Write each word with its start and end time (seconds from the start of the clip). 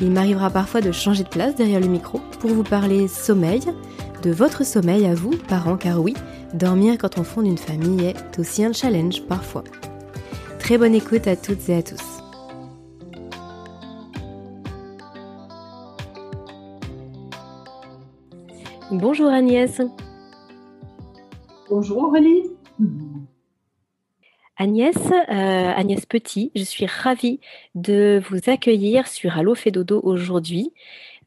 Il 0.00 0.10
m'arrivera 0.10 0.50
parfois 0.50 0.82
de 0.82 0.92
changer 0.92 1.24
de 1.24 1.28
place 1.28 1.54
derrière 1.54 1.80
le 1.80 1.86
micro 1.86 2.20
pour 2.40 2.50
vous 2.50 2.62
parler 2.62 3.08
sommeil, 3.08 3.62
de 4.22 4.30
votre 4.30 4.64
sommeil 4.64 5.06
à 5.06 5.14
vous, 5.14 5.30
parents, 5.48 5.76
car 5.76 6.02
oui, 6.02 6.14
dormir 6.52 6.98
quand 6.98 7.18
on 7.18 7.24
fonde 7.24 7.46
une 7.46 7.56
famille 7.56 8.04
est 8.04 8.38
aussi 8.38 8.62
un 8.64 8.72
challenge 8.72 9.22
parfois. 9.22 9.64
Très 10.58 10.76
bonne 10.76 10.94
écoute 10.94 11.26
à 11.26 11.36
toutes 11.36 11.68
et 11.68 11.76
à 11.76 11.82
tous. 11.82 12.02
Bonjour 18.90 19.28
Agnès. 19.28 19.80
Bonjour 21.68 22.04
Aurélie. 22.04 22.50
Agnès, 24.58 24.96
euh, 24.96 25.72
Agnès 25.76 26.06
Petit, 26.06 26.50
je 26.54 26.62
suis 26.62 26.86
ravie 26.86 27.40
de 27.74 28.22
vous 28.30 28.48
accueillir 28.48 29.06
sur 29.06 29.36
Allo 29.36 29.54
Dodo 29.66 30.00
aujourd'hui. 30.02 30.72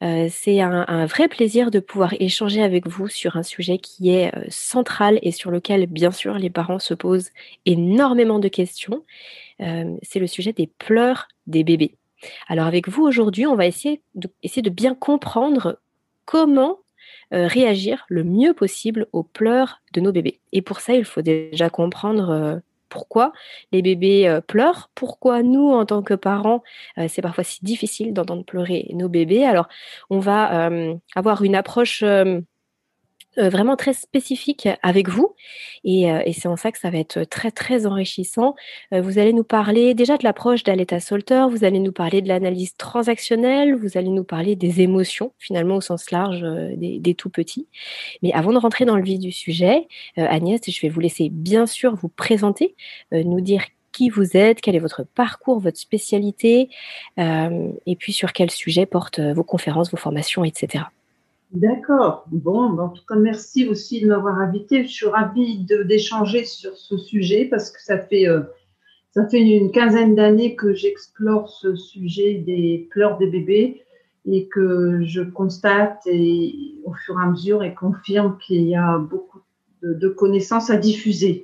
Euh, 0.01 0.27
c'est 0.31 0.61
un, 0.61 1.05
vrai 1.05 1.27
plaisir 1.27 1.69
de 1.69 1.79
pouvoir 1.79 2.15
échanger 2.19 2.63
avec 2.63 2.87
vous 2.87 3.07
sur 3.07 3.35
un 3.35 3.43
sujet 3.43 3.77
qui 3.77 4.09
est 4.09 4.35
euh, 4.35 4.45
central 4.49 5.19
et 5.21 5.31
sur 5.31 5.51
lequel, 5.51 5.85
bien 5.85 6.09
sûr, 6.09 6.39
les 6.39 6.49
parents 6.49 6.79
se 6.79 6.95
posent 6.95 7.29
énormément 7.67 8.39
de 8.39 8.47
questions. 8.47 9.03
c'est 9.59 10.19
le 10.19 10.27
sujet 10.27 10.53
des 10.53 10.67
pleurs 10.67 11.27
des 11.45 11.63
bébés. 11.63 11.95
Alors 12.47 12.65
avec 12.65 12.87
vous 12.87 13.03
aujourd'hui, 13.03 13.45
on 13.45 13.55
va 13.55 13.67
essayer 13.67 14.01
de, 14.15 14.29
essayer 14.41 14.61
de 14.61 14.69
bien 14.69 14.95
comprendre 14.95 15.79
comment 16.25 16.79
réagir 17.31 18.05
le 18.07 18.23
mieux 18.23 18.53
possible 18.53 19.07
aux 19.11 19.23
pleurs 19.23 19.81
de 19.93 20.01
nos 20.01 20.11
bébés. 20.11 20.39
Et 20.53 20.61
pour 20.61 20.79
ça, 20.79 20.93
il 20.95 21.05
faut 21.05 21.21
déjà 21.21 21.69
comprendre 21.69 22.61
pourquoi 22.89 23.31
les 23.71 23.81
bébés 23.81 24.27
euh, 24.27 24.41
pleurent, 24.41 24.89
pourquoi 24.95 25.43
nous, 25.43 25.69
en 25.71 25.85
tant 25.85 26.01
que 26.01 26.13
parents, 26.13 26.63
euh, 26.97 27.07
c'est 27.07 27.21
parfois 27.21 27.43
si 27.43 27.63
difficile 27.63 28.13
d'entendre 28.13 28.43
pleurer 28.43 28.87
nos 28.93 29.09
bébés. 29.09 29.45
Alors, 29.45 29.67
on 30.09 30.19
va 30.19 30.69
euh, 30.69 30.95
avoir 31.15 31.43
une 31.43 31.55
approche 31.55 32.03
vraiment 33.37 33.75
très 33.75 33.93
spécifique 33.93 34.67
avec 34.81 35.09
vous. 35.09 35.35
Et, 35.83 36.11
euh, 36.11 36.21
et 36.25 36.33
c'est 36.33 36.47
en 36.47 36.57
ça 36.57 36.71
que 36.71 36.79
ça 36.79 36.89
va 36.89 36.97
être 36.97 37.23
très, 37.23 37.51
très 37.51 37.85
enrichissant. 37.85 38.55
Euh, 38.93 39.01
vous 39.01 39.19
allez 39.19 39.33
nous 39.33 39.43
parler 39.43 39.93
déjà 39.93 40.17
de 40.17 40.23
l'approche 40.23 40.63
d'Aleta 40.63 40.99
Solter, 40.99 41.45
vous 41.49 41.63
allez 41.63 41.79
nous 41.79 41.91
parler 41.91 42.21
de 42.21 42.27
l'analyse 42.27 42.75
transactionnelle, 42.75 43.75
vous 43.75 43.97
allez 43.97 44.09
nous 44.09 44.23
parler 44.23 44.55
des 44.55 44.81
émotions, 44.81 45.33
finalement 45.37 45.75
au 45.75 45.81
sens 45.81 46.11
large 46.11 46.41
des, 46.75 46.99
des, 46.99 47.13
tout 47.13 47.29
petits. 47.29 47.67
Mais 48.21 48.33
avant 48.33 48.51
de 48.51 48.57
rentrer 48.57 48.85
dans 48.85 48.95
le 48.95 49.03
vif 49.03 49.19
du 49.19 49.31
sujet, 49.31 49.87
Agnès, 50.15 50.61
je 50.67 50.81
vais 50.81 50.89
vous 50.89 50.99
laisser 50.99 51.29
bien 51.29 51.65
sûr 51.65 51.95
vous 51.95 52.09
présenter, 52.09 52.75
nous 53.11 53.41
dire 53.41 53.63
qui 53.91 54.09
vous 54.09 54.37
êtes, 54.37 54.61
quel 54.61 54.75
est 54.75 54.79
votre 54.79 55.03
parcours, 55.03 55.59
votre 55.59 55.77
spécialité, 55.77 56.69
et 57.17 57.95
puis 57.97 58.13
sur 58.13 58.33
quel 58.33 58.51
sujet 58.51 58.85
portent 58.85 59.19
vos 59.19 59.43
conférences, 59.43 59.91
vos 59.91 59.97
formations, 59.97 60.43
etc. 60.43 60.85
D'accord. 61.51 62.25
Bon, 62.27 62.69
ben, 62.69 62.83
en 62.83 62.89
tout 62.89 63.03
cas, 63.07 63.15
merci 63.15 63.67
aussi 63.67 64.01
de 64.01 64.07
m'avoir 64.07 64.37
invité. 64.39 64.83
Je 64.83 64.91
suis 64.91 65.07
ravie 65.07 65.65
d'échanger 65.85 66.45
sur 66.45 66.77
ce 66.77 66.95
sujet 66.97 67.45
parce 67.45 67.71
que 67.71 67.81
ça 67.81 67.97
fait, 67.97 68.27
euh, 68.27 68.41
ça 69.11 69.27
fait 69.27 69.41
une 69.41 69.71
quinzaine 69.71 70.13
d'années 70.13 70.55
que 70.55 70.75
j'explore 70.75 71.49
ce 71.49 71.75
sujet 71.75 72.35
des 72.35 72.87
pleurs 72.91 73.17
des 73.17 73.25
bébés 73.25 73.81
et 74.27 74.47
que 74.47 75.01
je 75.03 75.21
constate 75.21 75.99
et, 76.05 76.75
au 76.83 76.93
fur 76.93 77.19
et 77.19 77.23
à 77.23 77.25
mesure 77.27 77.63
et 77.63 77.73
confirme 77.73 78.37
qu'il 78.45 78.67
y 78.67 78.75
a 78.75 78.99
beaucoup 78.99 79.39
de, 79.81 80.07
connaissances 80.07 80.69
à 80.69 80.77
diffuser. 80.77 81.41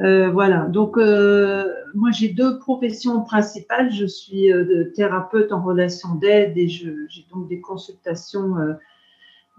Euh, 0.00 0.30
voilà. 0.30 0.66
Donc, 0.66 0.98
euh, 0.98 1.72
moi, 1.94 2.10
j'ai 2.10 2.28
deux 2.28 2.58
professions 2.58 3.22
principales. 3.22 3.90
Je 3.92 4.04
suis 4.04 4.50
thérapeute 4.94 5.52
en 5.52 5.62
relation 5.62 6.16
d'aide 6.16 6.58
et 6.58 6.68
j'ai 6.68 7.26
donc 7.32 7.48
des 7.48 7.62
consultations 7.62 8.56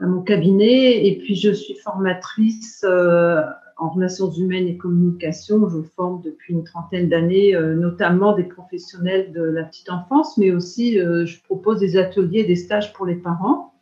à 0.01 0.05
mon 0.05 0.21
cabinet 0.21 1.05
et 1.05 1.17
puis 1.17 1.35
je 1.35 1.51
suis 1.51 1.75
formatrice 1.75 2.83
euh, 2.83 3.41
en 3.77 3.89
relations 3.89 4.31
humaines 4.31 4.67
et 4.67 4.77
communication. 4.77 5.67
Je 5.69 5.81
forme 5.95 6.21
depuis 6.21 6.53
une 6.53 6.63
trentaine 6.63 7.09
d'années, 7.09 7.55
euh, 7.55 7.75
notamment 7.75 8.33
des 8.33 8.43
professionnels 8.43 9.31
de 9.31 9.41
la 9.41 9.63
petite 9.63 9.89
enfance, 9.89 10.37
mais 10.37 10.51
aussi 10.51 10.99
euh, 10.99 11.25
je 11.25 11.41
propose 11.43 11.79
des 11.79 11.97
ateliers, 11.97 12.43
des 12.43 12.55
stages 12.55 12.93
pour 12.93 13.05
les 13.05 13.15
parents. 13.15 13.73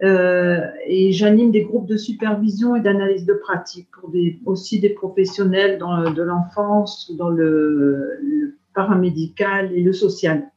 et 0.00 1.10
j'anime 1.12 1.50
des 1.50 1.62
groupes 1.62 1.88
de 1.88 1.96
supervision 1.96 2.76
et 2.76 2.80
d'analyse 2.80 3.26
de 3.26 3.34
pratique 3.34 3.88
pour 3.90 4.12
aussi 4.46 4.78
des 4.78 4.90
professionnels 4.90 5.78
de 5.78 6.22
l'enfance, 6.22 7.10
dans 7.18 7.30
le 7.30 8.56
paramédical 8.74 9.72
et 9.72 9.82
le 9.82 9.92
social. 9.92 10.48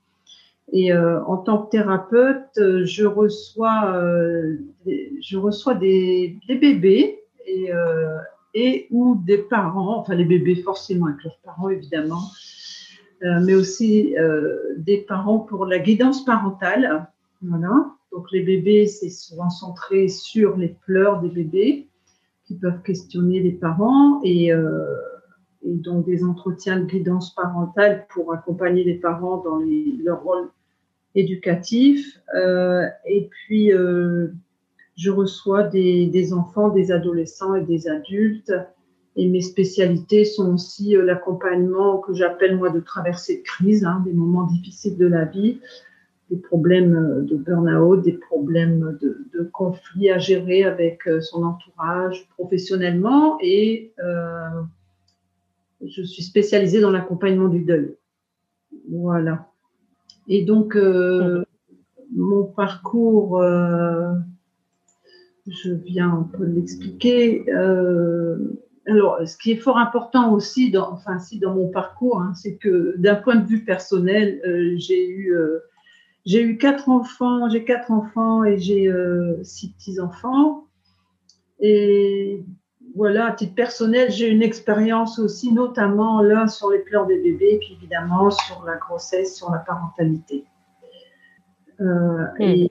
Et 0.74 0.94
euh, 0.94 1.24
en 1.26 1.38
tant 1.38 1.64
que 1.64 1.72
thérapeute, 1.72 2.58
euh, 2.58 2.86
je 2.86 3.06
reçois, 3.06 3.94
euh, 3.96 4.58
je 5.22 5.38
reçois 5.38 5.76
des, 5.76 6.38
bébés 6.48 7.20
et, 8.54 8.88
ou 8.90 9.18
des 9.26 9.40
parents, 9.40 9.98
enfin 9.98 10.16
les 10.16 10.24
bébés 10.24 10.56
forcément 10.56 11.08
avec 11.08 11.24
leurs 11.24 11.40
parents 11.44 11.70
évidemment, 11.70 12.22
mais 13.22 13.54
aussi 13.54 14.16
des 14.78 14.98
parents 14.98 15.40
pour 15.40 15.66
la 15.66 15.80
guidance 15.80 16.26
parentale. 16.26 17.08
Donc 17.42 18.32
les 18.32 18.42
bébés, 18.42 18.88
c'est 18.88 19.10
souvent 19.10 19.50
centré 19.50 20.08
sur 20.08 20.58
les 20.58 20.70
pleurs 20.86 21.22
des 21.22 21.30
bébés 21.30 21.88
qui 22.46 22.56
peuvent 22.56 22.82
questionner 22.84 23.40
les 23.42 23.52
parents 23.52 24.22
et, 24.24 24.52
donc 25.64 26.06
des 26.06 26.24
entretiens 26.24 26.80
de 26.80 26.86
guidance 26.86 27.36
parentale 27.36 28.06
pour 28.10 28.34
accompagner 28.34 28.84
les 28.84 28.96
parents 28.96 29.38
dans 29.38 29.60
leur 30.04 30.24
rôle 30.24 30.50
éducatif. 31.16 32.20
Euh, 32.36 32.86
et 33.06 33.30
puis, 33.30 33.74
euh, 33.74 34.28
je 34.98 35.12
reçois 35.12 35.64
des, 35.64 36.34
enfants, 36.34 36.70
des 36.70 36.92
adolescents 36.92 37.56
et 37.56 37.64
des 37.64 37.88
adultes. 37.88 38.54
Et 39.18 39.28
mes 39.28 39.42
spécialités 39.42 40.24
sont 40.24 40.54
aussi 40.54 40.96
euh, 40.96 41.04
l'accompagnement 41.04 41.98
que 42.00 42.14
j'appelle 42.14 42.56
moi 42.58 42.70
de 42.70 42.80
traversée 42.80 43.38
de 43.38 43.44
crise, 43.44 43.84
hein, 43.84 44.02
des 44.06 44.14
moments 44.14 44.46
difficiles 44.46 44.98
de 44.98 45.08
la 45.08 45.26
vie, 45.26 45.60
des 46.30 46.38
problèmes 46.38 47.26
de 47.26 47.36
burn-out, 47.36 48.02
des 48.04 48.14
problèmes 48.14 48.98
de, 49.02 49.26
de 49.34 49.44
conflits 49.52 50.10
à 50.10 50.18
gérer 50.18 50.64
avec 50.64 51.02
son 51.20 51.44
entourage 51.44 52.26
professionnellement. 52.38 53.38
Et 53.42 53.92
euh, 54.00 54.62
je 55.86 56.04
suis 56.04 56.24
spécialisée 56.24 56.80
dans 56.80 56.92
l'accompagnement 56.92 57.48
du 57.48 57.64
deuil. 57.64 57.96
Voilà. 58.90 59.51
Et 60.28 60.46
donc, 60.46 60.76
euh, 60.76 61.44
mon 62.16 62.44
parcours, 62.44 63.42
euh, 63.42 64.14
je 65.48 65.74
viens 65.74 66.12
un 66.12 66.24
peu 66.24 66.46
l'expliquer. 66.46 67.46
alors, 68.88 69.20
ce 69.28 69.38
qui 69.38 69.52
est 69.52 69.58
fort 69.58 69.78
important 69.78 70.34
aussi, 70.34 70.72
dans, 70.72 70.92
enfin, 70.92 71.20
si 71.20 71.40
dans 71.40 71.56
mon 71.56 71.70
parcours, 71.70 72.22
hein, 72.22 72.34
c'est 72.36 72.56
que 72.56 72.96
d'un 72.98 73.16
point 73.16 73.36
de 73.36 73.46
vue 73.46 73.64
personnel, 73.64 74.42
j'ai 74.78 75.10
eu 75.10 75.36
j'ai 76.26 76.44
eu 76.44 76.58
quatre 76.58 76.90
enfants, 76.90 77.50
j'ai 77.50 77.64
quatre 77.64 77.92
enfants 77.92 78.44
et 78.44 78.60
j'ai 78.60 78.88
euh, 78.88 79.44
six 79.44 79.72
petits-enfants. 79.74 80.68
Et 81.60 82.44
voilà, 82.96 83.28
à 83.28 83.32
titre 83.32 83.56
personnel, 83.56 84.12
j'ai 84.12 84.28
une 84.28 84.42
expérience 84.42 85.20
aussi, 85.20 85.54
notamment 85.54 86.22
l'un 86.22 86.48
sur 86.48 86.70
les 86.70 86.80
pleurs 86.80 87.08
des 87.08 87.18
bébés, 87.18 87.58
puis 87.60 87.74
évidemment 87.74 88.30
sur 88.30 88.64
la 88.66 88.76
grossesse, 88.76 89.36
sur 89.36 89.52
la 89.52 89.60
parentalité. 89.60 90.46
Euh, 91.80 92.26
hmm. 92.40 92.68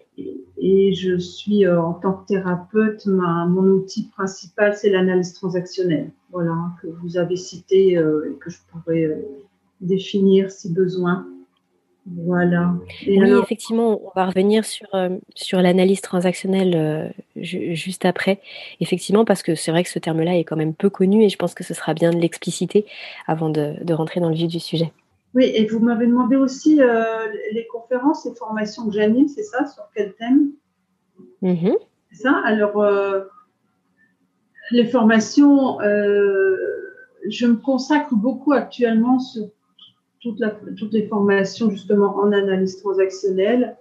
et, 0.58 0.93
je 0.93 1.19
suis, 1.19 1.67
euh, 1.67 1.81
en 1.81 1.94
tant 1.94 2.12
que 2.12 2.26
thérapeute, 2.26 3.06
mon 3.06 3.62
outil 3.62 4.08
principal, 4.08 4.76
c'est 4.76 4.90
l'analyse 4.90 5.32
transactionnelle, 5.32 6.11
voilà, 6.31 6.55
que 6.81 6.87
vous 6.87 7.17
avez 7.17 7.37
cité 7.37 7.93
et 7.93 8.34
que 8.40 8.50
je 8.50 8.58
pourrais 8.70 9.19
définir 9.81 10.50
si 10.50 10.72
besoin. 10.72 11.26
Voilà. 12.16 12.74
oui, 13.06 13.32
effectivement, 13.42 14.00
on 14.02 14.10
va 14.16 14.26
revenir 14.26 14.64
sur, 14.64 14.88
euh, 14.94 15.10
sur 15.34 15.60
l'analyse 15.60 16.00
transactionnelle 16.00 16.74
euh, 16.74 17.08
juste 17.36 18.04
après. 18.04 18.40
Effectivement, 18.80 19.24
parce 19.24 19.42
que 19.42 19.54
c'est 19.54 19.70
vrai 19.70 19.84
que 19.84 19.90
ce 19.90 19.98
terme-là 19.98 20.36
est 20.36 20.44
quand 20.44 20.56
même 20.56 20.74
peu 20.74 20.90
connu 20.90 21.22
et 21.24 21.28
je 21.28 21.36
pense 21.36 21.54
que 21.54 21.62
ce 21.62 21.74
sera 21.74 21.94
bien 21.94 22.10
de 22.10 22.16
l'expliciter 22.16 22.86
avant 23.26 23.48
de, 23.48 23.92
rentrer 23.92 24.20
dans 24.20 24.28
le 24.28 24.34
vif 24.34 24.48
du 24.48 24.60
sujet. 24.60 24.92
Oui, 25.34 25.44
et 25.54 25.66
vous 25.66 25.78
m'avez 25.78 26.06
demandé 26.06 26.36
aussi 26.36 26.82
euh, 26.82 27.28
les 27.52 27.66
conférences 27.66 28.26
et 28.26 28.34
formations 28.34 28.86
que 28.88 28.94
j'anime, 28.94 29.28
c'est 29.28 29.44
ça 29.44 29.66
Sur 29.66 29.84
quel 29.94 30.14
thème? 30.14 30.50
Mm-hmm. 31.42 31.76
C'est 32.10 32.22
ça? 32.22 32.42
Alors, 32.44 32.84
les 34.72 34.86
formations, 34.86 35.78
je 35.80 37.46
me 37.46 37.56
consacre 37.56 38.14
beaucoup 38.14 38.52
actuellement 38.52 39.20
sur 39.20 39.50
toutes 40.20 40.93
les 40.93 41.06
formations 41.06 41.70
justement 41.70 42.17
en 42.17 42.32
analyse 42.32 42.81
transactionnelle 42.81 43.76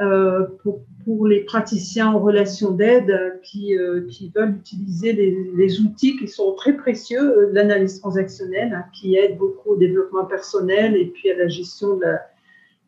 euh, 0.00 0.46
pour, 0.62 1.26
les 1.26 1.40
praticiens 1.40 2.08
en 2.12 2.20
relation 2.20 2.70
d'aide 2.70 3.40
qui, 3.42 3.76
euh, 3.76 4.06
veulent 4.34 4.56
utiliser 4.56 5.12
les, 5.12 5.80
outils 5.80 6.16
qui 6.16 6.28
sont 6.28 6.54
très 6.54 6.74
précieux 6.74 7.20
euh, 7.20 7.50
de 7.50 7.54
l'analyse 7.54 8.00
transactionnelle, 8.00 8.72
hein, 8.72 8.84
qui 8.94 9.16
aident 9.16 9.36
beaucoup 9.36 9.70
au 9.70 9.76
développement 9.76 10.24
personnel 10.24 10.96
et 10.96 11.06
puis 11.06 11.30
à 11.30 11.36
la 11.36 11.48
gestion 11.48 11.96
de 11.96 12.06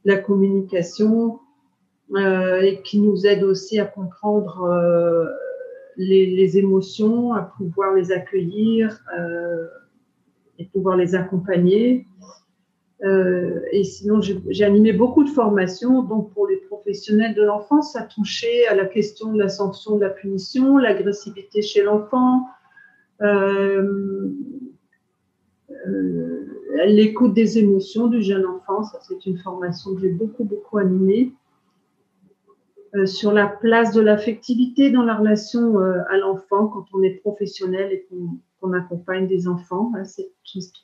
la, 0.05 0.19
communication 0.19 1.41
et 2.17 2.81
qui 2.85 3.01
nous 3.01 3.27
aident 3.27 3.45
aussi 3.45 3.81
à 3.81 3.87
comprendre 3.87 5.29
les, 5.97 6.27
les, 6.27 6.59
émotions, 6.59 7.33
à 7.33 7.43
pouvoir 7.43 7.95
les 7.95 8.13
accueillir 8.13 9.03
et 10.59 10.65
pouvoir 10.67 10.97
les 10.97 11.15
accompagner. 11.15 12.07
Euh, 13.05 13.61
et 13.73 13.83
sinon, 13.83 14.21
j'ai 14.21 14.65
animé 14.65 14.93
beaucoup 14.93 15.25
de 15.25 15.29
formations. 15.29 16.03
Donc, 16.03 16.33
pour 16.33 16.47
les 16.47 16.57
professionnels 16.57 17.35
de 17.35 17.43
l'enfance, 17.43 17.93
ça 17.93 18.03
touchait 18.03 18.67
à 18.69 18.75
la 18.75 18.87
question 18.87 19.33
de 19.33 19.39
la 19.39 19.49
sanction, 19.49 19.97
de 19.97 20.03
la 20.03 20.11
punition, 20.11 20.79
l'agressivité 20.79 21.63
chez 21.63 21.83
l'enfant, 21.83 22.47
euh, 23.23 24.31
euh, 25.89 26.47
l'écoute 26.87 27.35
des 27.35 27.59
émotions 27.59 28.07
du 28.07 28.23
jeune 28.23 28.47
enfant. 28.47 28.85
Ça, 28.85 28.99
c'est 29.01 29.27
une 29.27 29.39
formation 29.39 29.95
que 29.95 30.03
j'ai 30.03 30.11
beaucoup, 30.13 30.45
beaucoup 30.45 30.79
animée. 30.79 31.33
sur 33.07 33.33
la 33.33 33.47
place 33.47 33.95
de 33.95 34.03
l'affectivité 34.03 34.91
dans 34.91 35.03
la 35.03 35.15
relation 35.15 35.79
à 35.79 36.19
l'enfant 36.19 36.67
quand 36.67 36.85
on 36.93 37.03
est 37.03 37.23
professionnel 37.23 37.91
et 37.91 38.07
qu'on 38.61 38.73
accompagne 38.75 39.27
des 39.27 39.49
enfants. 39.49 39.91
C'est 40.05 40.31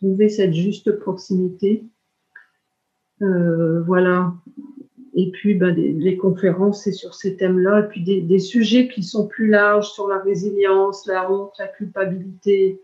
trouver 0.01 0.31
cette 0.31 0.55
juste 0.55 0.91
proximité. 1.01 1.85
Euh, 3.23 3.83
voilà. 3.83 4.35
Et 5.15 5.31
puis, 5.31 5.55
ben, 5.55 5.75
les, 5.75 6.17
conférences, 6.17 6.85
c'est 6.85 6.93
sur 6.93 7.15
ces 7.15 7.37
thèmes-là. 7.37 7.81
Et 7.81 7.89
puis, 7.89 8.23
des, 8.23 8.39
sujets 8.39 8.89
qui 8.89 9.03
sont 9.03 9.27
plus 9.27 9.49
larges 9.49 9.91
sur 9.91 10.07
la 10.09 10.19
résilience, 10.19 11.07
la 11.07 11.31
honte, 11.31 11.53
la 11.59 11.67
culpabilité. 11.69 12.81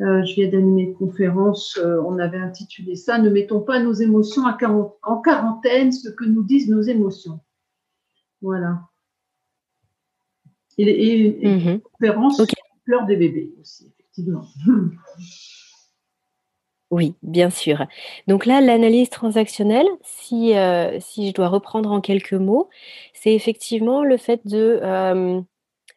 Euh, 0.00 0.24
je 0.24 0.34
viens 0.34 0.50
d'animer 0.50 0.82
une 0.82 0.94
conférence, 0.94 1.78
euh, 1.80 2.02
on 2.04 2.18
avait 2.18 2.38
intitulé 2.38 2.96
ça 2.96 3.16
Ne 3.18 3.30
mettons 3.30 3.60
pas 3.60 3.80
nos 3.80 3.92
émotions 3.92 4.42
en 4.42 5.20
quarantaine, 5.20 5.92
ce 5.92 6.08
que 6.08 6.24
nous 6.24 6.42
disent 6.42 6.68
nos 6.68 6.82
émotions. 6.82 7.38
Voilà. 8.42 8.80
Et, 10.78 11.42
une 11.42 11.74
mhm. 11.74 11.80
conférence 11.80 12.36
sur 12.36 12.46
pleurs 12.84 13.06
des 13.06 13.16
bébés 13.16 13.54
aussi, 13.60 13.86
effectivement. 13.86 14.44
Oui, 16.94 17.14
bien 17.24 17.50
sûr. 17.50 17.86
Donc 18.28 18.46
là, 18.46 18.60
l'analyse 18.60 19.10
transactionnelle, 19.10 19.88
si, 20.04 20.54
euh, 20.56 21.00
si 21.00 21.28
je 21.28 21.34
dois 21.34 21.48
reprendre 21.48 21.90
en 21.90 22.00
quelques 22.00 22.34
mots, 22.34 22.68
c'est 23.12 23.34
effectivement 23.34 24.04
le 24.04 24.16
fait 24.16 24.40
de 24.46 24.78
euh, 24.82 25.40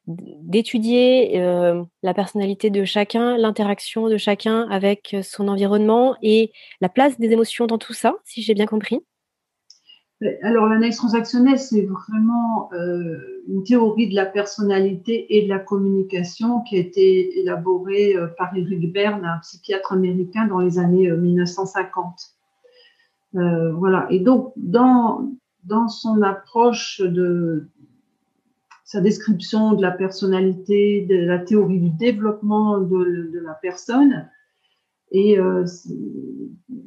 d'étudier 0.07 1.39
euh, 1.41 1.83
la 2.03 2.13
personnalité 2.15 2.69
de 2.71 2.85
chacun, 2.85 3.38
l'interaction 3.38 4.09
de 4.09 4.17
chacun 4.17 4.67
avec 4.71 5.15
son 5.23 5.47
environnement 5.49 6.17
et 6.23 6.51
la 6.81 6.89
place 6.89 7.19
des 7.19 7.31
émotions 7.31 7.67
dans 7.67 7.77
tout 7.79 7.94
ça, 7.94 8.15
si 8.25 8.41
j'ai 8.44 8.55
bien 8.55 8.67
compris. 8.67 8.99
Alors, 10.41 10.65
l'analyse 10.65 10.97
transactionnelle, 10.97 11.59
c'est 11.59 11.85
vraiment 11.85 12.73
euh, 12.73 13.43
une 13.47 13.63
théorie 13.63 14.09
de 14.09 14.15
la 14.15 14.25
personnalité 14.25 15.37
et 15.37 15.43
de 15.43 15.49
la 15.49 15.59
communication 15.59 16.61
qui 16.61 16.75
a 16.75 16.79
été 16.79 17.39
élaborée 17.39 18.15
euh, 18.15 18.25
par 18.35 18.55
Eric 18.55 18.91
Berne, 18.91 19.23
un 19.23 19.37
psychiatre 19.39 19.93
américain, 19.93 20.47
dans 20.47 20.57
les 20.57 20.79
années 20.79 21.11
1950. 21.11 22.33
Euh, 23.35 23.71
voilà. 23.73 24.07
Et 24.09 24.19
donc, 24.19 24.53
dans, 24.55 25.29
dans 25.65 25.87
son 25.87 26.23
approche 26.23 26.99
de 26.99 27.67
sa 28.85 29.01
description 29.01 29.73
de 29.73 29.83
la 29.83 29.91
personnalité, 29.91 31.05
de 31.07 31.27
la 31.27 31.37
théorie 31.37 31.79
du 31.79 31.91
développement 31.91 32.79
de, 32.79 33.29
de 33.31 33.39
la 33.39 33.53
personne, 33.53 34.27
et 35.12 35.39
euh, 35.39 35.65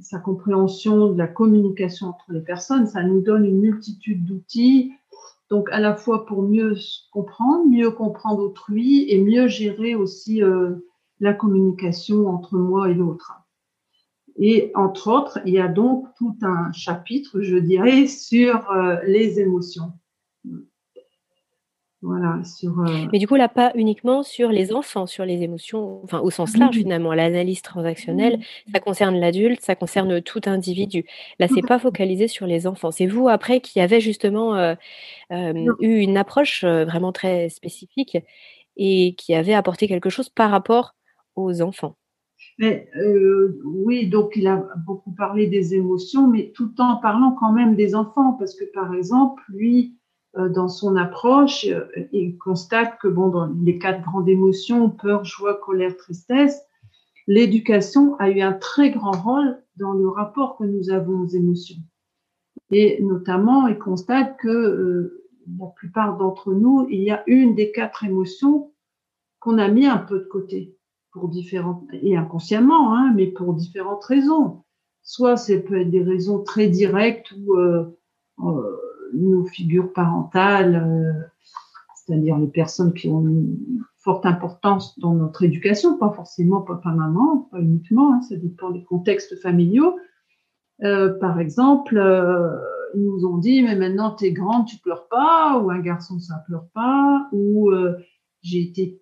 sa 0.00 0.18
compréhension 0.18 1.12
de 1.12 1.18
la 1.18 1.26
communication 1.26 2.08
entre 2.08 2.32
les 2.32 2.40
personnes, 2.40 2.86
ça 2.86 3.02
nous 3.02 3.20
donne 3.20 3.44
une 3.44 3.60
multitude 3.60 4.24
d'outils, 4.24 4.92
donc 5.50 5.68
à 5.72 5.80
la 5.80 5.96
fois 5.96 6.26
pour 6.26 6.42
mieux 6.42 6.76
comprendre, 7.12 7.66
mieux 7.66 7.90
comprendre 7.90 8.42
autrui 8.42 9.10
et 9.10 9.22
mieux 9.22 9.48
gérer 9.48 9.94
aussi 9.94 10.42
euh, 10.42 10.76
la 11.18 11.32
communication 11.32 12.28
entre 12.28 12.56
moi 12.56 12.90
et 12.90 12.94
l'autre. 12.94 13.32
Et 14.36 14.70
entre 14.74 15.08
autres, 15.08 15.38
il 15.44 15.54
y 15.54 15.58
a 15.58 15.68
donc 15.68 16.06
tout 16.16 16.36
un 16.42 16.72
chapitre, 16.72 17.42
je 17.42 17.56
dirais, 17.56 18.06
sur 18.06 18.70
euh, 18.70 18.96
les 19.06 19.40
émotions. 19.40 19.92
Voilà, 22.02 22.42
sur, 22.44 22.80
euh, 22.80 23.08
Mais 23.12 23.18
du 23.18 23.28
coup, 23.28 23.34
là, 23.34 23.48
pas 23.48 23.72
uniquement 23.74 24.22
sur 24.22 24.48
les 24.48 24.72
enfants, 24.72 25.06
sur 25.06 25.26
les 25.26 25.42
émotions, 25.42 26.02
enfin 26.02 26.20
au 26.20 26.30
sens 26.30 26.56
large 26.56 26.76
finalement. 26.76 27.12
L'analyse 27.12 27.60
transactionnelle, 27.60 28.40
ça 28.72 28.80
concerne 28.80 29.20
l'adulte, 29.20 29.60
ça 29.60 29.74
concerne 29.74 30.22
tout 30.22 30.40
individu. 30.46 31.04
Là, 31.38 31.46
c'est 31.46 31.66
pas 31.66 31.78
focalisé 31.78 32.26
sur 32.26 32.46
les 32.46 32.66
enfants. 32.66 32.90
C'est 32.90 33.06
vous 33.06 33.28
après 33.28 33.60
qui 33.60 33.80
avez 33.80 34.00
justement 34.00 34.54
euh, 34.54 34.74
euh, 35.30 35.74
eu 35.80 35.98
une 35.98 36.16
approche 36.16 36.64
vraiment 36.64 37.12
très 37.12 37.50
spécifique 37.50 38.16
et 38.78 39.14
qui 39.18 39.34
avait 39.34 39.54
apporté 39.54 39.86
quelque 39.86 40.08
chose 40.08 40.30
par 40.30 40.50
rapport 40.50 40.94
aux 41.36 41.60
enfants. 41.60 41.96
Mais, 42.58 42.88
oui, 43.64 44.08
donc 44.08 44.32
il 44.36 44.46
a 44.46 44.66
beaucoup 44.86 45.12
parlé 45.12 45.48
des 45.48 45.74
émotions, 45.74 46.28
mais 46.28 46.50
tout 46.54 46.72
en 46.78 46.96
parlant 46.96 47.36
quand 47.38 47.52
même 47.52 47.76
des 47.76 47.94
enfants, 47.94 48.32
parce 48.38 48.54
que 48.54 48.64
par 48.72 48.94
exemple, 48.94 49.42
lui, 49.48 49.99
dans 50.36 50.68
son 50.68 50.96
approche, 50.96 51.66
euh, 51.66 51.86
il 52.12 52.38
constate 52.38 52.98
que 53.00 53.08
bon, 53.08 53.28
dans 53.28 53.46
les 53.62 53.78
quatre 53.78 54.02
grandes 54.02 54.28
émotions, 54.28 54.90
peur, 54.90 55.24
joie, 55.24 55.54
colère, 55.54 55.96
tristesse, 55.96 56.62
l'éducation 57.26 58.16
a 58.18 58.30
eu 58.30 58.40
un 58.40 58.52
très 58.52 58.90
grand 58.90 59.12
rôle 59.12 59.62
dans 59.76 59.92
le 59.92 60.08
rapport 60.08 60.56
que 60.56 60.64
nous 60.64 60.90
avons 60.90 61.20
aux 61.20 61.28
émotions. 61.28 61.78
Et 62.70 63.02
notamment, 63.02 63.66
il 63.66 63.78
constate 63.78 64.36
que 64.38 64.48
euh, 64.48 65.26
la 65.58 65.66
plupart 65.66 66.16
d'entre 66.16 66.52
nous, 66.52 66.86
il 66.90 67.00
y 67.00 67.10
a 67.10 67.24
une 67.26 67.54
des 67.54 67.72
quatre 67.72 68.04
émotions 68.04 68.72
qu'on 69.40 69.58
a 69.58 69.68
mis 69.68 69.86
un 69.86 69.98
peu 69.98 70.20
de 70.20 70.24
côté 70.24 70.76
pour 71.12 71.28
différentes 71.28 71.82
et 71.92 72.16
inconsciemment, 72.16 72.94
hein, 72.94 73.12
mais 73.16 73.26
pour 73.26 73.54
différentes 73.54 74.04
raisons. 74.04 74.62
Soit 75.02 75.36
ça 75.36 75.56
peut 75.58 75.80
être 75.80 75.90
des 75.90 76.04
raisons 76.04 76.44
très 76.44 76.68
directes 76.68 77.32
ou 77.32 77.56
euh, 77.56 77.96
nos 79.14 79.44
figures 79.46 79.92
parentales, 79.92 80.76
euh, 80.76 81.12
c'est-à-dire 81.94 82.38
les 82.38 82.48
personnes 82.48 82.92
qui 82.92 83.08
ont 83.08 83.20
une 83.20 83.56
forte 83.98 84.24
importance 84.26 84.98
dans 84.98 85.14
notre 85.14 85.44
éducation, 85.44 85.98
pas 85.98 86.10
forcément 86.10 86.62
papa-maman, 86.62 87.48
pas 87.50 87.60
uniquement, 87.60 88.14
hein, 88.14 88.22
ça 88.22 88.36
dépend 88.36 88.70
des 88.70 88.82
contextes 88.82 89.40
familiaux. 89.40 89.96
Euh, 90.82 91.18
par 91.18 91.38
exemple, 91.38 91.98
euh, 91.98 92.48
ils 92.94 93.04
nous 93.04 93.26
ont 93.26 93.36
dit, 93.36 93.62
mais 93.62 93.76
maintenant 93.76 94.14
tu 94.14 94.24
es 94.24 94.32
grande, 94.32 94.66
tu 94.66 94.78
pleures 94.78 95.06
pas, 95.08 95.58
ou 95.58 95.70
un 95.70 95.80
garçon 95.80 96.18
ça 96.18 96.42
pleure 96.46 96.66
pas, 96.74 97.28
ou 97.32 97.70
euh, 97.70 97.96
j'ai 98.42 98.62
été, 98.62 99.00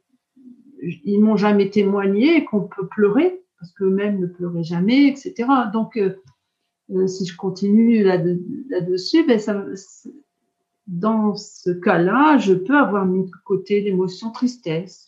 ils 0.82 1.20
m'ont 1.20 1.36
jamais 1.36 1.70
témoigné 1.70 2.44
qu'on 2.44 2.62
peut 2.62 2.88
pleurer 2.88 3.40
parce 3.60 3.72
qu'eux-mêmes 3.72 4.20
ne 4.20 4.26
pleuraient 4.26 4.64
jamais, 4.64 5.06
etc. 5.06 5.48
Donc 5.72 5.98
euh, 6.90 7.06
si 7.06 7.26
je 7.26 7.36
continue 7.36 8.02
là-dessus, 8.02 9.26
ben 9.26 9.38
dans 10.86 11.36
ce 11.36 11.70
cas-là, 11.70 12.38
je 12.38 12.54
peux 12.54 12.76
avoir 12.76 13.04
mis 13.04 13.26
de 13.26 13.30
côté 13.44 13.82
l'émotion 13.82 14.30
tristesse. 14.30 15.06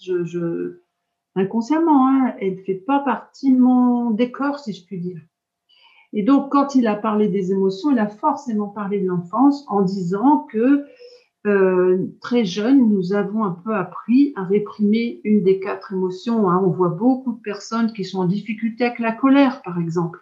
Inconsciemment, 1.37 2.09
hein, 2.09 2.35
elle 2.39 2.57
ne 2.57 2.63
fait 2.63 2.75
pas 2.75 2.99
partie 2.99 3.55
de 3.55 3.59
mon 3.59 4.11
décor, 4.11 4.59
si 4.59 4.75
je 4.75 4.85
puis 4.85 4.99
dire. 4.99 5.21
Et 6.13 6.23
donc, 6.23 6.51
quand 6.51 6.75
il 6.75 6.87
a 6.87 6.97
parlé 6.97 7.29
des 7.29 7.53
émotions, 7.53 7.93
il 7.93 7.99
a 7.99 8.09
forcément 8.09 8.69
parlé 8.69 9.01
de 9.01 9.07
l'enfance 9.07 9.65
en 9.69 9.81
disant 9.81 10.47
que 10.51 10.85
euh, 11.47 11.99
très 12.21 12.45
jeune, 12.45 12.91
nous 12.91 13.15
avons 13.15 13.45
un 13.45 13.53
peu 13.53 13.75
appris 13.75 14.35
à 14.37 14.45
réprimer 14.45 15.23
une 15.25 15.43
des 15.43 15.61
quatre 15.61 15.95
émotions. 15.95 16.51
Hein. 16.51 16.61
On 16.63 16.71
voit 16.71 16.91
beaucoup 16.91 17.33
de 17.33 17.41
personnes 17.41 17.93
qui 17.95 18.05
sont 18.05 18.19
en 18.19 18.27
difficulté 18.27 18.85
avec 18.85 18.99
la 18.99 19.13
colère, 19.13 19.63
par 19.63 19.79
exemple 19.79 20.19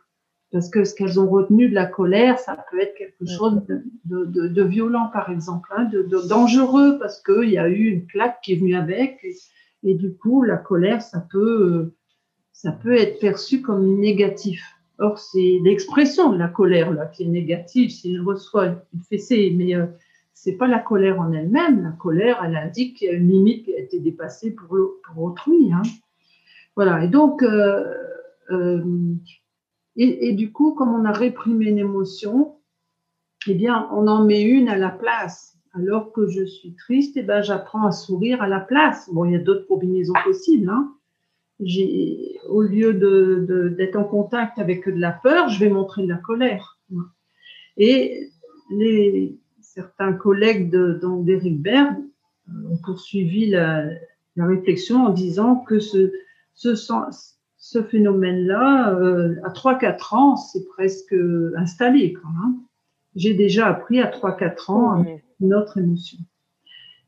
parce 0.51 0.71
que 0.71 0.85
ce 0.85 0.95
qu'elles 0.95 1.21
ont 1.21 1.29
retenu 1.29 1.69
de 1.69 1.75
la 1.75 1.87
colère, 1.87 2.39
ça 2.39 2.57
peut 2.71 2.81
être 2.81 2.95
quelque 2.95 3.27
chose 3.27 3.61
de, 3.69 4.25
de, 4.25 4.49
de 4.49 4.63
violent, 4.63 5.11
par 5.13 5.31
exemple, 5.31 5.69
hein, 5.77 5.85
de, 5.85 6.03
dangereux, 6.27 6.99
parce 6.99 7.23
qu'il 7.23 7.51
y 7.51 7.59
a 7.59 7.69
eu 7.69 7.89
une 7.89 8.07
claque 8.07 8.41
qui 8.43 8.55
est 8.55 8.57
venue 8.57 8.77
avec, 8.77 9.25
et, 9.85 9.95
du 9.95 10.15
coup, 10.15 10.43
la 10.43 10.57
colère, 10.57 11.03
ça 11.03 11.21
peut, 11.31 11.93
ça 12.53 12.73
peut 12.73 12.97
être 12.97 13.21
perçu 13.21 13.61
comme 13.61 14.01
négatif. 14.01 14.63
Or, 14.99 15.19
c'est 15.19 15.61
l'expression 15.63 16.33
de 16.33 16.39
la 16.39 16.49
colère 16.49 16.93
là 16.93 17.07
qui 17.07 17.23
est 17.23 17.29
négative. 17.29 17.91
S'il 17.91 18.21
reçoit 18.21 18.67
une 18.67 19.03
fessée, 19.09 19.53
mais 19.57 19.77
euh, 19.77 19.87
c'est 20.35 20.57
pas 20.57 20.67
la 20.67 20.81
colère 20.81 21.21
en 21.21 21.33
elle-même. 21.33 21.85
La 21.85 21.93
colère, 21.93 22.43
elle 22.45 22.57
indique 22.57 22.97
qu'il 22.97 23.07
y 23.07 23.11
a 23.11 23.15
une 23.15 23.29
limite 23.29 23.65
qui 23.65 23.75
a 23.75 23.79
été 23.79 24.01
dépassée 24.01 24.51
pour, 24.51 24.77
pour 25.05 25.23
autrui. 25.23 25.73
Hein. 25.73 25.83
Voilà. 26.75 27.05
Et 27.05 27.09
donc, 27.09 27.45
euh, 27.45 27.95
euh, 28.51 28.83
et, 30.01 30.33
du 30.33 30.53
coup, 30.53 30.75
comme 30.75 30.95
on 30.95 31.05
a 31.05 31.11
réprimé 31.11 31.67
une 31.67 31.79
émotion, 31.79 32.55
eh 33.49 33.55
bien, 33.55 33.89
on 33.93 34.07
en 34.07 34.25
met 34.25 34.43
une 34.43 34.69
à 34.69 34.77
la 34.77 34.91
place. 34.91 35.57
Alors 35.75 36.13
que 36.13 36.29
je 36.29 36.45
suis 36.45 36.75
triste, 36.75 37.17
eh 37.17 37.23
ben, 37.23 37.43
j'apprends 37.43 37.85
à 37.85 37.91
sourire 37.91 38.41
à 38.41 38.49
la 38.49 38.61
place. 38.61 39.11
Bon, 39.13 39.25
il 39.25 39.33
y 39.33 39.37
a 39.37 39.41
d'autres 39.41 39.67
combinaisons 39.67 40.15
possibles. 40.25 40.71
Hein. 40.71 40.95
Au 42.49 42.63
lieu 42.63 42.95
de, 42.95 43.75
d'être 43.77 43.97
en 43.97 44.05
contact 44.05 44.61
avec 44.61 44.89
de 44.89 45.01
la 45.01 45.11
peur, 45.11 45.49
je 45.49 45.59
vais 45.59 45.69
montrer 45.69 46.05
de 46.05 46.09
la 46.09 46.19
colère. 46.19 46.79
Et 47.77 48.31
certains 49.61 50.13
collègues 50.13 50.71
de, 50.71 51.01
d'Éric 51.25 51.61
Berg 51.61 51.97
ont 52.71 52.79
poursuivi 52.85 53.51
la, 53.51 53.85
réflexion 54.37 55.07
en 55.07 55.11
disant 55.11 55.57
que 55.57 55.81
ce, 55.81 56.13
ce, 56.55 56.77
ce 57.71 57.83
phénomène-là, 57.83 58.95
euh, 58.95 59.35
à 59.45 59.51
3-4 59.51 60.17
ans, 60.17 60.37
c'est 60.37 60.67
presque 60.69 61.15
installé 61.55 62.15
quand 62.15 62.31
même. 62.31 62.55
J'ai 63.15 63.35
déjà 63.35 63.67
appris 63.67 64.01
à 64.01 64.11
3-4 64.11 64.73
ans 64.73 65.05
notre 65.41 65.77
émotion. 65.77 66.19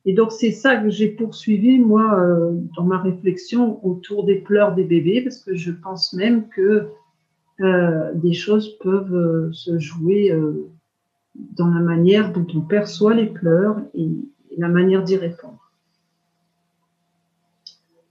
Et 0.05 0.13
donc 0.13 0.33
c'est 0.33 0.51
ça 0.51 0.77
que 0.77 0.91
j'ai 0.91 1.09
poursuivi 1.09 1.79
moi 1.79 2.15
euh, 2.19 2.53
dans 2.77 2.85
ma 2.85 2.99
réflexion 2.99 3.83
autour 3.87 4.25
des 4.25 4.37
pleurs 4.37 4.75
des 4.75 4.85
bébés, 4.85 5.23
parce 5.23 5.43
que 5.43 5.55
je 5.55 5.71
pense 5.71 6.13
même 6.13 6.49
que 6.49 6.89
euh, 7.61 8.13
des 8.15 8.35
choses 8.35 8.77
peuvent 8.81 9.51
se 9.53 9.79
jouer 9.79 10.39
dans 11.35 11.69
la 11.69 11.81
manière 11.81 12.35
dont 12.35 12.47
on 12.55 12.61
perçoit 12.61 13.15
les 13.15 13.27
pleurs 13.29 13.81
et 13.95 14.09
la 14.59 14.69
manière 14.69 15.05
d'y 15.05 15.17
répondre. 15.17 15.60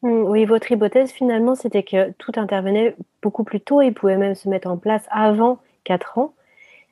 Mmh, 0.01 0.23
oui, 0.23 0.45
votre 0.45 0.71
hypothèse 0.71 1.11
finalement, 1.11 1.55
c'était 1.55 1.83
que 1.83 2.11
tout 2.13 2.31
intervenait 2.37 2.95
beaucoup 3.21 3.43
plus 3.43 3.59
tôt 3.59 3.81
et 3.81 3.91
pouvait 3.91 4.17
même 4.17 4.35
se 4.35 4.47
mettre 4.47 4.69
en 4.69 4.77
place 4.77 5.05
avant 5.11 5.59
4 5.83 6.17
ans, 6.17 6.33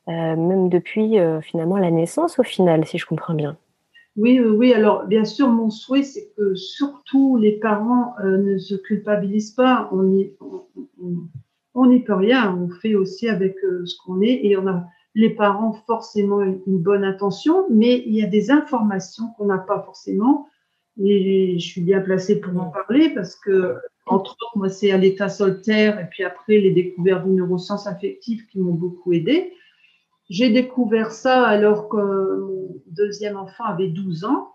euh, 0.09 0.35
même 0.35 0.67
depuis 0.69 1.19
euh, 1.19 1.39
finalement 1.39 1.77
la 1.77 1.91
naissance 1.91 2.37
au 2.39 2.43
final, 2.43 2.85
si 2.85 2.97
je 2.97 3.05
comprends 3.05 3.33
bien. 3.33 3.57
Oui, 4.17 4.41
oui, 4.41 4.73
alors 4.73 5.05
bien 5.05 5.25
sûr, 5.25 5.47
mon 5.47 5.69
souhait, 5.69 6.03
c'est 6.03 6.33
que 6.35 6.55
surtout 6.55 7.37
les 7.37 7.53
parents 7.59 8.15
euh, 8.23 8.37
ne 8.37 8.57
se 8.57 8.75
culpabilisent 8.75 9.51
pas. 9.51 9.89
On 9.93 10.03
n'y 10.03 10.33
peut 11.99 12.13
rien, 12.13 12.57
on 12.57 12.69
fait 12.81 12.95
aussi 12.95 13.29
avec 13.29 13.55
ce 13.61 13.95
qu'on 14.03 14.21
est 14.21 14.39
et 14.43 14.57
on 14.57 14.67
a 14.67 14.85
les 15.13 15.29
parents 15.29 15.73
forcément 15.85 16.41
une 16.41 16.79
bonne 16.79 17.03
intention, 17.03 17.67
mais 17.69 18.03
il 18.05 18.15
y 18.15 18.23
a 18.23 18.27
des 18.27 18.51
informations 18.51 19.25
qu'on 19.37 19.45
n'a 19.45 19.57
pas 19.59 19.81
forcément 19.83 20.47
et 21.03 21.59
je 21.59 21.65
suis 21.65 21.81
bien 21.81 22.01
placée 22.01 22.39
pour 22.39 22.59
en 22.59 22.71
parler 22.71 23.09
parce 23.13 23.35
que, 23.35 23.75
entre 24.05 24.31
autres, 24.31 24.57
moi, 24.57 24.69
c'est 24.69 24.91
à 24.91 24.97
l'état 24.97 25.29
solitaire 25.29 25.99
et 25.99 26.07
puis 26.09 26.23
après 26.23 26.57
les 26.57 26.71
découvertes 26.71 27.25
de 27.25 27.31
neurosciences 27.31 27.87
affectives 27.87 28.45
qui 28.47 28.59
m'ont 28.59 28.73
beaucoup 28.73 29.13
aidé. 29.13 29.53
J'ai 30.29 30.49
découvert 30.49 31.11
ça 31.11 31.45
alors 31.45 31.87
que 31.87 31.97
mon 31.97 32.81
deuxième 32.87 33.37
enfant 33.37 33.65
avait 33.65 33.89
12 33.89 34.25
ans. 34.25 34.53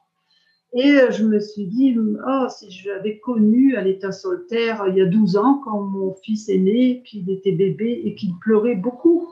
Et 0.75 0.99
je 1.11 1.25
me 1.25 1.39
suis 1.39 1.67
dit, 1.67 1.97
oh, 1.99 2.47
si 2.49 2.71
j'avais 2.71 3.19
connu 3.19 3.77
à 3.77 3.83
l'état 3.83 4.11
solitaire 4.11 4.85
il 4.89 4.97
y 4.97 5.03
a 5.03 5.07
12 5.07 5.37
ans, 5.37 5.61
quand 5.65 5.83
mon 5.83 6.15
fils 6.25 6.49
est 6.49 6.59
né, 6.59 7.03
qu'il 7.05 7.31
était 7.31 7.53
bébé 7.53 8.03
et 8.05 8.15
qu'il 8.15 8.35
pleurait 8.41 8.77
beaucoup, 8.77 9.29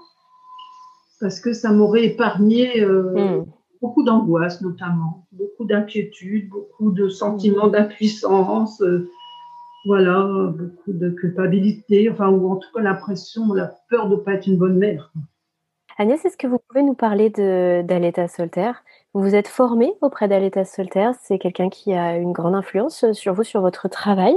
parce 1.19 1.41
que 1.41 1.55
ça 1.55 1.73
m'aurait 1.73 2.05
épargné 2.05 2.83
euh, 2.83 3.41
hmm 3.41 3.47
beaucoup 3.81 4.03
d'angoisse 4.03 4.61
notamment, 4.61 5.27
beaucoup 5.33 5.65
d'inquiétude, 5.65 6.49
beaucoup 6.49 6.93
de 6.93 7.09
sentiments 7.09 7.69
mmh. 7.69 7.73
d'impuissance, 7.73 8.81
euh, 8.83 9.11
voilà, 9.87 10.53
beaucoup 10.55 10.93
de 10.93 11.11
culpabilité, 11.11 12.11
enfin, 12.11 12.29
ou 12.29 12.51
en 12.51 12.57
tout 12.57 12.69
cas 12.75 12.83
l'impression, 12.83 13.53
la 13.55 13.73
peur 13.89 14.09
de 14.09 14.17
ne 14.17 14.21
pas 14.21 14.35
être 14.35 14.47
une 14.47 14.59
bonne 14.59 14.77
mère. 14.77 15.13
Agnès, 15.97 16.25
est-ce 16.25 16.37
que 16.37 16.47
vous 16.47 16.59
pouvez 16.69 16.83
nous 16.83 16.95
parler 16.95 17.31
d'Aleta 17.31 18.29
Solter 18.29 18.73
Vous 19.13 19.23
vous 19.23 19.35
êtes 19.35 19.49
formée 19.49 19.93
auprès 20.01 20.29
d'Aleta 20.29 20.65
Solter, 20.65 21.11
c'est 21.23 21.39
quelqu'un 21.39 21.69
qui 21.69 21.93
a 21.93 22.17
une 22.17 22.33
grande 22.33 22.55
influence 22.55 23.13
sur 23.13 23.35
vous, 23.35 23.43
sur 23.43 23.61
votre 23.61 23.89
travail. 23.89 24.35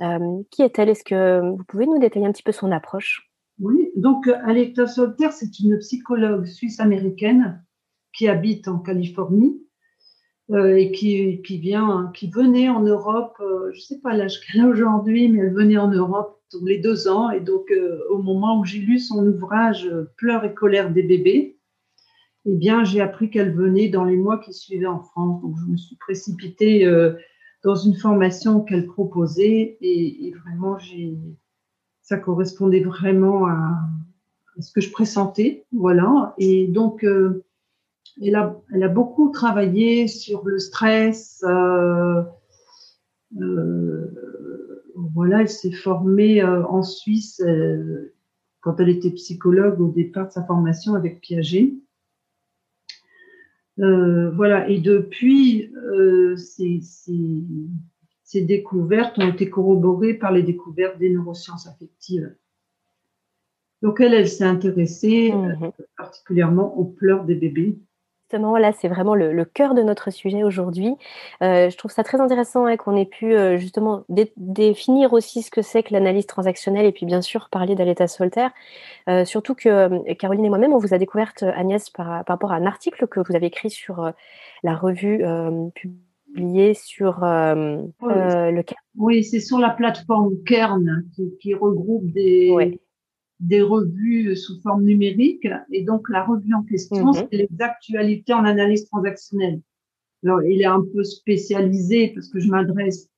Euh, 0.00 0.42
qui 0.50 0.62
est-elle? 0.62 0.88
Est-ce 0.88 1.04
que 1.04 1.40
vous 1.40 1.64
pouvez 1.64 1.86
nous 1.86 1.98
détailler 1.98 2.26
un 2.26 2.32
petit 2.32 2.42
peu 2.42 2.52
son 2.52 2.70
approche? 2.70 3.30
Oui, 3.60 3.90
donc 3.96 4.28
Aleta 4.28 4.86
Solter, 4.86 5.30
c'est 5.32 5.58
une 5.58 5.78
psychologue 5.78 6.46
suisse-américaine 6.46 7.64
qui 8.12 8.28
habite 8.28 8.68
en 8.68 8.78
Californie 8.78 9.60
euh, 10.50 10.76
et 10.76 10.92
qui, 10.92 11.42
qui, 11.42 11.58
vient, 11.58 12.10
qui 12.14 12.30
venait 12.30 12.70
en 12.70 12.80
Europe, 12.80 13.36
euh, 13.40 13.70
je 13.72 13.80
ne 13.80 13.82
sais 13.82 14.00
pas 14.00 14.16
l'âge 14.16 14.40
qu'elle 14.40 14.62
a 14.62 14.66
aujourd'hui, 14.66 15.28
mais 15.28 15.40
elle 15.40 15.52
venait 15.52 15.76
en 15.76 15.90
Europe 15.90 16.40
tous 16.50 16.64
les 16.64 16.78
deux 16.78 17.06
ans. 17.06 17.30
Et 17.30 17.40
donc, 17.40 17.70
euh, 17.70 18.00
au 18.08 18.22
moment 18.22 18.58
où 18.58 18.64
j'ai 18.64 18.78
lu 18.78 18.98
son 18.98 19.26
ouvrage 19.26 19.86
Pleurs 20.16 20.44
et 20.44 20.54
colère 20.54 20.90
des 20.90 21.02
bébés, 21.02 21.58
eh 22.46 22.54
bien, 22.54 22.82
j'ai 22.82 23.02
appris 23.02 23.28
qu'elle 23.28 23.52
venait 23.52 23.90
dans 23.90 24.04
les 24.04 24.16
mois 24.16 24.38
qui 24.38 24.54
suivaient 24.54 24.86
en 24.86 25.00
France. 25.00 25.42
Donc, 25.42 25.56
je 25.60 25.70
me 25.70 25.76
suis 25.76 25.96
précipitée 25.96 26.90
dans 27.62 27.74
une 27.74 27.96
formation 27.96 28.62
qu'elle 28.62 28.86
proposait 28.86 29.76
et, 29.82 30.32
vraiment, 30.46 30.78
j'ai, 30.78 31.18
ça 32.00 32.16
correspondait 32.16 32.80
vraiment 32.80 33.46
à, 33.46 33.74
ce 34.60 34.72
que 34.72 34.80
je 34.80 34.90
pressentais. 34.90 35.66
Voilà. 35.72 36.34
Et 36.38 36.68
donc, 36.68 37.04
elle 38.20 38.34
a, 38.34 38.60
elle 38.72 38.82
a 38.82 38.88
beaucoup 38.88 39.30
travaillé 39.30 40.08
sur 40.08 40.46
le 40.46 40.58
stress. 40.58 41.42
Euh, 41.46 42.22
euh, 43.40 44.94
voilà, 45.14 45.42
elle 45.42 45.48
s'est 45.48 45.72
formée 45.72 46.42
euh, 46.42 46.64
en 46.66 46.82
Suisse 46.82 47.42
quand 48.60 48.80
elle 48.80 48.88
était 48.88 49.10
psychologue 49.10 49.80
au 49.80 49.90
départ 49.90 50.28
de 50.28 50.32
sa 50.32 50.44
formation 50.44 50.94
avec 50.94 51.20
Piaget. 51.20 51.74
voilà, 53.76 54.68
et 54.68 54.80
depuis, 54.80 55.72
ces, 56.36 56.80
ces, 56.80 57.44
ces, 58.24 58.40
découvertes 58.42 59.18
ont 59.18 59.28
été 59.28 59.48
corroborées 59.48 60.14
par 60.14 60.32
les 60.32 60.42
découvertes 60.42 60.98
des 60.98 61.10
neurosciences 61.10 61.68
affectives. 61.68 62.34
Donc 63.80 64.00
elle, 64.00 64.14
elle 64.14 64.28
s'est 64.28 64.44
intéressée 64.44 65.32
mmh 65.32 65.70
particulièrement 65.96 66.76
aux 66.78 66.84
pleurs 66.84 67.24
des 67.24 67.34
bébés 67.34 67.78
Justement, 68.30 68.58
là, 68.58 68.72
c'est 68.72 68.88
vraiment 68.88 69.14
le, 69.14 69.42
cœur 69.46 69.72
de 69.72 69.80
notre 69.80 70.10
sujet 70.10 70.42
aujourd'hui. 70.42 70.96
Euh, 71.42 71.70
je 71.70 71.76
trouve 71.78 71.90
ça 71.90 72.04
très 72.04 72.20
intéressant 72.20 72.66
hein, 72.66 72.76
qu'on 72.76 72.94
ait 72.94 73.06
pu 73.06 73.32
euh, 73.32 73.56
justement 73.56 74.04
définir 74.36 75.14
aussi 75.14 75.40
ce 75.40 75.50
que 75.50 75.62
c'est 75.62 75.82
que 75.82 75.94
l'analyse 75.94 76.26
transactionnelle 76.26 76.84
et 76.84 76.92
puis 76.92 77.06
bien 77.06 77.22
sûr 77.22 77.48
parler 77.48 77.74
d'Aleta 77.74 78.06
Solter. 78.06 78.48
Euh, 79.08 79.24
surtout 79.24 79.54
que 79.54 80.12
Caroline 80.12 80.44
et 80.44 80.50
moi-même, 80.50 80.74
on 80.74 80.78
vous 80.78 80.92
a 80.92 80.98
découverte, 80.98 81.42
Agnès, 81.42 81.88
par, 81.88 82.22
rapport 82.28 82.52
à 82.52 82.56
un 82.56 82.66
article 82.66 83.06
que 83.06 83.20
vous 83.20 83.34
avez 83.34 83.46
écrit 83.46 83.70
sur 83.70 84.12
la 84.62 84.74
revue 84.74 85.24
publiée 85.74 86.74
sur 86.74 87.20
le 87.22 88.62
Oui, 88.98 89.24
c'est 89.24 89.40
sur 89.40 89.58
la 89.58 89.70
plateforme 89.70 90.34
Kern 90.44 91.02
qui, 91.40 91.54
regroupe 91.54 92.12
des, 92.12 92.78
des 93.40 93.62
revues 93.62 94.36
sous 94.36 94.60
forme 94.60 94.84
numérique. 94.84 95.46
Et 95.72 95.84
donc, 95.84 96.08
la 96.08 96.24
revue 96.24 96.54
en 96.54 96.62
question, 96.62 97.06
mhm. 97.06 97.14
c'est 97.14 97.36
les 97.36 97.48
actualités 97.60 98.32
en 98.32 98.44
analyse 98.44 98.86
transactionnelle. 98.86 99.60
Alors, 100.24 100.42
il 100.42 100.60
est 100.60 100.66
un 100.66 100.82
peu 100.82 101.04
spécialisé 101.04 102.12
parce 102.14 102.28
que 102.28 102.40
je 102.40 102.48
m'adresse 102.48 103.08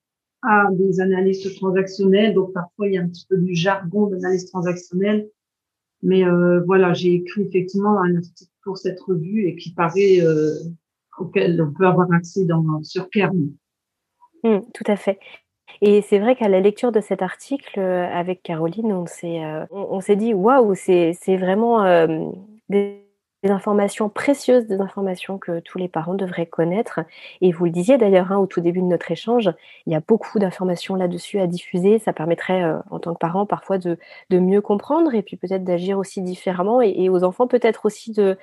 à 0.42 0.68
des 0.72 1.00
analystes 1.00 1.54
transactionnels. 1.56 2.34
Donc, 2.34 2.52
parfois, 2.52 2.88
il 2.88 2.94
y 2.94 2.98
a 2.98 3.02
un 3.02 3.08
petit 3.08 3.26
peu 3.28 3.38
du 3.38 3.54
jargon 3.54 4.08
d'analyse 4.08 4.46
transactionnelle. 4.50 5.28
Mais 6.02 6.24
euh, 6.24 6.62
voilà, 6.66 6.94
j'ai 6.94 7.14
écrit 7.14 7.42
effectivement 7.42 8.00
un 8.00 8.16
article 8.16 8.50
pour 8.64 8.78
cette 8.78 9.00
revue 9.00 9.46
et 9.46 9.56
qui 9.56 9.72
paraît 9.72 10.20
euh, 10.20 10.54
auquel 11.18 11.60
on 11.60 11.72
peut 11.72 11.86
avoir 11.86 12.10
accès 12.12 12.44
dans, 12.44 12.82
sur 12.82 13.08
Kern. 13.10 13.50
Mmh, 14.42 14.60
tout 14.72 14.84
à 14.86 14.96
fait. 14.96 15.18
Et 15.82 16.02
c'est 16.02 16.18
vrai 16.18 16.36
qu'à 16.36 16.48
la 16.48 16.60
lecture 16.60 16.92
de 16.92 17.00
cet 17.00 17.22
article 17.22 17.80
euh, 17.80 18.06
avec 18.12 18.42
Caroline, 18.42 18.92
on 18.92 19.06
s'est, 19.06 19.44
euh, 19.44 19.64
on, 19.70 20.00
s'est 20.00 20.16
dit 20.16 20.34
waouh, 20.34 20.74
c'est, 20.74 21.12
c'est 21.20 21.36
vraiment 21.36 21.84
euh, 21.84 22.06
des, 22.68 23.06
informations 23.42 24.10
précieuses, 24.10 24.66
des 24.66 24.82
informations 24.82 25.38
que 25.38 25.60
tous 25.60 25.78
les 25.78 25.88
parents 25.88 26.12
devraient 26.12 26.44
connaître. 26.44 27.00
Et 27.40 27.52
vous 27.52 27.64
le 27.64 27.70
disiez 27.70 27.96
d'ailleurs 27.96 28.32
hein, 28.32 28.36
au 28.36 28.46
tout 28.46 28.60
début 28.60 28.82
de 28.82 28.86
notre 28.86 29.10
échange, 29.10 29.50
il 29.86 29.94
y 29.94 29.96
a 29.96 30.00
beaucoup 30.06 30.38
d'informations 30.38 30.94
là-dessus 30.94 31.40
à 31.40 31.46
diffuser. 31.46 31.98
Ça 31.98 32.12
permettrait 32.12 32.62
en 32.90 32.98
tant 32.98 33.14
que 33.14 33.18
parent 33.18 33.46
parfois 33.46 33.78
de, 33.78 33.96
de 34.28 34.38
mieux 34.38 34.60
comprendre 34.60 35.14
et 35.14 35.22
puis 35.22 35.38
peut-être 35.38 35.64
d'agir 35.64 35.96
aussi 35.98 36.20
différemment 36.20 36.82
et, 36.82 37.08
aux 37.08 37.24
enfants 37.24 37.46
peut-être 37.46 37.86
aussi 37.86 38.12
de, 38.12 38.36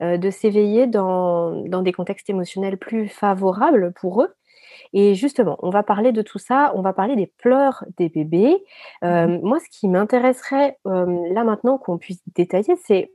de 0.00 0.30
s'éveiller 0.30 0.86
dans, 0.86 1.50
dans 1.66 1.82
des 1.82 1.92
contextes 1.92 2.30
émotionnels 2.30 2.78
plus 2.78 3.06
favorables 3.06 3.92
pour 3.92 4.22
eux. 4.22 4.34
Et 4.92 5.14
justement, 5.14 5.58
on 5.62 5.70
va 5.70 5.82
parler 5.82 6.12
de 6.12 6.22
tout 6.22 6.38
ça, 6.38 6.72
on 6.74 6.82
va 6.82 6.92
parler 6.92 7.16
des 7.16 7.26
pleurs 7.26 7.84
des 7.96 8.08
bébés. 8.08 8.56
Euh, 9.04 9.26
mmh 9.26 9.40
moi, 9.42 9.58
ce 9.60 9.68
qui 9.70 9.88
m'intéresserait 9.88 10.78
là 10.84 11.44
maintenant 11.44 11.78
qu'on 11.78 11.98
puisse 11.98 12.20
détailler, 12.34 12.76
c'est 12.84 13.12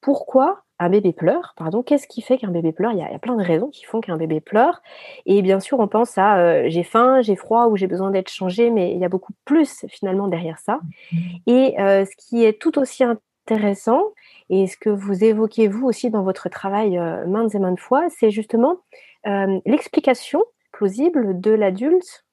pourquoi 0.00 0.62
un 0.78 0.90
bébé 0.90 1.12
pleure, 1.12 1.54
pardon, 1.56 1.82
qu'est-ce 1.82 2.06
qui 2.06 2.20
fait 2.20 2.36
qu'un 2.36 2.50
bébé 2.50 2.72
pleure? 2.72 2.92
Il 2.92 2.98
y, 2.98 3.02
a, 3.02 3.18
plein 3.18 3.36
de 3.36 3.42
raisons 3.42 3.68
qui 3.68 3.84
font 3.84 4.00
qu'un 4.00 4.16
bébé 4.16 4.40
pleure. 4.40 4.82
Et 5.24 5.40
bien 5.40 5.60
sûr, 5.60 5.78
on 5.80 5.88
pense 5.88 6.18
à 6.18 6.68
j'ai 6.68 6.82
faim, 6.82 7.22
j'ai 7.22 7.36
froid 7.36 7.66
ou 7.66 7.76
j'ai 7.76 7.86
besoin 7.86 8.10
d'être 8.10 8.30
changé, 8.30 8.70
mais 8.70 8.92
il 8.92 8.98
y 8.98 9.04
a 9.04 9.08
beaucoup 9.08 9.32
plus 9.44 9.86
finalement 9.88 10.28
derrière 10.28 10.58
ça. 10.58 10.80
Mmh 11.12 11.16
et 11.46 11.74
ce 11.78 12.16
qui 12.16 12.44
est 12.44 12.60
tout 12.60 12.78
aussi 12.78 13.04
intéressant, 13.04 14.02
et 14.50 14.66
ce 14.66 14.76
que 14.76 14.90
vous 14.90 15.24
évoquez 15.24 15.68
vous 15.68 15.86
aussi 15.86 16.10
dans 16.10 16.22
votre 16.22 16.48
travail 16.48 16.98
maintes 17.26 17.54
et 17.54 17.58
maintes 17.58 17.80
fois, 17.80 18.08
c'est 18.10 18.30
justement 18.30 18.78
l'explication 19.64 20.42
plausible 20.74 21.40
de 21.40 21.52
l'adulte, 21.52 22.24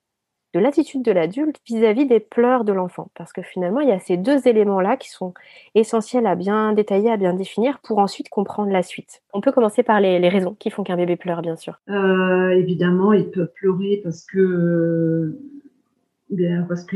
de 0.53 0.59
l'attitude 0.59 1.03
de 1.03 1.11
l'adulte 1.11 1.57
vis-à-vis 1.65 2.05
des 2.05 2.19
pleurs 2.19 2.65
de 2.65 2.73
l'enfant. 2.73 3.09
Parce 3.15 3.31
que 3.31 3.41
finalement, 3.41 3.79
il 3.79 3.87
y 3.87 3.93
a 3.93 3.99
ces 3.99 4.17
deux 4.17 4.47
éléments-là 4.47 4.97
qui 4.97 5.09
sont 5.09 5.33
essentiels 5.75 6.25
à 6.25 6.35
bien 6.35 6.73
détailler, 6.73 7.11
à 7.11 7.17
bien 7.17 7.33
définir 7.33 7.79
pour 7.79 7.99
ensuite 7.99 8.29
comprendre 8.29 8.71
la 8.71 8.83
suite. 8.83 9.21
On 9.33 9.41
peut 9.41 9.51
commencer 9.51 9.83
par 9.83 10.01
les, 10.01 10.17
raisons 10.27 10.55
qui 10.59 10.71
font 10.71 10.83
qu'un 10.83 10.97
bébé 10.97 11.15
pleure, 11.15 11.41
bien 11.41 11.55
sûr. 11.55 11.79
Euh, 11.89 12.49
évidemment, 12.49 13.13
il 13.13 13.29
peut 13.29 13.47
pleurer 13.47 14.01
parce 14.03 14.25
qu'il 14.25 15.37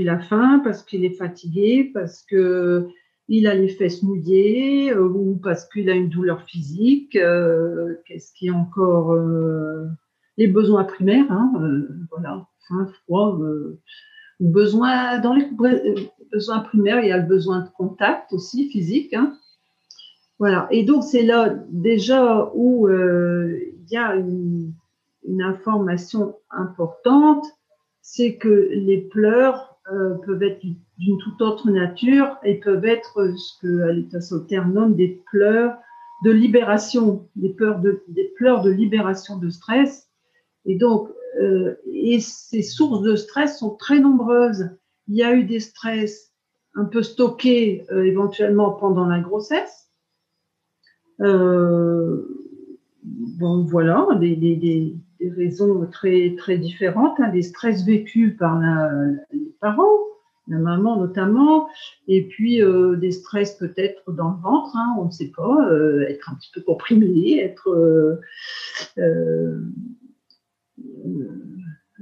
a 0.10 0.20
faim, 0.20 0.62
parce 0.64 0.84
qu'il 0.84 1.06
est 1.06 1.16
fatigué, 1.16 1.92
parce 1.94 2.24
que 2.24 2.90
il 3.28 3.48
a 3.48 3.56
les 3.56 3.70
fesses 3.70 4.04
mouillées 4.04 4.92
euh, 4.92 5.02
ou 5.02 5.40
parce 5.42 5.68
qu'il 5.68 5.90
a 5.90 5.94
une 5.94 6.10
douleur 6.10 6.44
physique. 6.44 7.16
Euh, 7.16 7.96
qu'est-ce 8.06 8.32
qui 8.34 8.48
est 8.48 8.52
encore 8.52 9.18
les 10.38 10.48
besoins 10.48 10.84
primaires, 10.84 11.32
hein, 11.32 11.52
euh, 11.62 11.88
voilà, 12.12 12.48
faim, 12.68 12.88
froid, 13.04 13.38
euh, 13.40 13.80
besoin, 14.40 15.20
dans 15.20 15.34
les 15.34 15.46
euh, 15.46 15.96
besoins 16.32 16.60
primaires, 16.60 17.02
il 17.04 17.10
y 17.10 17.12
a 17.12 17.18
le 17.18 17.28
besoin 17.28 17.62
de 17.62 17.70
contact 17.70 18.34
aussi 18.34 18.70
physique. 18.70 19.14
Hein. 19.14 19.38
Voilà. 20.40 20.68
Et 20.72 20.84
donc, 20.84 21.04
c'est 21.04 21.24
là 21.24 21.56
déjà 21.70 22.52
où 22.54 22.90
il 22.90 23.88
y 23.90 23.98
a 23.98 24.16
une, 24.16 24.74
information 25.42 26.36
importante, 26.52 27.46
c'est 28.02 28.36
que 28.36 28.70
les 28.72 29.02
pleurs 29.02 29.80
peuvent 30.26 30.44
être 30.44 30.62
d'une 30.62 31.18
toute 31.18 31.42
autre 31.42 31.72
nature 31.72 32.38
et 32.44 32.60
peuvent 32.60 32.86
être 32.86 33.34
ce 33.36 33.60
que 33.60 33.90
Alita 33.90 34.22
Sauter 34.22 34.62
nomme 34.66 34.96
des 34.96 35.24
pleurs 35.32 35.78
de 36.24 36.30
libération, 36.30 37.28
des 37.36 37.50
pleurs 37.50 37.82
de 37.82 38.70
libération 38.70 39.38
de 39.38 39.50
stress 39.50 40.05
et 40.66 40.76
donc, 40.76 41.10
euh, 41.42 41.76
et 41.92 42.20
ces 42.20 42.62
sources 42.62 43.02
de 43.02 43.16
stress 43.16 43.60
sont 43.60 43.76
très 43.76 44.00
nombreuses. 44.00 44.70
Il 45.08 45.16
y 45.16 45.24
a 45.24 45.34
eu 45.34 45.44
des 45.44 45.60
stress 45.60 46.34
un 46.76 46.86
peu 46.86 47.04
stockés 47.04 47.86
euh, 47.92 48.04
éventuellement 48.04 48.72
pendant 48.72 49.06
la 49.06 49.20
grossesse. 49.20 49.90
Euh, 51.22 52.26
bon, 53.04 53.64
voilà, 53.64 54.08
des, 54.20 54.96
raisons 55.38 55.88
très, 55.92 56.36
très 56.38 56.58
différentes, 56.58 57.20
hein, 57.20 57.30
des 57.30 57.42
stress 57.42 57.86
vécus 57.86 58.36
par 58.38 58.60
les 59.32 59.54
parents, 59.62 59.98
la 60.48 60.58
maman 60.58 60.98
notamment, 60.98 61.70
et 62.08 62.28
puis 62.28 62.62
des 62.98 63.12
stress 63.12 63.56
peut-être 63.56 64.12
dans 64.12 64.32
le 64.32 64.42
ventre, 64.42 64.76
hein, 64.76 64.96
on 65.00 65.06
ne 65.06 65.12
sait 65.12 65.32
pas, 65.36 65.70
être 66.10 66.30
un 66.30 66.36
petit 66.36 66.52
peu 66.54 66.62
comprimé, 66.62 67.40
être 67.40 68.20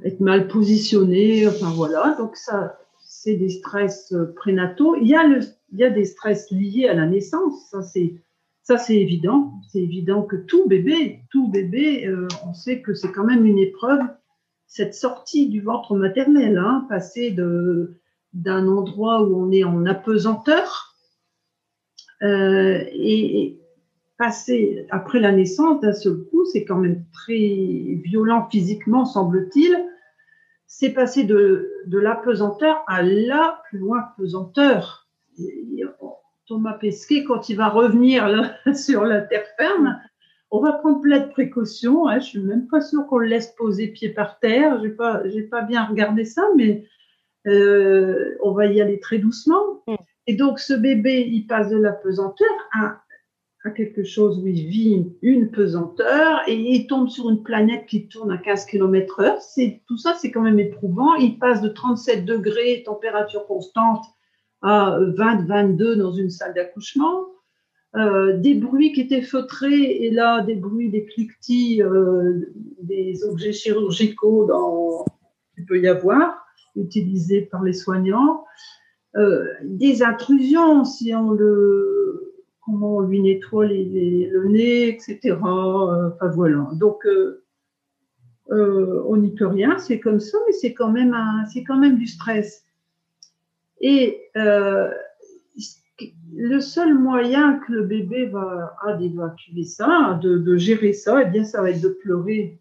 être 0.04 0.20
mal 0.20 0.48
positionné, 0.48 1.48
enfin 1.48 1.72
voilà. 1.72 2.16
Donc 2.18 2.36
ça, 2.36 2.78
c'est 3.04 3.36
des 3.36 3.50
stress 3.50 4.12
euh, 4.14 4.34
prénataux. 4.36 4.96
Il 4.96 5.08
y 5.08 5.16
a 5.16 5.26
le, 5.26 5.40
il 5.72 5.80
y 5.80 5.84
a 5.84 5.90
des 5.90 6.06
stress 6.06 6.52
liés 6.52 6.88
à 6.88 6.94
la 6.94 7.06
naissance. 7.06 7.70
Ça 7.70 7.82
c'est, 7.82 8.16
ça 8.64 8.78
c'est 8.78 8.98
évident. 8.98 9.54
C'est 9.72 9.82
évident 9.82 10.24
que 10.24 10.36
tout 10.36 10.68
bébé, 10.68 11.22
tout 11.32 11.48
bébé, 11.50 12.08
euh, 12.08 12.28
on 12.48 12.54
sait 12.54 12.82
que 12.82 12.94
c'est 12.94 13.12
quand 13.12 13.26
même 13.26 13.46
une 13.46 13.60
épreuve. 13.60 14.02
Cette 14.68 14.96
sortie 14.96 15.50
du 15.50 15.62
ventre 15.62 15.96
maternel, 15.96 16.58
hein, 16.58 16.86
passer 16.90 17.32
de 17.32 18.00
d'un 18.34 18.68
endroit 18.68 19.22
où 19.22 19.40
on 19.40 19.52
est 19.52 19.64
en 19.64 19.86
apesanteur 19.86 20.96
euh, 22.24 22.84
et, 22.92 23.60
passer 24.18 24.86
après 24.90 25.20
la 25.20 25.32
naissance 25.32 25.82
d'un 25.82 25.94
seul 25.94 26.24
coup, 26.30 26.46
c'est 26.46 26.66
quand 26.66 26.78
même 26.78 27.04
très 27.14 28.00
violent 28.04 28.48
physiquement, 28.50 29.06
semble-t-il. 29.06 29.76
C'est 30.68 30.92
passer 30.92 31.24
de, 31.24 31.72
de 31.88 32.00
l'apesanteur 32.00 32.84
à 32.88 33.04
la 33.04 33.62
plus 33.70 33.80
loin 33.80 34.06
pesanteur. 34.18 35.08
Thomas 36.48 36.74
Pesquet, 36.74 37.24
quand 37.24 37.50
il 37.50 37.58
va 37.58 37.70
revenir 37.70 38.28
là, 38.28 38.56
sur 38.76 39.04
la 39.04 39.22
terre 39.22 39.46
ferme, 39.58 40.00
on 40.52 40.60
va 40.60 40.74
prendre 40.74 41.02
plein 41.02 41.20
de 41.20 41.32
précautions. 41.32 42.08
Hein. 42.08 42.20
Je 42.20 42.26
suis 42.26 42.40
même 42.40 42.68
pas 42.68 42.82
sûre 42.82 43.08
qu'on 43.08 43.18
le 43.18 43.28
laisse 43.28 43.52
poser 43.58 43.88
pied 43.88 44.10
par 44.10 44.40
terre. 44.40 44.80
J'ai 44.82 44.90
pas, 44.90 45.28
j'ai 45.28 45.44
pas 45.44 45.62
bien 45.62 45.86
regardé 45.86 46.26
ça, 46.26 46.44
mais 46.56 46.86
euh, 47.48 48.38
on 48.42 48.52
va 48.52 48.68
y 48.68 48.82
aller 48.82 49.00
très 49.00 49.18
doucement. 49.18 49.84
Mm. 49.88 49.96
Et 50.28 50.36
donc, 50.36 50.60
ce 50.60 50.74
bébé, 50.74 51.28
il 51.28 51.48
passe 51.48 51.70
de 51.70 51.78
l'apesanteur 51.78 52.48
à 52.74 53.02
à 53.66 53.70
quelque 53.70 54.04
chose 54.04 54.40
où 54.40 54.48
il 54.48 54.68
vit 54.68 55.06
une 55.22 55.50
pesanteur 55.50 56.42
et 56.48 56.56
il 56.56 56.86
tombe 56.88 57.08
sur 57.08 57.30
une 57.30 57.44
planète 57.44 57.86
qui 57.86 58.08
tourne 58.08 58.32
à 58.32 58.38
15 58.38 58.66
km 58.66 59.22
heure. 59.22 59.42
C'est, 59.42 59.82
tout 59.88 59.98
ça, 59.98 60.16
c'est 60.16 60.32
quand 60.32 60.42
même 60.42 60.60
éprouvant. 60.60 61.16
Il 61.16 61.40
passe 61.40 61.62
de 61.62 61.70
37 61.70 62.26
degrés, 62.26 62.84
température 62.86 63.46
constante, 63.46 64.04
à 64.62 64.98
20, 65.00 65.46
22 65.46 65.96
dans 65.96 66.12
une 66.12 66.30
salle 66.30 66.54
d'accouchement. 66.54 67.28
Euh, 67.96 68.38
des 68.38 68.56
bruits 68.56 68.92
qui 68.92 69.02
étaient 69.02 69.22
feutrés 69.22 69.92
et 70.04 70.10
là, 70.10 70.42
des 70.42 70.56
bruits, 70.56 70.90
des 70.90 71.06
cliquetis, 71.06 71.82
euh, 71.82 72.42
des 72.82 73.24
objets 73.24 73.54
chirurgicaux 73.54 74.46
dans, 74.46 75.06
il 75.58 75.66
peut 75.66 75.80
y 75.80 75.88
avoir, 75.88 76.44
utilisés 76.76 77.42
par 77.42 77.64
les 77.64 77.74
soignants. 77.74 78.46
Euh, 79.16 79.46
des 79.64 80.02
intrusions, 80.02 80.84
si 80.86 81.14
on 81.14 81.32
le 81.32 82.23
comment 82.66 82.98
on 82.98 83.02
lui 83.02 83.22
nettoie 83.22 83.68
le 83.68 84.48
nez, 84.48 84.90
etc. 84.90 85.38
Euh, 85.44 86.10
voilà. 86.34 86.70
Donc 86.74 87.06
euh, 87.06 87.44
euh, 88.52 89.04
on 89.08 89.18
n'y 89.18 89.32
peut 89.32 89.48
rien, 89.48 89.78
c'est 89.78 90.00
comme 90.00 90.20
ça, 90.20 90.38
mais 90.46 90.54
c'est 90.54 90.74
quand 90.74 90.92
même 90.92 91.16
c'est 91.52 91.64
quand 91.64 91.78
même 91.78 91.98
du 91.98 92.08
stress. 92.08 92.64
Et 93.82 94.30
le 96.36 96.60
seul 96.62 96.98
moyen 96.98 97.60
que 97.60 97.74
le 97.74 97.84
bébé 97.84 98.26
va 98.26 98.76
a 98.82 98.94
d'évacuer 98.94 99.64
ça, 99.66 100.20
de, 100.22 100.58
gérer 100.58 100.94
ça, 100.94 101.22
eh 101.22 101.26
bien 101.26 101.44
ça 101.44 101.62
va 101.62 101.72
être 101.72 101.82
de 101.82 101.90
pleurer. 101.90 102.60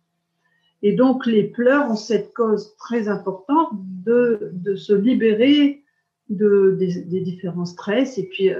Et 0.83 0.95
donc 0.95 1.27
les 1.27 1.45
pleurs 1.45 1.91
ont 1.91 1.97
cette 1.97 2.35
cause 2.35 2.75
très 2.77 3.07
importante 3.07 3.71
de, 3.75 4.75
se 4.75 4.93
libérer 4.93 5.85
de, 6.29 6.77
des, 6.79 7.03
des, 7.03 7.21
différents 7.21 7.67
stress 7.67 8.19
et 8.19 8.25
puis 8.25 8.51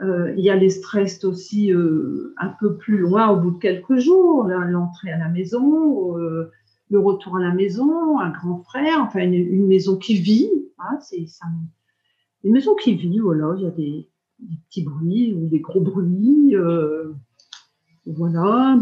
il 0.00 0.40
y 0.44 0.50
a 0.50 0.56
les 0.56 0.70
stress 0.70 1.24
aussi 1.24 1.72
euh, 1.72 2.34
un 2.38 2.48
peu 2.48 2.76
plus 2.76 2.98
loin 2.98 3.28
au 3.28 3.40
bout 3.40 3.52
de 3.52 3.58
quelques 3.58 3.98
jours, 3.98 4.44
l'entrée 4.44 5.12
à 5.12 5.18
la 5.18 5.28
maison, 5.28 6.18
euh, 6.18 6.50
le 6.90 6.98
retour 6.98 7.36
à 7.36 7.40
la 7.40 7.54
maison, 7.54 8.18
un 8.18 8.30
grand 8.30 8.62
frère, 8.62 9.00
enfin 9.00 9.20
une, 9.20 9.66
maison 9.66 9.96
qui 9.96 10.16
vit. 10.16 10.50
Hein, 10.78 10.98
c'est 11.00 11.26
une 12.42 12.52
maison 12.52 12.74
qui 12.74 12.94
vit, 12.94 13.20
voilà. 13.20 13.54
Il 13.56 13.62
y 13.62 13.66
a 13.66 13.70
des, 13.70 14.08
petits 14.68 14.82
bruits 14.82 15.32
ou 15.32 15.48
des 15.48 15.60
gros 15.60 15.80
bruits. 15.80 16.56
voilà. 18.04 18.80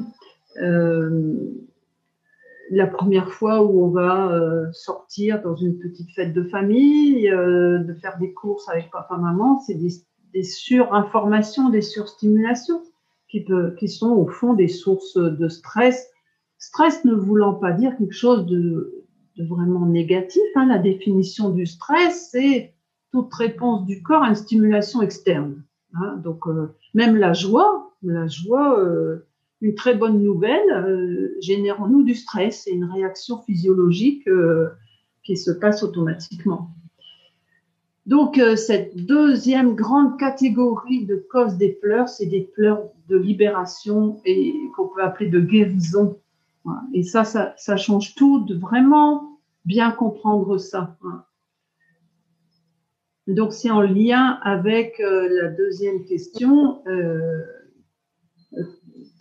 la 2.70 2.87
première 2.87 3.29
fois 3.29 3.62
où 3.62 3.85
on 3.85 3.90
va 3.90 4.72
sortir 4.72 5.42
dans 5.42 5.57
une 5.57 5.79
petite 5.79 6.11
fête 6.12 6.33
de 6.33 6.44
famille, 6.44 7.29
de 7.29 7.94
faire 8.01 8.18
des 8.18 8.33
courses 8.33 8.68
avec 8.70 8.90
papa-maman, 8.90 9.61
c'est 9.61 9.75
des, 9.75 9.90
des 10.33 10.42
surinformations, 10.42 11.71
des 11.71 11.83
surstimulations 11.83 12.83
qui, 13.29 13.88
sont 13.88 14.11
au 14.11 14.27
fond 14.29 14.55
des 14.55 14.68
sources 14.68 15.16
de 15.16 15.49
stress. 15.49 16.11
Stress 16.59 17.05
ne 17.05 17.14
voulant 17.14 17.55
pas 17.55 17.73
dire 17.73 17.97
quelque 17.97 18.14
chose 18.14 18.47
de, 18.47 19.05
de 19.37 19.45
vraiment 19.45 19.87
négatif. 19.87 20.42
Hein. 20.55 20.66
La 20.66 20.79
définition 20.79 21.51
du 21.51 21.66
stress, 21.66 22.29
c'est 22.31 22.75
toute 23.11 23.33
réponse 23.35 23.87
du 23.87 24.03
corps 24.03 24.23
à 24.23 24.29
une 24.29 24.35
stimulation 24.35 25.03
externe. 25.03 25.62
Hein. 25.95 26.16
Donc, 26.23 26.47
euh, 26.47 26.75
même 26.95 27.16
la 27.16 27.33
joie, 27.33 27.92
la 28.03 28.27
joie, 28.27 28.79
euh, 28.81 29.27
une 29.61 29.75
très 29.75 29.95
bonne 29.95 30.23
nouvelle, 30.23 30.71
euh, 30.71 31.37
génère 31.40 31.81
en 31.81 31.88
nous 31.88 32.03
du 32.03 32.14
stress. 32.14 32.62
C'est 32.64 32.73
une 32.73 32.85
réaction 32.85 33.40
physiologique 33.42 34.29
qui 35.23 35.37
se 35.37 35.51
passe 35.51 35.83
automatiquement. 35.83 36.71
Donc, 38.12 38.37
euh, 38.37 38.57
cette 38.57 38.94
deuxième 39.07 39.75
grande 39.75 40.18
catégorie 40.18 41.07
de 41.07 41.16
causes 41.31 41.57
des 41.57 41.70
pleurs, 41.70 42.11
c'est 42.11 42.27
des 42.27 42.42
pleurs 42.42 42.90
de 43.09 43.16
libération 43.16 44.20
et 44.27 44.55
qu'on 44.77 44.88
peut 44.88 45.03
appeler 45.03 45.31
de 45.31 45.40
guérison. 45.40 46.18
Et 46.92 47.05
ça, 47.05 47.25
ça, 47.25 47.77
change 47.79 48.14
tout 48.14 48.44
de 48.44 48.55
vraiment 48.55 49.38
bien 49.64 49.90
comprendre 49.92 50.59
ça. 50.59 50.94
Donc, 53.29 53.55
c'est 53.55 53.70
en 53.70 53.81
lien 53.81 54.38
avec 54.42 55.01
euh, 55.01 55.31
la 55.31 55.48
deuxième 55.48 56.05
question. 56.05 56.83
Euh, 56.87 57.40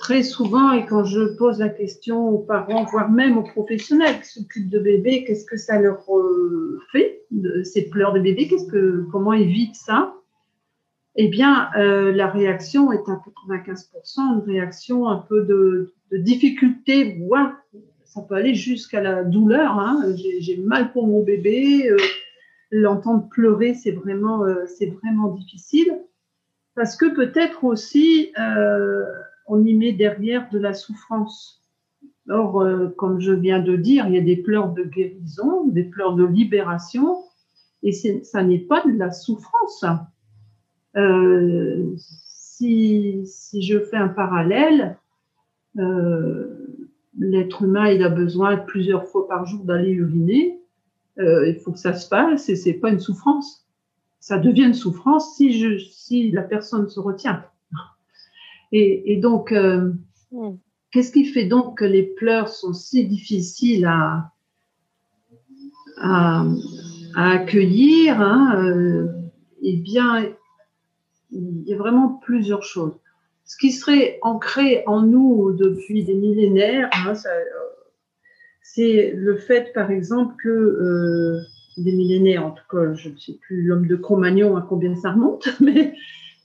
très 0.01 0.23
souvent, 0.23 0.71
et 0.71 0.87
quand 0.87 1.03
je 1.03 1.37
pose 1.37 1.59
la 1.59 1.69
question 1.69 2.27
aux 2.29 2.39
parents, 2.39 2.85
voire 2.85 3.11
même 3.11 3.37
aux 3.37 3.43
professionnels 3.43 4.19
qui 4.19 4.29
s'occupent 4.29 4.69
de 4.69 4.79
bébés, 4.79 5.23
qu'est-ce 5.25 5.45
que 5.45 5.57
ça 5.57 5.79
leur 5.79 6.03
fait 6.91 7.21
ces 7.63 7.87
pleurs 7.87 8.11
de 8.11 8.19
bébé, 8.19 8.47
qu'est-ce 8.47 8.65
que, 8.65 9.05
comment 9.11 9.31
évite 9.31 9.75
ça? 9.75 10.15
Eh 11.15 11.27
bien, 11.27 11.69
euh, 11.77 12.11
la 12.11 12.27
réaction 12.27 12.91
est 12.91 13.07
à 13.07 13.21
95% 13.47 14.43
une 14.43 14.51
réaction 14.51 15.07
un 15.07 15.17
peu 15.17 15.43
de, 15.43 15.93
difficulté, 16.11 17.19
voire 17.19 17.53
ça 18.03 18.21
peut 18.21 18.35
aller 18.35 18.55
jusqu'à 18.55 19.01
la 19.01 19.23
douleur. 19.23 19.79
Hein. 19.79 20.03
J'ai 20.39 20.57
mal 20.57 20.91
pour 20.91 21.05
mon 21.05 21.21
bébé, 21.21 21.89
euh, 21.89 21.97
l'entendre 22.71 23.29
pleurer, 23.29 23.75
c'est 23.75 23.91
vraiment, 23.91 24.43
euh, 24.45 24.65
c'est 24.65 24.87
vraiment 24.87 25.29
difficile. 25.29 25.95
Parce 26.73 26.95
que 26.95 27.13
peut-être 27.13 27.63
aussi, 27.65 28.33
on 29.47 29.63
y 29.65 29.73
met 29.73 29.91
derrière 29.93 30.49
de 30.49 30.59
la 30.59 30.73
souffrance. 30.73 31.61
Or, 32.29 32.63
comme 32.97 33.19
je 33.19 33.31
viens 33.31 33.59
de 33.59 33.75
dire, 33.75 34.07
il 34.07 34.13
y 34.13 34.17
a 34.17 34.21
des 34.21 34.37
pleurs 34.37 34.71
de 34.71 34.83
guérison, 34.83 35.67
des 35.67 35.83
pleurs 35.83 36.15
de 36.15 36.23
libération, 36.23 37.17
et 37.83 37.91
ça 37.91 38.43
n'est 38.43 38.59
pas 38.59 38.83
de 38.85 38.97
la 38.97 39.11
souffrance. 39.11 39.85
Euh, 40.97 41.93
si, 41.97 43.21
si, 43.25 43.61
je 43.63 43.79
fais 43.79 43.97
un 43.97 44.09
parallèle, 44.09 44.97
euh, 45.79 46.67
l'être 47.17 47.63
humain, 47.63 47.99
a 48.01 48.09
besoin 48.09 48.57
plusieurs 48.57 49.07
fois 49.07 49.27
par 49.27 49.45
jour 49.45 49.63
d'aller 49.63 49.91
uriner. 49.91 50.59
Euh, 51.19 51.47
il 51.47 51.55
faut 51.55 51.71
que 51.71 51.79
ça 51.79 51.93
se 51.93 52.07
passe 52.07 52.49
et 52.49 52.55
c'est 52.55 52.73
pas 52.73 52.89
une 52.89 52.99
souffrance. 52.99 53.67
Ça 54.19 54.37
devient 54.37 54.65
une 54.65 54.73
souffrance 54.73 55.35
si, 55.35 55.57
je, 55.59 55.77
si 55.77 56.31
la 56.31 56.43
personne 56.43 56.87
se 56.89 56.99
retient. 56.99 57.43
Et, 58.71 59.13
et 59.13 59.17
donc, 59.17 59.51
euh, 59.51 59.91
hmm. 60.31 60.55
qu'est-ce 60.91 61.11
qui 61.11 61.25
fait 61.25 61.45
donc 61.45 61.79
que 61.79 61.85
les 61.85 62.03
pleurs 62.03 62.49
sont 62.49 62.73
si 62.73 63.05
difficiles 63.05 63.85
à, 63.85 64.31
à, 65.97 66.45
à 67.15 67.31
accueillir, 67.31 68.21
hein, 68.21 68.63
euh, 68.63 69.07
eh 69.61 69.77
bien, 69.77 70.25
il 71.31 71.63
y 71.65 71.73
a 71.73 71.77
vraiment 71.77 72.19
plusieurs 72.23 72.63
choses. 72.63 72.93
Ce 73.45 73.57
qui 73.57 73.71
serait 73.71 74.17
ancré 74.21 74.83
en 74.87 75.01
nous 75.01 75.51
depuis 75.53 76.03
des 76.03 76.15
millénaires, 76.15 76.89
hein, 76.93 77.13
c'est 78.61 79.11
le 79.11 79.35
fait, 79.35 79.73
par 79.73 79.91
exemple, 79.91 80.35
que 80.41 80.49
euh, 80.49 81.41
des 81.77 81.91
millénaires, 81.91 82.45
en 82.45 82.51
tout 82.51 82.63
cas, 82.69 82.93
je 82.93 83.09
ne 83.09 83.17
sais 83.17 83.37
plus 83.41 83.63
l'homme 83.63 83.87
de 83.87 83.95
Cro-Magnon 83.95 84.55
à 84.55 84.61
combien 84.61 84.95
ça 84.95 85.11
remonte, 85.11 85.49
mais, 85.59 85.95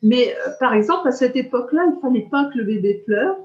mais 0.02 0.34
euh, 0.34 0.50
par 0.60 0.74
exemple, 0.74 1.08
à 1.08 1.12
cette 1.12 1.36
époque-là, 1.36 1.84
il 1.86 1.96
ne 1.96 2.00
fallait 2.00 2.28
pas 2.30 2.46
que 2.46 2.58
le 2.58 2.64
bébé 2.64 3.02
pleure 3.06 3.36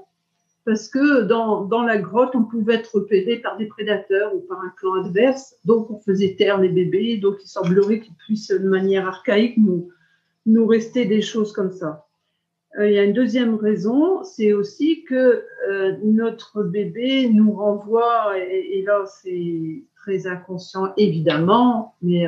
parce 0.64 0.88
que 0.88 1.22
dans, 1.22 1.64
dans, 1.64 1.82
la 1.82 1.98
grotte, 1.98 2.36
on 2.36 2.44
pouvait 2.44 2.74
être 2.74 2.94
repéré 2.94 3.38
par 3.38 3.56
des 3.56 3.66
prédateurs 3.66 4.34
ou 4.34 4.40
par 4.40 4.60
un 4.60 4.72
clan 4.76 4.94
adverse, 5.04 5.56
donc 5.64 5.90
on 5.90 5.98
faisait 5.98 6.36
taire 6.38 6.60
les 6.60 6.68
bébés, 6.68 7.16
donc 7.16 7.36
il 7.42 7.48
semblerait 7.48 7.98
qu'ils 7.98 8.14
puissent 8.14 8.52
de 8.52 8.68
manière 8.68 9.08
archaïque 9.08 9.56
nous, 9.56 9.88
nous 10.46 10.66
rester 10.66 11.04
des 11.04 11.20
choses 11.20 11.52
comme 11.52 11.72
ça. 11.72 12.06
Euh, 12.78 12.88
il 12.88 12.94
y 12.94 12.98
a 12.98 13.02
une 13.02 13.12
deuxième 13.12 13.56
raison, 13.56 14.22
c'est 14.22 14.52
aussi 14.52 15.02
que 15.02 15.44
euh, 15.68 15.96
notre 16.04 16.62
bébé 16.62 17.28
nous 17.28 17.52
renvoie, 17.52 18.38
et, 18.38 18.78
et 18.78 18.82
là 18.82 19.04
c'est 19.06 19.82
très 19.96 20.28
inconscient 20.28 20.92
évidemment, 20.96 21.96
mais 22.02 22.24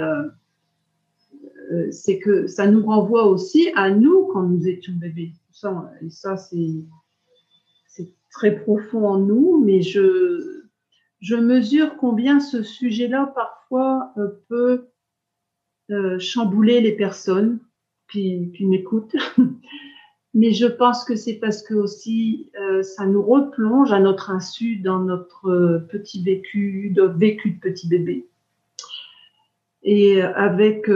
euh, 1.73 1.91
c'est 1.91 2.19
que 2.19 2.47
ça 2.47 2.67
nous 2.67 2.85
renvoie 2.85 3.27
aussi 3.27 3.71
à 3.75 3.91
nous 3.91 4.27
quand 4.27 4.43
nous 4.43 4.67
étions 4.69 4.93
bébés. 4.95 5.33
Ça, 5.51 5.91
et 6.03 6.11
ça 6.11 6.37
c'est 6.37 6.85
très 8.31 8.57
profond 8.57 9.07
en 9.07 9.19
nous, 9.19 9.63
mais 9.65 9.81
je, 9.81 10.61
mesure 11.37 11.97
combien 11.97 12.41
ce 12.41 12.65
sujet-là 12.65 13.33
parfois 13.35 14.13
euh, 14.19 14.29
peut 14.49 14.89
euh, 15.93 16.19
chambouler 16.19 16.81
les 16.81 16.93
personnes 16.93 17.61
qui, 18.11 18.53
m'écoutent. 18.61 19.15
mais 20.35 20.51
je 20.51 20.67
pense 20.67 21.05
que 21.05 21.15
c'est 21.15 21.35
parce 21.35 21.63
que 21.63 21.75
aussi 21.75 22.51
ça 22.83 23.07
nous 23.07 23.23
replonge 23.23 23.93
à 23.93 24.01
notre 24.01 24.31
insu 24.31 24.77
dans 24.77 24.99
notre 24.99 25.87
petit 25.89 26.23
vécu, 26.23 26.91
de 26.91 27.03
vécu 27.03 27.53
de 27.53 27.61
petit 27.61 27.87
bébé. 27.87 28.27
Et 29.85 30.23
avec 30.23 30.89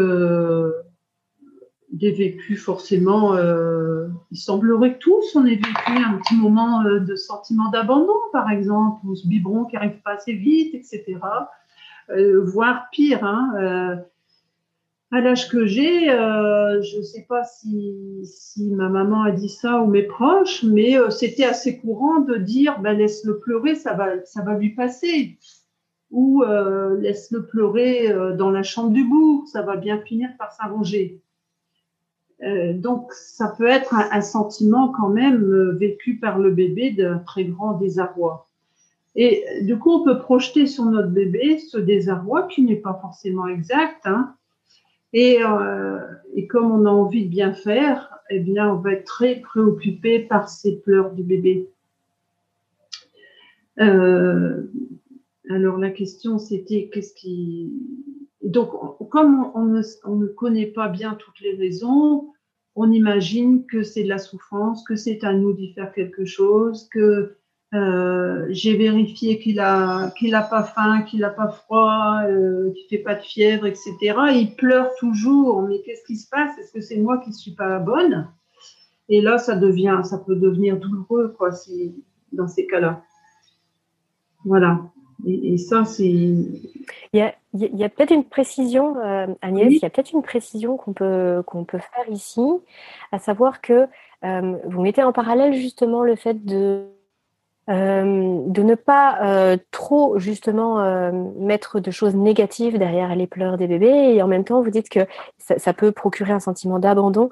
des 1.91 2.13
vécus 2.13 2.63
forcément, 2.63 3.35
euh, 3.35 4.09
il 4.31 4.37
semblerait 4.37 4.95
que 4.95 4.99
tous 4.99 5.35
on 5.37 5.47
ait 5.47 5.57
vécu 5.57 5.73
un 5.89 6.19
petit 6.19 6.37
moment 6.37 6.85
euh, 6.85 7.01
de 7.01 7.17
sentiment 7.17 7.71
d'abandon, 7.71 8.17
par 8.33 8.51
exemple, 8.51 9.01
ou 9.07 9.17
ce 9.17 9.27
biberon 9.27 9.65
qui 9.65 9.77
arrive 9.77 10.01
pas 10.05 10.13
assez 10.13 10.35
vite, 10.35 10.75
etc. 10.75 11.19
Euh, 12.11 12.43
voire 12.45 12.89
pire. 12.93 13.25
Hein, 13.25 13.53
euh, 13.57 13.97
à 15.11 15.23
l'âge 15.23 15.49
que 15.49 15.65
j'ai, 15.65 16.11
euh, 16.11 16.83
je 16.83 16.99
ne 16.99 17.03
sais 17.03 17.25
pas 17.27 17.43
si, 17.43 18.21
si, 18.25 18.71
ma 18.73 18.91
maman 18.91 19.23
a 19.23 19.31
dit 19.31 19.49
ça 19.49 19.81
ou 19.81 19.87
mes 19.87 20.03
proches, 20.03 20.63
mais 20.65 20.97
c'était 21.09 21.47
assez 21.47 21.79
courant 21.79 22.21
de 22.21 22.37
dire 22.37 22.79
ben, 22.81 22.93
laisse-le 22.93 23.39
pleurer, 23.39 23.75
ça 23.75 23.95
va, 23.95 24.23
ça 24.27 24.43
va 24.43 24.59
lui 24.59 24.75
passer. 24.75 25.39
Ou 26.11 26.43
laisse-le 26.99 27.45
pleurer 27.45 28.09
dans 28.37 28.51
la 28.51 28.63
chambre 28.63 28.91
du 28.91 29.05
bourg, 29.05 29.47
ça 29.47 29.63
va 29.63 29.77
bien 29.77 30.01
finir 30.01 30.31
par 30.39 30.53
s'arranger. 30.53 31.21
Euh, 32.45 32.73
donc, 32.73 33.13
ça 33.13 33.49
peut 33.57 33.67
être 33.67 33.95
un, 33.95 34.21
sentiment 34.21 34.93
quand 34.93 35.09
même 35.09 35.43
euh, 35.43 35.73
vécu 35.73 36.17
par 36.17 36.39
le 36.39 36.51
bébé 36.51 36.93
d'un 36.93 37.19
très 37.19 37.45
grand 37.45 37.75
désarroi. 37.75 38.49
Et 39.17 39.45
du 39.63 39.79
coup, 39.79 39.91
on 39.91 40.05
peut 40.05 40.19
projeter 40.19 40.67
sur 40.67 40.85
notre 40.85 41.09
bébé 41.09 41.59
ce 41.59 41.79
désarroi 41.79 42.47
qui 42.47 42.63
n'est 42.63 42.77
pas 42.77 42.97
forcément 43.01 43.49
exact. 43.49 44.01
Hein. 44.05 44.35
Et, 45.13 45.43
euh, 45.43 45.99
comme 46.49 46.71
on 46.71 46.87
a 46.87 46.91
envie 46.91 47.25
de 47.25 47.31
bien 47.31 47.53
faire, 47.53 48.15
eh 48.31 48.39
bien, 48.39 48.73
on 48.73 48.77
va 48.77 48.93
être 48.93 49.05
très 49.05 49.37
préoccupé 49.37 50.21
par 50.21 50.49
ces 50.49 50.77
pleurs 50.77 51.11
du 51.13 51.25
bébé. 51.25 51.69
Euh, 53.81 54.71
alors 55.51 55.79
la 55.79 55.91
question 55.91 56.39
c'était 56.39 56.91
qu'est-ce 56.93 57.15
qui 57.15 57.73
donc, 58.43 58.71
comme 59.11 59.51
on 59.55 59.65
ne, 59.65 60.27
connaît 60.27 60.67
pas 60.67 60.89
bien 60.89 61.15
toutes 61.15 61.41
les 61.41 61.55
raisons, 61.55 62.33
on 62.77 62.91
imagine 62.93 63.67
que 63.67 63.83
c'est 63.83 64.05
de 64.05 64.09
la 64.09 64.19
souffrance, 64.19 64.85
que 64.85 64.97
c'est 64.97 65.25
à 65.25 65.33
nous 65.33 65.53
d'y 65.53 65.73
faire 65.75 65.93
quelque 65.93 66.25
chose, 66.25 66.89
que 66.89 67.35
euh, 67.75 68.47
j'ai 68.49 68.77
vérifié 68.77 69.39
qu'il 69.39 69.61
a 69.61 70.11
qu'il 70.17 70.31
pas 70.31 70.63
faim, 70.63 71.03
qu'il 71.03 71.25
a 71.25 71.31
pas 71.31 71.49
froid, 71.49 72.21
euh, 72.25 72.71
qu'il 72.73 72.89
fait 72.89 73.03
pas 73.03 73.17
de 73.17 73.23
fièvre, 73.23 73.67
etc. 73.67 73.93
il 74.33 74.55
pleure 74.57 74.91
toujours. 74.99 75.63
Mais 75.63 75.83
qu'est-ce 75.83 76.05
qui 76.05 76.17
se 76.17 76.29
passe? 76.29 76.57
Est-ce 76.59 76.73
que 76.73 76.81
c'est 76.81 76.99
moi 76.99 77.19
qui 77.19 77.33
suis 77.33 77.55
pas 77.55 77.79
bonne? 77.81 78.29
Et 79.11 79.21
là, 79.21 79.39
ça 79.39 79.57
devient, 79.57 80.01
ça 80.05 80.19
peut 80.19 80.37
devenir 80.37 80.79
douloureux, 80.79 81.35
quoi, 81.37 81.51
dans 82.33 82.49
ces 82.49 82.67
cas-là. 82.67 83.03
Voilà. 84.45 84.81
Et, 85.27 85.59
ça, 85.59 85.85
c'est. 85.85 86.05
Il 86.05 86.77
y 87.13 87.21
a, 87.21 87.35
il 87.55 87.77
y 87.77 87.85
a 87.85 87.89
peut-être 87.89 88.13
une 88.13 88.25
précision, 88.25 88.97
euh, 88.99 89.27
Agnès, 89.43 89.73
il 89.73 89.81
y 89.83 89.85
a 89.85 89.91
peut-être 89.91 90.13
une 90.13 90.23
précision 90.23 90.77
qu'on 90.77 90.93
peut, 90.93 91.43
qu'on 91.47 91.65
peut 91.65 91.79
faire 91.79 92.09
ici, 92.13 92.41
à 93.11 93.19
savoir 93.19 93.61
que 93.61 93.89
euh, 94.25 94.57
vous 94.65 94.81
mettez 94.81 95.03
en 95.03 95.13
parallèle 95.13 95.55
justement 95.55 96.03
le 96.03 96.17
fait 96.17 96.45
de 96.45 96.89
euh, 97.69 98.45
de 98.47 98.63
ne 98.63 98.75
pas 98.75 99.19
euh, 99.23 99.59
trop 99.73 100.19
justement 100.19 100.81
euh, 100.81 101.13
mettre 101.37 101.81
de 101.81 101.91
choses 101.91 102.15
négatives 102.15 102.79
derrière 102.79 103.15
les 103.15 103.27
pleurs 103.27 103.59
des 103.59 103.67
bébés 103.67 104.15
et 104.15 104.23
en 104.23 104.27
même 104.27 104.45
temps 104.45 104.63
vous 104.63 104.71
dites 104.71 104.89
que 104.89 105.01
ça, 105.37 105.59
ça 105.59 105.75
peut 105.75 105.93
procurer 105.93 106.33
un 106.33 106.41
sentiment 106.41 106.79
d'abandon 106.79 107.29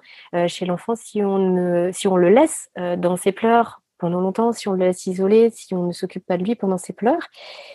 chez 0.47 0.67
l'enfant 0.67 0.95
si 0.95 1.23
on 1.23 1.39
ne, 1.39 1.91
si 1.91 2.07
on 2.07 2.17
le 2.17 2.29
laisse 2.29 2.71
dans 2.99 3.17
ses 3.17 3.33
pleurs 3.33 3.81
pendant 3.99 4.21
longtemps, 4.21 4.53
si 4.53 4.69
on 4.69 4.73
le 4.73 4.87
laisse 4.87 5.07
isoler, 5.07 5.51
si 5.51 5.75
on 5.75 5.85
ne 5.85 5.93
s'occupe 5.93 6.27
pas 6.27 6.37
de 6.37 6.45
lui 6.45 6.55
pendant 6.55 6.79
ses 6.79 6.93
pleurs. 6.93 7.29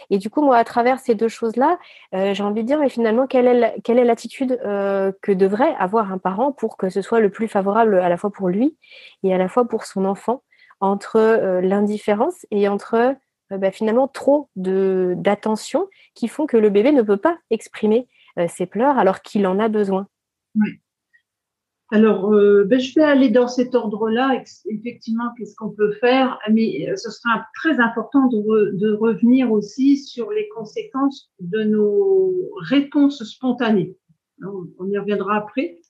Et 0.10 0.18
du 0.18 0.30
coup, 0.30 0.42
moi, 0.42 0.58
à 0.58 0.64
travers 0.64 1.00
ces 1.00 1.16
deux 1.16 1.28
choses-là, 1.28 1.80
j'ai 2.14 2.44
envie 2.44 2.62
de 2.62 2.68
dire, 2.68 2.80
mais 2.80 2.90
finalement, 2.90 3.28
quelle 3.28 3.48
est, 3.48 4.04
l'attitude 4.04 4.58
que 4.62 5.32
devrait 5.32 5.76
avoir 5.80 6.12
un 6.12 6.18
parent 6.18 6.52
pour 6.52 6.78
que 6.78 6.90
ce 6.90 7.02
soit 7.02 7.20
le 7.20 7.30
plus 7.30 7.48
favorable 7.48 8.00
à 8.00 8.10
la 8.10 8.18
fois 8.18 8.32
pour 8.32 8.50
lui 8.50 8.78
et 9.24 9.34
à 9.34 9.38
la 9.38 9.48
fois 9.48 9.68
pour 9.68 9.86
son 9.86 10.06
enfant 10.06 10.44
entre 10.82 11.18
euh, 11.18 11.62
l'indifférence 11.62 12.46
et 12.52 12.68
entre 12.68 13.16
euh, 13.52 13.58
bah, 13.58 13.72
finalement 13.72 14.08
trop 14.08 14.50
d'attention 14.56 15.88
qui 16.16 16.28
font 16.28 16.48
que 16.48 16.58
le 16.58 16.70
bébé 16.70 16.92
ne 16.92 17.04
peut 17.04 17.18
pas 17.18 17.38
exprimer 17.52 18.08
euh, 18.38 18.48
ses 18.50 18.66
pleurs 18.66 18.98
alors 18.98 19.22
qu'il 19.22 19.48
en 19.48 19.60
a 19.60 19.70
besoin? 19.70 20.08
Oui. 20.56 20.82
Alors, 21.92 22.30
ben, 22.30 22.80
je 22.80 22.96
vais 22.96 23.04
aller 23.04 23.30
dans 23.30 23.50
cet 23.50 23.76
ordre-là. 23.76 24.42
Effectivement, 24.66 25.26
qu'est-ce 25.38 25.56
qu'on 25.56 25.72
peut 25.72 25.92
faire 25.94 26.40
Mais 26.50 26.88
ce 26.96 27.12
sera 27.12 27.46
très 27.56 27.80
important 27.82 28.28
de, 28.28 28.72
de, 28.78 28.94
revenir 28.94 29.52
aussi 29.52 29.98
sur 29.98 30.32
les 30.32 30.48
conséquences 30.56 31.30
de 31.42 31.64
nos 31.64 32.34
réponses 32.62 33.24
spontanées. 33.24 33.98
On 34.42 34.88
y 34.88 34.98
reviendra 34.98 35.36
après. 35.36 35.82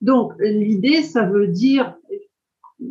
Donc, 0.00 0.32
l'idée, 0.40 1.02
ça 1.02 1.24
veut 1.26 1.46
dire, 1.46 1.96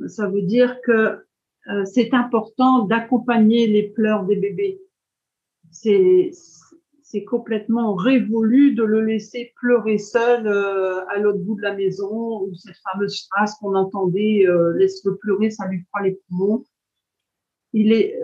ça 0.07 0.29
veut 0.29 0.41
dire 0.41 0.79
que 0.81 1.19
euh, 1.67 1.83
c'est 1.85 2.13
important 2.13 2.85
d'accompagner 2.85 3.67
les 3.67 3.83
pleurs 3.89 4.25
des 4.25 4.35
bébés. 4.35 4.81
C'est 7.07 7.23
complètement 7.23 7.93
révolu 7.93 8.73
de 8.73 8.83
le 8.83 9.01
laisser 9.01 9.53
pleurer 9.57 9.99
seul 9.99 10.47
euh, 10.47 11.05
à 11.07 11.19
l'autre 11.19 11.39
bout 11.39 11.55
de 11.55 11.61
la 11.61 11.75
maison 11.75 12.41
ou 12.41 12.55
cette 12.55 12.77
fameuse 12.91 13.27
phrase 13.29 13.53
qu'on 13.59 13.75
entendait 13.75 14.47
euh, 14.47 14.73
laisse-le 14.77 15.15
pleurer 15.17 15.51
ça 15.51 15.67
lui 15.67 15.83
fera 15.91 16.03
les 16.03 16.19
poumons 16.27 16.63
il 17.73 17.91
est 17.91 18.15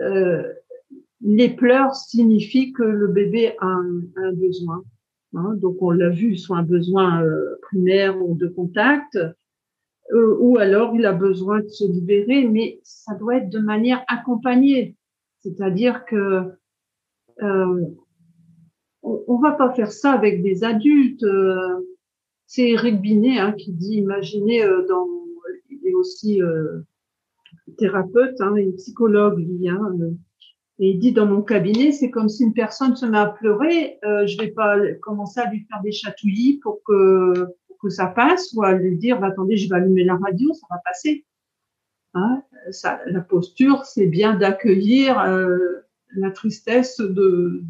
les 1.20 1.50
pleurs 1.50 1.94
signifient 1.94 2.72
que 2.72 2.82
le 2.82 3.06
bébé 3.06 3.54
a 3.60 3.66
un, 3.66 4.32
besoin 4.32 4.82
hein. 5.36 5.54
donc 5.54 5.76
on 5.80 5.90
l'a 5.90 6.08
vu 6.08 6.36
soit 6.36 6.56
un 6.56 6.62
besoin 6.62 7.22
primaire 7.62 8.20
ou 8.20 8.34
de 8.34 8.48
contact 8.48 9.16
euh, 10.12 10.36
ou 10.40 10.58
alors 10.58 10.94
il 10.94 11.06
a 11.06 11.12
besoin 11.12 11.60
de 11.60 11.68
se 11.68 11.84
libérer, 11.84 12.46
mais 12.46 12.80
ça 12.82 13.14
doit 13.14 13.36
être 13.36 13.48
de 13.48 13.58
manière 13.58 14.04
accompagnée. 14.08 14.96
C'est-à-dire 15.40 16.04
que 16.04 16.52
euh, 17.42 17.86
on, 19.02 19.38
va 19.38 19.52
pas 19.52 19.72
faire 19.74 19.92
ça 19.92 20.12
avec 20.12 20.42
des 20.42 20.64
adultes. 20.64 21.22
Euh, 21.24 21.86
c'est 22.46 22.70
Eric 22.70 23.00
Binet 23.00 23.38
hein, 23.38 23.52
qui 23.52 23.72
dit, 23.72 23.96
imaginez, 23.96 24.64
euh, 24.64 24.86
dans, 24.86 25.06
il 25.70 25.86
est 25.86 25.94
aussi 25.94 26.42
euh, 26.42 26.80
thérapeute 27.78 28.40
hein, 28.40 28.54
psychologue, 28.76 29.38
lui, 29.38 29.68
hein, 29.68 29.96
et 30.78 30.90
il 30.90 30.98
dit 30.98 31.12
dans 31.12 31.26
mon 31.26 31.42
cabinet, 31.42 31.92
c'est 31.92 32.10
comme 32.10 32.28
si 32.28 32.42
une 32.44 32.54
personne 32.54 32.96
se 32.96 33.06
met 33.06 33.18
à 33.18 33.26
pleurer, 33.26 33.98
euh, 34.04 34.26
je 34.26 34.36
vais 34.38 34.50
pas 34.50 34.76
commencer 35.00 35.40
à 35.40 35.50
lui 35.50 35.66
faire 35.70 35.80
des 35.82 35.92
chatouillis 35.92 36.58
pour 36.62 36.82
que 36.84 37.46
que 37.80 37.88
ça 37.88 38.06
passe 38.06 38.52
ou 38.54 38.62
à 38.62 38.72
lui 38.72 38.96
dire 38.96 39.20
bah, 39.20 39.28
attendez, 39.28 39.56
je 39.56 39.68
vais 39.68 39.76
allumer 39.76 40.04
la 40.04 40.16
radio, 40.16 40.52
ça 40.54 40.66
va 40.70 40.80
passer. 40.84 41.24
Hein 42.14 42.42
ça, 42.70 43.00
la 43.06 43.20
posture, 43.20 43.84
c'est 43.84 44.06
bien 44.06 44.36
d'accueillir 44.36 45.18
euh, 45.20 45.56
la 46.14 46.30
tristesse 46.30 46.98
de, 46.98 47.62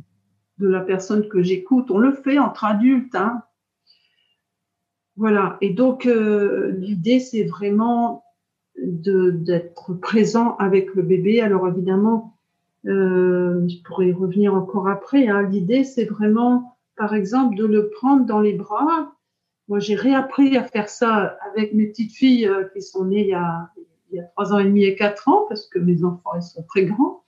de 0.62 0.68
la 0.68 0.80
personne 0.80 1.28
que 1.28 1.42
j'écoute. 1.42 1.90
On 1.90 1.98
le 1.98 2.12
fait 2.12 2.38
entre 2.38 2.64
adultes. 2.64 3.14
Hein. 3.14 3.42
Voilà. 5.16 5.58
Et 5.60 5.70
donc, 5.70 6.06
euh, 6.06 6.72
l'idée, 6.78 7.20
c'est 7.20 7.44
vraiment 7.44 8.24
d'être 8.76 9.92
présent 9.94 10.56
avec 10.56 10.94
le 10.94 11.02
bébé. 11.02 11.40
Alors, 11.40 11.68
évidemment, 11.68 12.38
euh, 12.86 13.68
je 13.68 13.82
pourrais 13.82 14.12
revenir 14.12 14.54
encore 14.54 14.88
après. 14.88 15.28
Hein. 15.28 15.42
L'idée, 15.42 15.84
c'est 15.84 16.06
vraiment, 16.06 16.78
par 16.96 17.14
exemple, 17.14 17.56
de 17.56 17.66
le 17.66 17.90
prendre 17.90 18.24
dans 18.24 18.40
les 18.40 18.54
bras 18.54 19.12
moi, 19.68 19.78
j'ai 19.78 19.94
réappris 19.94 20.56
à 20.56 20.64
faire 20.64 20.88
ça 20.88 21.38
avec 21.50 21.72
mes 21.72 21.86
petites 21.86 22.12
filles 22.12 22.46
euh, 22.46 22.64
qui 22.74 22.82
sont 22.82 23.06
nées 23.06 23.22
il 23.22 23.28
y, 23.28 23.34
a, 23.34 23.70
il 24.12 24.22
ans 24.36 24.58
et 24.58 24.64
demi 24.64 24.84
et 24.84 24.96
quatre 24.96 25.28
ans, 25.28 25.46
parce 25.48 25.66
que 25.66 25.78
mes 25.78 26.04
enfants, 26.04 26.32
ils 26.36 26.42
sont 26.42 26.62
très 26.64 26.84
grands. 26.84 27.21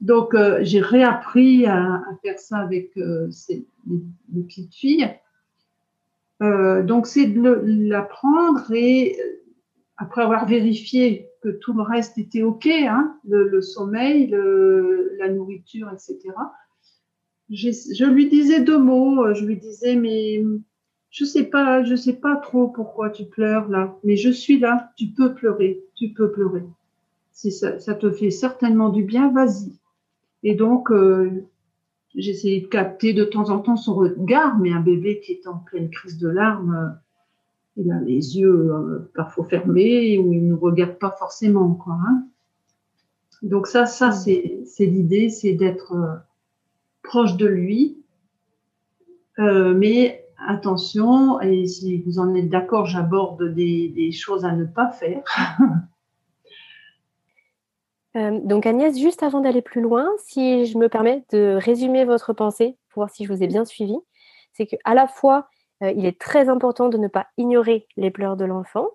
Donc, 0.00 0.34
euh, 0.34 0.58
j'ai 0.62 0.80
réappris 0.80 1.66
à, 1.66 2.02
faire 2.22 2.38
ça 2.38 2.58
avec 2.58 2.96
euh, 2.96 3.30
ces, 3.30 3.66
mes, 3.86 4.42
petites 4.42 4.74
filles. 4.74 5.10
Euh, 6.42 6.82
donc, 6.82 7.06
c'est 7.06 7.26
de 7.26 7.62
l'apprendre 7.64 8.70
et 8.72 9.16
après 9.96 10.22
avoir 10.22 10.46
vérifié 10.46 11.30
que 11.42 11.48
tout 11.48 11.72
le 11.72 11.82
reste 11.82 12.18
était 12.18 12.42
OK, 12.42 12.66
hein, 12.66 13.16
le, 13.26 13.60
sommeil, 13.62 14.28
la 15.18 15.30
nourriture, 15.30 15.90
etc., 15.92 16.34
je 17.48 18.04
lui 18.04 18.28
disais 18.28 18.60
deux 18.60 18.78
mots. 18.78 19.32
Je 19.32 19.44
lui 19.44 19.56
disais, 19.56 19.94
mais 19.94 20.42
je 21.10 21.24
sais 21.24 21.44
pas, 21.44 21.84
je 21.84 21.94
sais 21.94 22.14
pas 22.14 22.36
trop 22.36 22.68
pourquoi 22.68 23.08
tu 23.08 23.24
pleures 23.24 23.68
là, 23.68 23.96
mais 24.02 24.16
je 24.16 24.30
suis 24.30 24.58
là, 24.58 24.92
tu 24.96 25.06
peux 25.06 25.32
pleurer, 25.32 25.80
tu 25.94 26.08
peux 26.08 26.32
pleurer. 26.32 26.64
Si 27.32 27.52
ça 27.52 27.94
te 27.94 28.10
fait 28.10 28.30
certainement 28.30 28.88
du 28.90 29.04
bien, 29.04 29.30
vas-y. 29.32 29.78
Et 30.48 30.54
donc, 30.54 30.92
euh, 30.92 31.44
j'essayais 32.14 32.60
de 32.60 32.68
capter 32.68 33.12
de 33.12 33.24
temps 33.24 33.50
en 33.50 33.58
temps 33.58 33.76
son 33.76 33.96
regard, 33.96 34.56
mais 34.60 34.70
un 34.70 34.80
bébé 34.80 35.18
qui 35.18 35.32
est 35.32 35.48
en 35.48 35.58
pleine 35.58 35.90
crise 35.90 36.18
de 36.18 36.28
larmes, 36.28 36.72
euh, 36.72 37.82
il 37.82 37.90
a 37.90 38.00
les 38.00 38.38
yeux 38.38 38.70
euh, 38.72 39.10
parfois 39.16 39.46
fermés 39.46 40.16
ou 40.18 40.32
il 40.32 40.46
ne 40.46 40.54
regarde 40.54 41.00
pas 41.00 41.10
forcément. 41.10 41.76
Hein. 41.88 42.28
Donc 43.42 43.66
ça, 43.66 43.86
ça 43.86 44.12
c'est 44.12 44.64
l'idée, 44.78 45.30
c'est 45.30 45.54
d'être 45.54 46.22
proche 47.02 47.36
de 47.36 47.46
lui, 47.46 47.98
mais 49.38 50.24
attention, 50.38 51.40
et 51.40 51.66
si 51.66 52.02
vous 52.02 52.20
en 52.20 52.36
êtes 52.36 52.48
d'accord, 52.48 52.86
j'aborde 52.86 53.52
des, 53.52 54.12
choses 54.12 54.44
à 54.44 54.52
ne 54.52 54.64
pas 54.64 54.92
faire. 54.92 55.24
Euh, 58.16 58.40
donc 58.42 58.66
Agnès, 58.66 58.98
juste 58.98 59.22
avant 59.22 59.40
d'aller 59.40 59.62
plus 59.62 59.80
loin, 59.80 60.08
si 60.18 60.66
je 60.66 60.78
me 60.78 60.88
permets 60.88 61.24
de 61.32 61.58
résumer 61.60 62.04
votre 62.04 62.32
pensée 62.32 62.76
pour 62.90 63.02
voir 63.02 63.10
si 63.10 63.24
je 63.24 63.32
vous 63.32 63.42
ai 63.42 63.46
bien 63.46 63.64
suivi, 63.64 63.96
c'est 64.52 64.66
qu'à 64.66 64.94
la 64.94 65.06
fois, 65.06 65.48
euh, 65.82 65.92
il 65.94 66.06
est 66.06 66.18
très 66.18 66.48
important 66.48 66.88
de 66.88 66.96
ne 66.96 67.08
pas 67.08 67.26
ignorer 67.36 67.86
les 67.96 68.10
pleurs 68.10 68.36
de 68.36 68.46
l'enfant, 68.46 68.88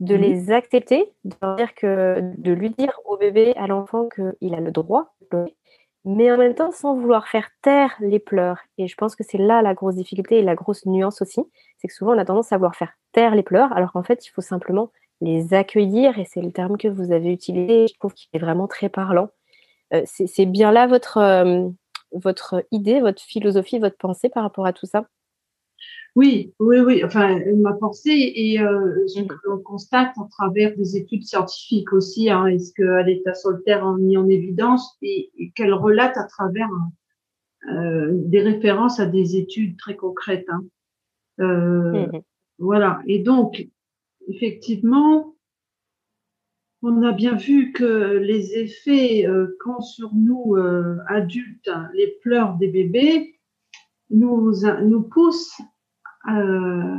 de 0.00 0.14
les 0.14 0.50
accepter, 0.50 1.12
de, 1.24 1.56
dire 1.56 1.74
que, 1.74 2.20
de 2.36 2.52
lui 2.52 2.70
dire 2.70 3.00
au 3.04 3.16
bébé, 3.16 3.54
à 3.56 3.66
l'enfant 3.66 4.08
qu'il 4.08 4.54
a 4.54 4.60
le 4.60 4.70
droit 4.70 5.14
de 5.20 5.26
pleurer, 5.26 5.56
mais 6.04 6.30
en 6.32 6.36
même 6.36 6.54
temps 6.54 6.72
sans 6.72 6.94
vouloir 6.94 7.28
faire 7.28 7.50
taire 7.62 7.94
les 8.00 8.18
pleurs. 8.18 8.60
Et 8.76 8.88
je 8.88 8.96
pense 8.96 9.14
que 9.14 9.24
c'est 9.24 9.38
là 9.38 9.62
la 9.62 9.74
grosse 9.74 9.96
difficulté 9.96 10.38
et 10.38 10.42
la 10.42 10.54
grosse 10.54 10.86
nuance 10.86 11.22
aussi, 11.22 11.42
c'est 11.78 11.88
que 11.88 11.94
souvent 11.94 12.14
on 12.14 12.18
a 12.18 12.24
tendance 12.24 12.52
à 12.52 12.56
vouloir 12.56 12.76
faire 12.76 12.92
taire 13.12 13.34
les 13.34 13.42
pleurs, 13.42 13.72
alors 13.72 13.92
qu'en 13.92 14.02
fait 14.02 14.26
il 14.26 14.30
faut 14.30 14.40
simplement 14.40 14.90
les 15.20 15.54
accueillir, 15.54 16.18
et 16.18 16.24
c'est 16.24 16.40
le 16.40 16.52
terme 16.52 16.76
que 16.76 16.88
vous 16.88 17.12
avez 17.12 17.32
utilisé, 17.32 17.86
je 17.88 17.94
trouve 17.98 18.14
qu'il 18.14 18.28
est 18.32 18.38
vraiment 18.38 18.68
très 18.68 18.88
parlant. 18.88 19.30
Euh, 19.94 20.02
c'est 20.04 20.46
bien 20.46 20.70
là 20.70 20.86
votre, 20.86 21.16
euh, 21.18 21.68
votre 22.12 22.64
idée, 22.70 23.00
votre 23.00 23.22
philosophie, 23.22 23.78
votre 23.78 23.96
pensée 23.96 24.28
par 24.28 24.42
rapport 24.42 24.66
à 24.66 24.72
tout 24.72 24.86
ça? 24.86 25.08
Oui, 26.14 26.52
oui, 26.58 26.80
oui. 26.80 27.04
Enfin, 27.04 27.38
ma 27.56 27.74
pensée 27.74 28.32
et 28.34 28.60
euh, 28.60 29.06
que 29.14 29.34
l'on 29.44 29.58
constate 29.58 30.12
à 30.18 30.28
travers 30.30 30.76
des 30.76 30.96
études 30.96 31.24
scientifiques 31.24 31.92
aussi, 31.92 32.28
hein, 32.28 32.46
est-ce 32.46 32.72
que 32.72 33.04
l'état 33.04 33.34
Solitaire 33.34 33.86
a 33.86 33.96
mis 33.96 34.16
en 34.16 34.28
évidence 34.28 34.96
et, 35.00 35.30
qu'elle 35.54 35.74
relate 35.74 36.16
à 36.16 36.24
travers 36.24 36.68
des 38.10 38.40
références 38.40 38.98
à 38.98 39.06
des 39.06 39.36
études 39.36 39.76
très 39.76 39.96
concrètes. 39.96 40.46
Hein. 40.48 40.64
Mmh 41.38 42.20
voilà. 42.58 43.00
Et 43.06 43.20
donc, 43.20 43.68
effectivement, 44.28 45.34
on 46.82 47.02
a 47.02 47.12
bien 47.12 47.34
vu 47.34 47.72
que 47.72 48.18
les 48.18 48.54
effets 48.58 49.26
euh, 49.26 49.56
qu'ont 49.60 49.80
sur 49.80 50.14
nous 50.14 50.54
euh, 50.56 50.98
adultes 51.08 51.70
les 51.94 52.18
pleurs 52.22 52.54
des 52.54 52.68
bébés 52.68 53.34
nous, 54.10 55.02
poussent 55.02 55.60
euh, 56.28 56.96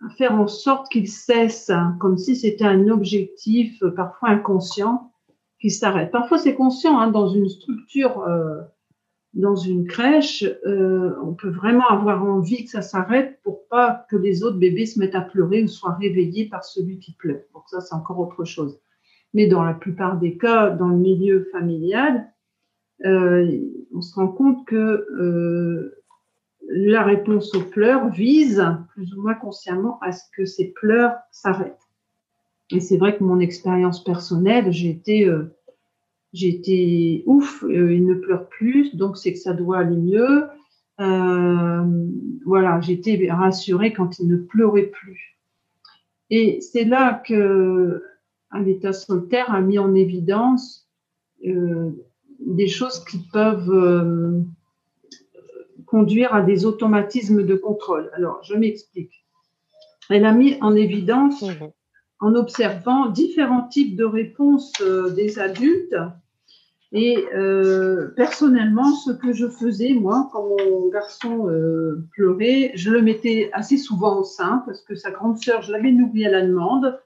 à 0.00 0.10
faire 0.16 0.34
en 0.34 0.46
sorte 0.46 0.90
qu'il 0.90 1.08
cesse, 1.08 1.70
hein, 1.70 1.96
comme 2.00 2.16
si 2.16 2.34
c'était 2.34 2.64
un 2.64 2.88
objectif 2.88 3.82
parfois 3.94 4.30
inconscient 4.30 5.12
qui 5.60 5.70
s'arrête. 5.70 6.10
Parfois 6.10 6.38
c'est 6.38 6.54
conscient 6.54 6.98
hein, 6.98 7.10
dans 7.10 7.28
une 7.28 7.48
structure 7.48 8.24
dans 9.38 9.54
une 9.54 9.86
crèche, 9.86 10.44
euh, 10.66 11.14
on 11.22 11.32
peut 11.32 11.48
vraiment 11.48 11.86
avoir 11.88 12.24
envie 12.24 12.64
que 12.64 12.70
ça 12.70 12.82
s'arrête 12.82 13.38
pour 13.44 13.68
pas 13.68 14.04
que 14.10 14.16
les 14.16 14.42
autres 14.42 14.58
bébés 14.58 14.84
se 14.84 14.98
mettent 14.98 15.14
à 15.14 15.20
pleurer 15.20 15.62
ou 15.62 15.68
soient 15.68 15.94
réveillés 15.94 16.48
par 16.48 16.64
celui 16.64 16.98
qui 16.98 17.12
pleure. 17.12 17.42
Donc 17.54 17.62
ça, 17.68 17.80
c'est 17.80 17.94
encore 17.94 18.18
autre 18.18 18.44
chose. 18.44 18.80
Mais 19.34 19.46
dans 19.46 19.62
la 19.62 19.74
plupart 19.74 20.18
des 20.18 20.36
cas, 20.36 20.70
dans 20.70 20.88
le 20.88 20.96
milieu 20.96 21.48
familial, 21.52 22.32
euh, 23.04 23.60
on 23.94 24.00
se 24.00 24.12
rend 24.16 24.26
compte 24.26 24.66
que 24.66 24.74
euh, 24.76 26.02
la 26.68 27.04
réponse 27.04 27.54
aux 27.54 27.62
pleurs 27.62 28.08
vise 28.10 28.66
plus 28.92 29.14
ou 29.14 29.22
moins 29.22 29.34
consciemment 29.34 30.00
à 30.00 30.10
ce 30.10 30.24
que 30.36 30.46
ces 30.46 30.72
pleurs 30.72 31.14
s'arrêtent. 31.30 31.88
Et 32.72 32.80
c'est 32.80 32.96
vrai 32.96 33.16
que 33.16 33.22
mon 33.22 33.38
expérience 33.38 34.02
personnelle, 34.02 34.72
j'ai 34.72 34.90
été, 34.90 35.30
été 36.34 37.22
ouf, 37.26 37.64
euh, 37.64 37.92
il 37.92 38.04
ne 38.06 38.14
pleure 38.14 38.48
plus, 38.48 38.94
donc 38.96 39.16
c'est 39.16 39.32
que 39.32 39.38
ça 39.38 39.54
doit 39.54 39.78
aller 39.78 39.96
mieux. 39.96 40.44
Euh, 41.00 42.06
voilà, 42.44 42.80
j'étais 42.80 43.28
rassurée 43.30 43.92
quand 43.92 44.18
il 44.18 44.28
ne 44.28 44.36
pleurait 44.36 44.86
plus. 44.86 45.38
Et 46.30 46.60
c'est 46.60 46.84
là 46.84 47.22
que 47.26 48.02
un 48.50 48.64
état 48.64 48.92
solitaire 48.92 49.52
a 49.52 49.60
mis 49.60 49.78
en 49.78 49.94
évidence 49.94 50.88
euh, 51.46 51.90
des 52.40 52.68
choses 52.68 53.04
qui 53.04 53.18
peuvent 53.32 53.70
euh, 53.70 54.40
conduire 55.86 56.34
à 56.34 56.42
des 56.42 56.64
automatismes 56.64 57.44
de 57.44 57.54
contrôle. 57.54 58.10
Alors, 58.14 58.42
je 58.42 58.54
m'explique. 58.54 59.24
Elle 60.10 60.24
a 60.24 60.32
mis 60.32 60.56
en 60.60 60.74
évidence, 60.74 61.42
mmh. 61.42 61.66
En 62.20 62.34
observant 62.34 63.08
différents 63.08 63.68
types 63.68 63.96
de 63.96 64.04
réponses 64.04 64.72
euh, 64.80 65.10
des 65.10 65.38
adultes, 65.38 65.96
et 66.90 67.26
euh, 67.34 68.08
personnellement, 68.16 68.94
ce 68.94 69.10
que 69.10 69.34
je 69.34 69.46
faisais, 69.46 69.92
moi, 69.92 70.30
quand 70.32 70.48
mon 70.48 70.88
garçon 70.88 71.48
euh, 71.48 72.06
pleurait, 72.12 72.72
je 72.74 72.90
le 72.90 73.02
mettais 73.02 73.50
assez 73.52 73.76
souvent 73.76 74.20
au 74.20 74.24
sein, 74.24 74.62
parce 74.64 74.80
que 74.80 74.94
sa 74.94 75.10
grande 75.10 75.36
sœur, 75.38 75.60
je 75.60 75.70
l'avais 75.70 75.92
nourri 75.92 76.24
à 76.24 76.30
la 76.30 76.46
demande. 76.46 76.98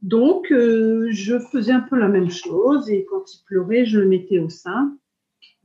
Donc, 0.00 0.46
je 0.48 1.38
faisais 1.52 1.72
un 1.72 1.80
peu 1.80 1.98
la 1.98 2.08
même 2.08 2.30
chose, 2.30 2.88
et 2.88 3.04
quand 3.10 3.22
il 3.34 3.44
pleurait, 3.44 3.84
je 3.84 3.98
le 3.98 4.08
mettais 4.08 4.38
au 4.38 4.48
sein. 4.48 4.96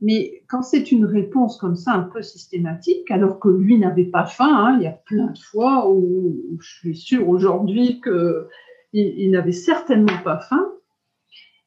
Mais 0.00 0.42
quand 0.48 0.62
c'est 0.62 0.92
une 0.92 1.06
réponse 1.06 1.56
comme 1.56 1.76
ça, 1.76 1.92
un 1.92 2.02
peu 2.02 2.22
systématique, 2.22 3.10
alors 3.10 3.38
que 3.38 3.48
lui 3.48 3.78
n'avait 3.78 4.04
pas 4.04 4.26
faim, 4.26 4.54
hein, 4.54 4.76
il 4.78 4.84
y 4.84 4.86
a 4.86 4.92
plein 5.06 5.28
de 5.28 5.38
fois 5.38 5.90
où, 5.90 6.36
je 6.60 6.68
suis 6.68 6.96
sûre 6.96 7.28
aujourd'hui 7.28 8.00
qu'il 8.02 8.46
il, 8.96 9.30
n'avait 9.30 9.52
certainement 9.52 10.18
pas 10.24 10.38
faim, 10.38 10.66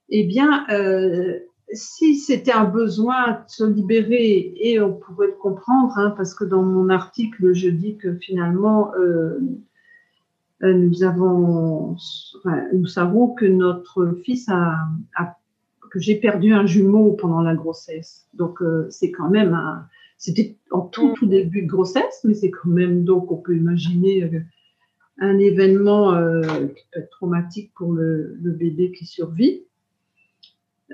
eh 0.10 0.24
bien, 0.24 0.66
euh, 0.72 1.40
si 1.72 2.16
c'était 2.16 2.52
un 2.52 2.66
besoin 2.66 3.32
de 3.32 3.44
se 3.48 3.64
libérer, 3.64 4.54
et 4.60 4.80
on 4.80 4.94
pourrait 4.94 5.28
le 5.28 5.34
comprendre, 5.34 5.98
hein, 5.98 6.14
parce 6.18 6.34
que 6.34 6.44
dans 6.44 6.64
mon 6.64 6.90
article, 6.90 7.54
je 7.54 7.70
dis 7.70 7.98
que 7.98 8.16
finalement, 8.16 8.94
euh, 8.96 9.40
euh 10.64 10.74
nous 10.74 11.04
avons, 11.04 11.96
enfin, 12.38 12.64
nous 12.74 12.88
savons 12.88 13.30
que 13.34 13.46
notre 13.46 14.18
fils 14.24 14.50
a, 14.50 14.76
a 15.16 15.36
que 15.92 16.00
j'ai 16.00 16.16
perdu 16.16 16.54
un 16.54 16.66
jumeau 16.66 17.14
pendant 17.14 17.42
la 17.42 17.56
grossesse. 17.56 18.28
Donc 18.34 18.62
euh, 18.62 18.88
c'est 18.90 19.10
quand 19.10 19.30
même 19.30 19.54
un, 19.54 19.88
c'était 20.18 20.58
en 20.70 20.82
tout 20.82 21.14
tout 21.14 21.26
début 21.26 21.64
de 21.64 21.68
grossesse, 21.68 22.22
mais 22.24 22.34
c'est 22.34 22.52
quand 22.52 22.70
même 22.70 23.04
donc 23.06 23.32
on 23.32 23.38
peut 23.38 23.56
imaginer 23.56 24.30
un 25.20 25.38
événement 25.38 26.14
euh, 26.14 26.42
qui 26.68 26.86
peut 26.92 27.00
être 27.00 27.10
traumatique 27.12 27.72
pour 27.76 27.94
le, 27.94 28.38
bébé 28.42 28.92
qui 28.92 29.06
survit. 29.06 29.64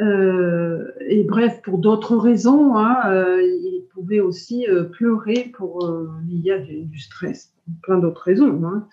Euh, 0.01 0.91
et 1.07 1.23
bref, 1.23 1.61
pour 1.63 1.77
d'autres 1.77 2.17
raisons, 2.17 2.75
hein, 2.75 2.97
euh, 3.05 3.41
il 3.41 3.85
pouvait 3.93 4.19
aussi 4.19 4.67
pleurer 4.91 5.51
pour 5.55 5.89
lié 6.27 6.51
à 6.51 6.59
du, 6.59 6.83
du, 6.83 6.99
stress, 6.99 7.53
plein 7.83 7.97
d'autres 7.97 8.23
raisons. 8.23 8.61
Hein. 8.65 8.87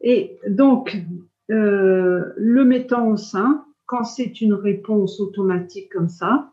Et 0.00 0.38
donc, 0.48 0.96
le 1.48 2.64
mettant 2.64 3.08
au 3.08 3.16
sein, 3.16 3.66
quand 3.84 4.04
c'est 4.04 4.40
une 4.40 4.54
réponse 4.54 5.20
automatique 5.20 5.92
comme 5.92 6.08
ça, 6.08 6.51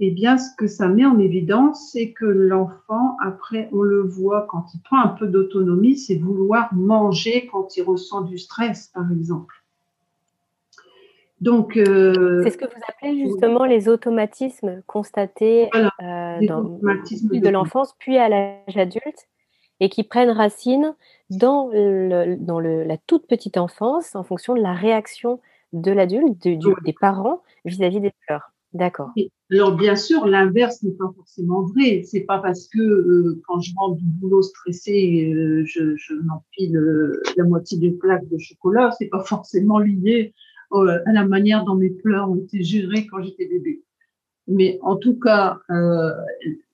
eh 0.00 0.10
bien, 0.10 0.38
ce 0.38 0.54
que 0.56 0.66
ça 0.66 0.88
met 0.88 1.04
en 1.04 1.18
évidence, 1.18 1.90
c'est 1.92 2.12
que 2.12 2.24
l'enfant, 2.24 3.16
après, 3.24 3.68
on 3.72 3.82
le 3.82 4.02
voit 4.02 4.46
quand 4.48 4.66
il 4.74 4.80
prend 4.80 5.00
un 5.00 5.08
peu 5.08 5.26
d'autonomie, 5.26 5.96
c'est 5.96 6.16
vouloir 6.16 6.72
manger 6.72 7.48
quand 7.50 7.76
il 7.76 7.82
ressent 7.82 8.22
du 8.22 8.38
stress, 8.38 8.88
par 8.94 9.10
exemple. 9.10 9.54
Donc, 11.40 11.76
euh, 11.76 12.42
c'est 12.42 12.50
ce 12.50 12.58
que 12.58 12.64
vous 12.64 12.82
appelez 12.88 13.18
justement 13.24 13.64
les 13.64 13.88
automatismes 13.88 14.82
constatés 14.86 15.68
euh, 15.74 16.46
dans 16.46 16.64
automatismes 16.64 17.38
de 17.38 17.48
l'enfance, 17.48 17.94
puis 17.98 18.18
à 18.18 18.28
l'âge 18.28 18.76
adulte, 18.76 19.28
et 19.80 19.88
qui 19.88 20.02
prennent 20.02 20.30
racine 20.30 20.94
dans, 21.30 21.68
le, 21.72 22.36
dans 22.36 22.58
le, 22.58 22.82
la 22.82 22.96
toute 22.96 23.26
petite 23.26 23.56
enfance 23.56 24.16
en 24.16 24.24
fonction 24.24 24.54
de 24.54 24.60
la 24.60 24.74
réaction 24.74 25.40
de 25.72 25.92
l'adulte, 25.92 26.42
des 26.42 26.94
parents 27.00 27.42
vis-à-vis 27.64 28.00
des 28.00 28.12
pleurs. 28.26 28.52
D'accord. 28.72 29.10
Alors 29.50 29.74
bien 29.76 29.96
sûr, 29.96 30.26
l'inverse 30.26 30.82
n'est 30.82 30.92
pas 30.92 31.10
forcément 31.16 31.62
vrai. 31.62 32.02
C'est 32.04 32.20
pas 32.20 32.38
parce 32.38 32.68
que 32.68 32.80
euh, 32.80 33.40
quand 33.46 33.60
je 33.60 33.72
rentre 33.76 33.96
du 33.96 34.04
boulot 34.04 34.42
stressé, 34.42 35.32
euh, 35.32 35.64
je, 35.64 35.96
je 35.96 36.14
m'empile 36.14 36.76
euh, 36.76 37.22
la 37.36 37.44
moitié 37.44 37.78
d'une 37.78 37.96
plaque 37.98 38.28
de 38.28 38.36
chocolat. 38.36 38.90
C'est 38.98 39.06
pas 39.06 39.20
forcément 39.24 39.78
lié 39.78 40.34
à 40.70 41.12
la 41.12 41.24
manière 41.26 41.64
dont 41.64 41.76
mes 41.76 41.88
pleurs 41.88 42.30
ont 42.30 42.36
été 42.36 42.62
gérés 42.62 43.06
quand 43.06 43.22
j'étais 43.22 43.46
bébé. 43.46 43.82
Mais 44.48 44.78
en 44.82 44.96
tout 44.96 45.18
cas, 45.18 45.60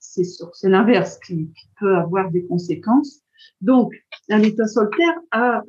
c'est 0.01 0.25
c'est 0.25 0.69
l'inverse 0.69 1.21
qui, 1.25 1.47
qui, 1.53 1.69
peut 1.79 1.95
avoir 1.95 2.33
des 2.33 2.45
conséquences. 2.45 3.21
Donc, 3.61 3.95
un 4.31 4.43
état 4.43 4.67
solitaire 4.67 5.15
a 5.31 5.63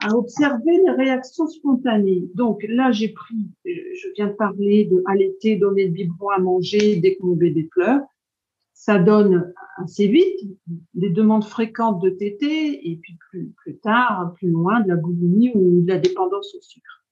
à 0.00 0.14
observer 0.14 0.78
les 0.84 0.92
réactions 0.92 1.48
spontanées. 1.48 2.28
Donc 2.34 2.64
là, 2.68 2.92
j'ai 2.92 3.08
pris, 3.08 3.50
je 3.64 4.08
viens 4.14 4.28
de 4.28 4.32
parler 4.32 4.84
de 4.84 5.02
allaiter, 5.06 5.56
donner 5.56 5.86
le 5.86 5.92
biberon 5.92 6.28
à 6.30 6.38
manger 6.38 6.96
dès 6.96 7.16
que 7.16 7.24
mon 7.24 7.34
bébé 7.34 7.64
pleure. 7.64 8.00
Ça 8.74 8.98
donne 8.98 9.52
assez 9.78 10.06
vite 10.06 10.38
des 10.94 11.10
demandes 11.10 11.44
fréquentes 11.44 12.00
de 12.00 12.10
tétée 12.10 12.88
et 12.88 12.96
puis 12.96 13.18
plus, 13.30 13.78
tard, 13.78 14.34
plus 14.36 14.50
loin, 14.50 14.80
de 14.80 14.88
la 14.88 14.96
boulimie 14.96 15.50
ou 15.54 15.82
de 15.82 15.88
la 15.88 15.98
dépendance 15.98 16.54
au 16.54 16.60
sucre. 16.60 17.04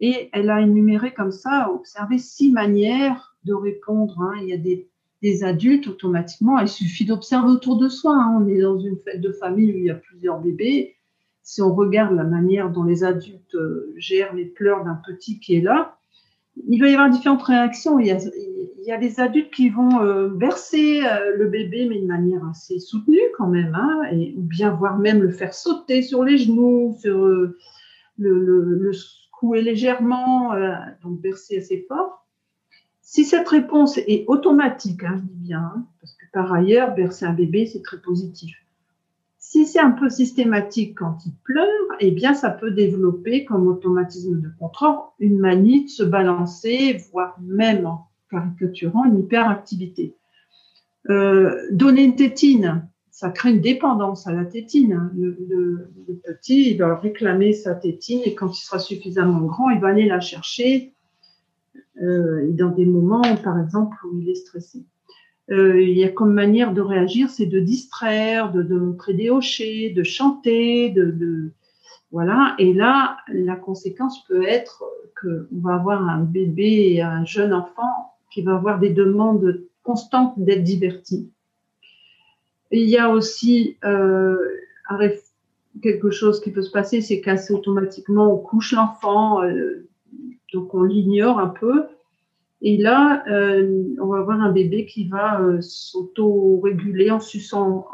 Et 0.00 0.28
elle 0.32 0.50
a 0.50 0.60
énuméré 0.60 1.14
comme 1.14 1.30
ça, 1.30 1.70
observé 1.72 2.18
six 2.18 2.50
manières 2.50 3.36
de 3.44 3.54
répondre. 3.54 4.20
Hein. 4.20 4.40
Il 4.42 4.48
y 4.48 4.52
a 4.52 4.58
des, 4.58 4.90
des 5.22 5.44
adultes 5.44 5.86
automatiquement, 5.86 6.58
il 6.58 6.68
suffit 6.68 7.04
d'observer 7.04 7.50
autour 7.50 7.78
de 7.78 7.88
soi. 7.88 8.12
Hein. 8.12 8.42
On 8.42 8.48
est 8.48 8.60
dans 8.60 8.80
une 8.80 8.98
fête 8.98 9.20
de 9.20 9.30
famille 9.30 9.72
où 9.72 9.78
il 9.78 9.84
y 9.84 9.90
a 9.90 9.94
plusieurs 9.94 10.40
bébés 10.40 10.95
si 11.46 11.62
on 11.62 11.72
regarde 11.72 12.12
la 12.16 12.24
manière 12.24 12.70
dont 12.70 12.82
les 12.82 13.04
adultes 13.04 13.54
euh, 13.54 13.94
gèrent 13.96 14.34
les 14.34 14.46
pleurs 14.46 14.84
d'un 14.84 15.00
petit 15.06 15.38
qui 15.38 15.54
est 15.54 15.60
là, 15.60 15.96
il 16.66 16.80
va 16.80 16.88
y 16.88 16.94
avoir 16.94 17.08
différentes 17.08 17.44
réactions. 17.44 18.00
Il 18.00 18.08
y 18.08 18.10
a, 18.10 18.18
il 18.18 19.20
adultes 19.20 19.52
qui 19.52 19.68
vont 19.68 20.02
euh, 20.02 20.28
bercer 20.28 21.06
euh, 21.06 21.36
le 21.36 21.46
bébé, 21.48 21.86
mais 21.88 22.00
de 22.00 22.06
manière 22.06 22.44
assez 22.50 22.80
soutenue 22.80 23.20
quand 23.38 23.46
même, 23.46 23.76
hein, 23.76 24.10
ou 24.36 24.42
bien 24.42 24.70
voir 24.70 24.98
même 24.98 25.22
le 25.22 25.30
faire 25.30 25.54
sauter 25.54 26.02
sur 26.02 26.24
les 26.24 26.36
genoux, 26.36 26.96
le, 27.04 27.56
le, 28.18 28.92
secouer 28.92 29.62
légèrement, 29.62 30.52
donc 31.04 31.20
bercer 31.20 31.58
assez 31.58 31.86
fort. 31.86 32.26
Si 33.02 33.24
cette 33.24 33.48
réponse 33.48 33.98
est 33.98 34.24
automatique, 34.26 35.04
hein, 35.04 35.14
je 35.18 35.22
dis 35.22 35.46
bien, 35.46 35.60
hein, 35.60 35.86
parce 36.00 36.12
que 36.14 36.24
par 36.32 36.52
ailleurs, 36.52 36.92
bercer 36.96 37.24
un 37.24 37.34
bébé, 37.34 37.66
c'est 37.66 37.82
très 37.82 38.00
positif. 38.00 38.65
Si 39.56 39.64
c'est 39.64 39.80
un 39.80 39.92
peu 39.92 40.10
systématique 40.10 40.98
quand 40.98 41.16
il 41.24 41.32
pleure, 41.42 41.88
eh 42.00 42.10
bien, 42.10 42.34
ça 42.34 42.50
peut 42.50 42.72
développer 42.72 43.46
comme 43.46 43.68
automatisme 43.68 44.38
de 44.38 44.50
contrôle 44.58 44.96
une 45.18 45.38
manie 45.38 45.84
de 45.84 45.88
se 45.88 46.02
balancer, 46.02 46.98
voire 47.10 47.38
même 47.40 47.86
en 47.86 48.06
caricaturant 48.30 49.06
une 49.06 49.20
hyperactivité. 49.20 50.14
Euh, 51.08 51.68
donner 51.70 52.04
une 52.04 52.16
tétine, 52.16 52.86
ça 53.10 53.30
crée 53.30 53.48
une 53.48 53.62
dépendance 53.62 54.26
à 54.26 54.34
la 54.34 54.44
tétine. 54.44 55.10
Le, 55.16 55.38
le, 55.48 55.88
le, 56.06 56.14
petit, 56.16 56.72
il 56.72 56.76
va 56.76 56.94
réclamer 56.94 57.54
sa 57.54 57.74
tétine 57.74 58.20
et 58.26 58.34
quand 58.34 58.52
il 58.52 58.62
sera 58.62 58.78
suffisamment 58.78 59.40
grand, 59.46 59.70
il 59.70 59.80
va 59.80 59.88
aller 59.88 60.04
la 60.04 60.20
chercher 60.20 60.92
euh, 62.02 62.50
dans 62.50 62.72
des 62.72 62.84
moments, 62.84 63.22
par 63.42 63.58
exemple, 63.58 63.96
où 64.04 64.20
il 64.20 64.28
est 64.28 64.34
stressé 64.34 64.84
euh, 65.50 65.80
il 65.80 65.96
y 65.96 66.04
a 66.04 66.08
comme 66.08 66.32
manière 66.32 66.72
de 66.72 66.80
réagir, 66.80 67.30
c'est 67.30 67.46
de 67.46 67.60
distraire, 67.60 68.52
de, 68.52 68.62
montrer 68.62 69.14
des 69.14 69.30
hochets, 69.30 69.92
de 69.94 70.02
chanter, 70.02 70.90
de, 70.90 71.10
de, 71.10 71.52
voilà. 72.10 72.54
Et 72.58 72.72
là, 72.72 73.18
la 73.28 73.56
conséquence 73.56 74.24
peut 74.24 74.44
être 74.46 74.84
que 75.14 75.48
on 75.54 75.60
va 75.60 75.74
avoir 75.74 76.08
un 76.08 76.20
bébé 76.20 76.92
et 76.92 77.02
un 77.02 77.24
jeune 77.24 77.52
enfant 77.52 78.14
qui 78.30 78.42
va 78.42 78.54
avoir 78.56 78.78
des 78.78 78.90
demandes 78.90 79.62
constantes 79.82 80.34
d'être 80.36 80.64
diverti. 80.64 81.30
il 82.72 82.88
y 82.88 82.98
a 82.98 83.08
aussi 83.08 83.76
euh, 83.84 84.36
quelque 85.82 86.10
chose 86.10 86.40
qui 86.40 86.50
peut 86.50 86.62
se 86.62 86.72
passer, 86.72 87.00
c'est 87.00 87.20
qu'assez 87.20 87.54
automatiquement 87.54 88.32
on 88.32 88.38
couche 88.38 88.72
l'enfant, 88.72 89.42
euh, 89.42 89.86
donc 90.52 90.74
on 90.74 90.82
l'ignore 90.82 91.38
un 91.38 91.48
peu 91.48 91.86
Et 92.62 92.78
là, 92.78 93.22
on 94.00 94.06
va 94.06 94.18
avoir 94.18 94.40
un 94.40 94.50
bébé 94.50 94.86
qui 94.86 95.08
va 95.08 95.60
s'auto-réguler 95.60 97.10
en 97.10 97.20
suçant, 97.20 97.86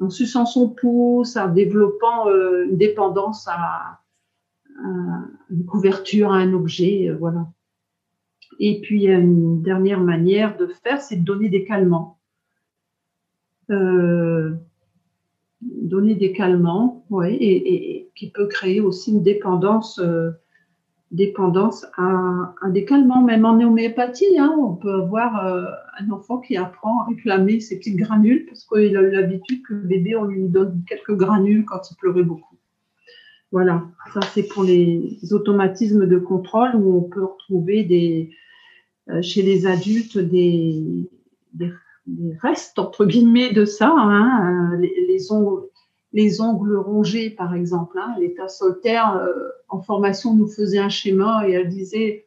en 0.00 0.10
suçant 0.10 0.46
son 0.46 0.70
pouce, 0.70 1.36
en 1.36 1.48
développant 1.52 2.28
une 2.28 2.76
dépendance 2.76 3.46
à, 3.48 4.00
une 5.50 5.64
couverture 5.66 6.32
à 6.32 6.36
un 6.36 6.52
objet, 6.54 7.10
voilà. 7.18 7.46
Et 8.58 8.80
puis, 8.80 9.06
une 9.06 9.62
dernière 9.62 10.00
manière 10.00 10.56
de 10.56 10.66
faire, 10.66 11.00
c'est 11.00 11.16
de 11.16 11.24
donner 11.24 11.48
des 11.48 11.64
calmants. 11.64 12.18
Euh, 13.70 14.54
donner 15.60 16.14
des 16.14 16.32
calmants, 16.32 17.04
ouais, 17.10 17.34
et, 17.34 18.10
qui 18.14 18.30
peut 18.30 18.46
créer 18.46 18.80
aussi 18.80 19.10
une 19.10 19.22
dépendance, 19.22 19.98
euh, 19.98 20.30
dépendance 21.10 21.86
à, 21.96 22.54
des 22.68 22.84
calmants, 22.84 23.22
même 23.22 23.44
en 23.44 23.60
homéopathie. 23.60 24.38
Hein, 24.38 24.54
on 24.58 24.74
peut 24.74 24.92
avoir 24.92 25.46
euh, 25.46 25.64
un 26.00 26.10
enfant 26.10 26.38
qui 26.38 26.56
apprend 26.56 27.02
à 27.02 27.06
réclamer 27.06 27.60
ses 27.60 27.78
petites 27.78 27.96
granules 27.96 28.46
parce 28.46 28.64
qu'il 28.64 28.96
a 28.96 29.02
l'habitude 29.02 29.62
que 29.62 29.74
le 29.74 29.82
bébé, 29.82 30.16
on 30.16 30.24
lui 30.24 30.48
donne 30.48 30.82
quelques 30.88 31.16
granules 31.16 31.64
quand 31.64 31.90
il 31.90 31.96
pleurait 31.96 32.22
beaucoup. 32.22 32.56
Voilà, 33.52 33.84
ça 34.12 34.20
c'est 34.34 34.48
pour 34.48 34.64
les 34.64 35.18
automatismes 35.30 36.06
de 36.06 36.18
contrôle 36.18 36.74
où 36.74 36.98
on 36.98 37.02
peut 37.02 37.24
retrouver 37.24 37.84
des, 37.84 38.30
euh, 39.08 39.22
chez 39.22 39.42
les 39.42 39.66
adultes 39.66 40.18
des, 40.18 41.08
des, 41.52 41.72
restes, 42.42 42.78
entre 42.78 43.04
guillemets, 43.06 43.52
de 43.52 43.64
ça. 43.64 43.94
Hein, 43.96 44.72
euh, 44.74 44.86
les, 45.08 45.32
ongles, 45.32 45.65
les, 46.12 46.40
ongles, 46.40 46.76
rongés, 46.76 47.30
par 47.30 47.54
exemple. 47.54 47.98
Hein, 47.98 48.14
L'état 48.20 48.48
solitaire, 48.48 49.16
euh, 49.16 49.32
en 49.68 49.80
formation, 49.80 50.34
nous 50.34 50.48
faisait 50.48 50.78
un 50.78 50.88
schéma 50.88 51.48
et 51.48 51.52
elle 51.52 51.68
disait, 51.68 52.26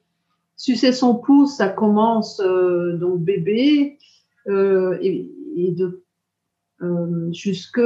sucer 0.56 0.92
son 0.92 1.16
pouce, 1.16 1.58
ça 1.58 1.70
commence 1.70 2.42
donc 2.42 3.22
bébé 3.22 3.98
et, 4.48 5.32
et, 5.56 5.72
de 5.72 6.04
euh, 6.82 7.32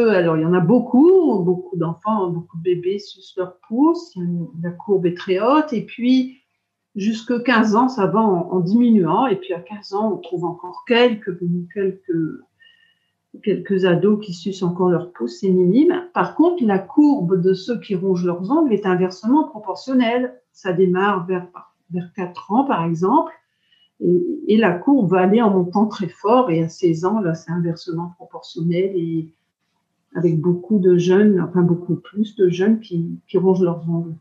alors 0.10 0.38
il 0.38 0.44
y 0.44 0.46
en 0.46 0.54
a 0.54 0.60
beaucoup, 0.60 1.40
beaucoup 1.40 1.78
d'enfants, 1.78 2.30
beaucoup 2.30 2.58
de 2.58 2.64
bébés 2.64 3.00
sucent 3.00 3.34
leur 3.38 3.58
pouce, 3.68 4.16
la 4.62 4.72
courbe 4.72 5.06
est 5.08 5.18
très 5.18 5.40
haute, 5.40 5.74
et 5.74 5.84
puis 5.84 6.42
jusque 6.96 7.44
15 7.44 7.76
ans, 7.76 7.90
ça 7.90 8.06
va 8.06 8.22
en, 8.22 8.60
diminuant, 8.60 9.26
et 9.26 9.36
puis 9.36 9.54
à 9.54 9.60
15 9.60 9.94
ans, 9.94 10.14
on 10.14 10.18
trouve 10.18 10.46
encore 10.46 10.84
quelques, 10.88 11.36
quelques, 11.74 12.40
quelques 13.42 13.86
ados 13.86 14.24
qui 14.24 14.34
sucent 14.34 14.64
encore 14.64 14.90
leur 14.90 15.12
pouce, 15.12 15.40
c'est 15.40 15.50
minime. 15.50 16.08
Par 16.14 16.36
contre, 16.36 16.64
la 16.64 16.80
courbe 16.80 17.42
de 17.42 17.54
ceux 17.54 17.80
qui 17.80 17.96
rongent 17.96 18.26
leurs 18.26 18.52
ongles 18.52 18.74
est 18.74 18.86
inversement 18.86 19.48
proportionnelle. 19.48 20.40
Ça 20.52 20.74
démarre 20.74 21.26
vers, 21.26 21.48
vers 21.92 22.14
4 22.14 22.52
ans, 22.52 22.66
par 22.66 22.86
exemple, 22.86 23.34
et, 24.00 24.58
la 24.58 24.72
courbe 24.72 25.10
va 25.12 25.22
aller 25.22 25.42
en 25.42 25.50
montant 25.50 25.88
très 25.88 26.08
fort. 26.08 26.50
Et 26.50 26.64
à 26.64 26.70
16 26.70 27.06
ans, 27.06 27.20
là, 27.20 27.34
c'est 27.34 27.52
inversement 27.52 28.14
proportionnel 28.18 28.92
et 28.96 29.30
avec 30.16 30.40
beaucoup 30.40 30.80
de 30.80 30.98
jeunes, 30.98 31.42
enfin 31.42 31.62
beaucoup 31.62 31.96
plus 31.96 32.36
de 32.36 32.50
jeunes 32.50 32.80
qui, 32.80 33.20
rongent 33.34 33.64
leurs 33.64 33.90
ongles. 33.90 34.14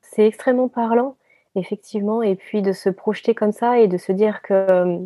C'est 0.00 0.26
extrêmement 0.26 0.68
parlant, 0.68 1.16
effectivement. 1.54 2.22
Et 2.22 2.36
puis 2.36 2.62
de 2.62 2.72
se 2.72 2.88
projeter 2.88 3.34
comme 3.34 3.52
ça 3.52 3.80
et 3.80 3.88
de 3.88 3.98
se 3.98 4.12
dire 4.12 4.40
que 4.42 4.98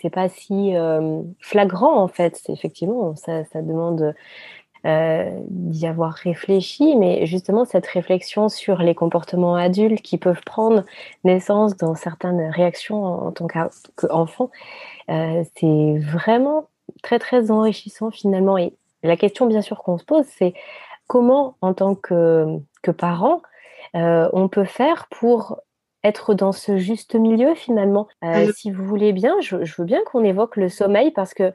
c'est 0.00 0.10
pas 0.10 0.28
si 0.28 0.76
euh, 0.76 1.22
flagrant 1.40 1.96
en 1.96 2.08
fait. 2.08 2.40
Effectivement, 2.48 3.14
ça, 3.16 3.42
demande 3.54 4.14
euh, 4.84 5.30
d'y 5.48 5.86
avoir 5.86 6.12
réfléchi, 6.12 6.96
mais 6.96 7.26
justement 7.26 7.64
cette 7.64 7.86
réflexion 7.86 8.48
sur 8.48 8.78
les 8.78 8.94
comportements 8.94 9.54
adultes 9.54 10.02
qui 10.02 10.18
peuvent 10.18 10.42
prendre 10.44 10.84
naissance 11.24 11.76
dans 11.76 11.94
certaines 11.94 12.50
réactions 12.50 13.04
en, 13.04 13.32
tant 13.32 13.46
qu'enfant, 13.96 14.50
euh, 15.10 15.44
c'est 15.56 15.98
vraiment 15.98 16.68
très 17.02 17.18
très 17.18 17.50
enrichissant 17.50 18.10
finalement. 18.10 18.58
Et 18.58 18.74
la 19.02 19.16
question 19.16 19.46
bien 19.46 19.62
sûr 19.62 19.82
qu'on 19.82 19.98
se 19.98 20.04
pose, 20.04 20.26
c'est 20.26 20.54
comment 21.06 21.56
en 21.60 21.74
tant 21.74 21.94
que, 21.94 22.58
que 22.82 22.90
parent, 22.90 23.42
on 23.94 24.48
peut 24.48 24.64
faire 24.64 25.06
pour 25.10 25.60
être 26.04 26.34
dans 26.34 26.52
ce 26.52 26.78
juste 26.78 27.14
milieu 27.14 27.54
finalement. 27.54 28.08
si 28.54 28.70
vous 28.70 28.84
voulez 28.84 29.12
bien, 29.12 29.40
je, 29.40 29.64
je 29.64 29.74
veux 29.78 29.84
bien 29.84 30.00
qu'on 30.04 30.24
évoque 30.24 30.56
le 30.56 30.68
sommeil 30.68 31.10
parce 31.10 31.34
que 31.34 31.52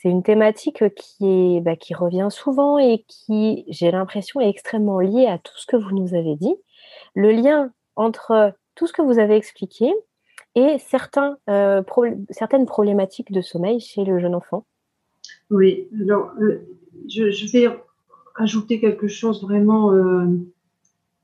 c'est 0.00 0.08
une 0.08 0.22
thématique 0.22 0.84
qui, 0.94 1.56
est, 1.56 1.60
bah, 1.60 1.74
qui 1.74 1.92
revient 1.92 2.28
souvent 2.30 2.78
et 2.78 3.04
qui, 3.08 3.64
j'ai 3.68 3.90
l'impression, 3.90 4.40
est 4.40 4.48
extrêmement 4.48 5.00
liée 5.00 5.26
à 5.26 5.38
tout 5.38 5.56
ce 5.56 5.66
que 5.66 5.76
vous 5.76 5.90
nous 5.90 6.14
avez 6.14 6.36
dit. 6.36 6.54
Le 7.14 7.32
lien 7.32 7.72
entre 7.96 8.54
tout 8.76 8.86
ce 8.86 8.92
que 8.92 9.02
vous 9.02 9.18
avez 9.18 9.34
expliqué 9.34 9.92
et 10.54 10.78
certains, 10.78 11.36
euh, 11.50 11.82
certaines 12.30 12.66
problématiques 12.66 13.32
de 13.32 13.40
sommeil 13.40 13.80
chez 13.80 14.04
le 14.04 14.20
jeune 14.20 14.36
enfant. 14.36 14.64
Oui, 15.50 15.88
alors 16.00 16.30
euh, 16.40 16.60
je, 17.08 17.52
vais 17.52 17.68
ajouter 18.36 18.80
quelque 18.80 19.08
chose 19.08 19.42
vraiment 19.42 19.92
euh, 19.92 20.26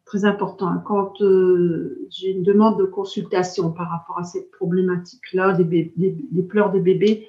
très 0.05 0.25
important. 0.25 0.77
Quand 0.85 1.15
j'ai 1.19 2.31
une 2.31 2.43
demande 2.43 2.79
de 2.79 2.85
consultation 2.85 3.71
par 3.73 3.91
rapport 3.91 4.19
à 4.19 4.25
cette 4.25 4.51
problématique-là, 4.51 5.55
des, 5.55 5.93
des, 5.97 6.43
pleurs 6.43 6.71
des 6.73 6.81
bébés, 6.81 7.29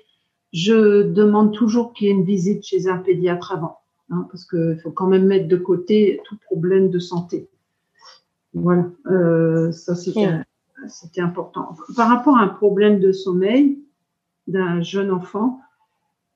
je 0.54 1.04
demande 1.04 1.54
toujours 1.54 1.94
qu'il 1.94 2.08
y 2.08 2.10
ait 2.10 2.14
une 2.14 2.24
visite 2.24 2.64
chez 2.64 2.88
un 2.88 2.98
pédiatre 2.98 3.52
avant, 3.52 3.80
hein, 4.10 4.28
parce 4.32 4.46
qu'il 4.46 4.80
faut 4.82 4.92
quand 4.92 5.08
même 5.08 5.26
mettre 5.26 5.48
de 5.48 5.58
côté 5.58 6.22
tout 6.26 6.38
problème 6.46 6.90
de 6.90 7.00
santé. 7.00 7.50
Voilà, 8.54 8.86
euh, 9.08 9.72
ça 9.72 9.96
c'était 9.96 11.22
important. 11.22 11.76
Par 11.96 12.08
rapport 12.08 12.38
à 12.38 12.42
un 12.42 12.48
problème 12.48 13.00
de 13.00 13.12
sommeil 13.12 13.80
d'un 14.48 14.82
jeune 14.82 15.12
enfant, 15.12 15.60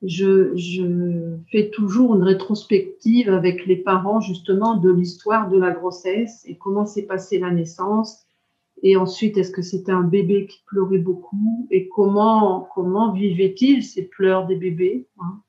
je, 0.02 0.56
je, 0.56 1.36
fais 1.50 1.70
toujours 1.70 2.14
une 2.16 2.22
rétrospective 2.22 3.28
avec 3.28 3.66
les 3.66 3.76
parents 3.76 4.20
justement 4.20 4.76
de 4.76 4.90
l'histoire 4.90 5.48
de 5.48 5.58
la 5.58 5.70
grossesse 5.70 6.42
et 6.46 6.56
comment 6.56 6.86
s'est 6.86 7.06
passée 7.06 7.38
la 7.38 7.50
naissance 7.50 8.26
et 8.82 8.96
ensuite, 8.96 9.36
est-ce 9.36 9.50
que 9.50 9.62
c'était 9.62 9.92
un 9.92 10.02
bébé 10.02 10.46
qui 10.46 10.62
pleurait 10.66 10.98
beaucoup 10.98 11.66
Et 11.70 11.88
comment, 11.88 12.68
comment 12.74 13.12
vivait-il 13.12 13.82
ces 13.84 14.08
pleurs 14.08 14.46
des 14.46 14.56
bébés 14.56 15.06
hein? 15.20 15.40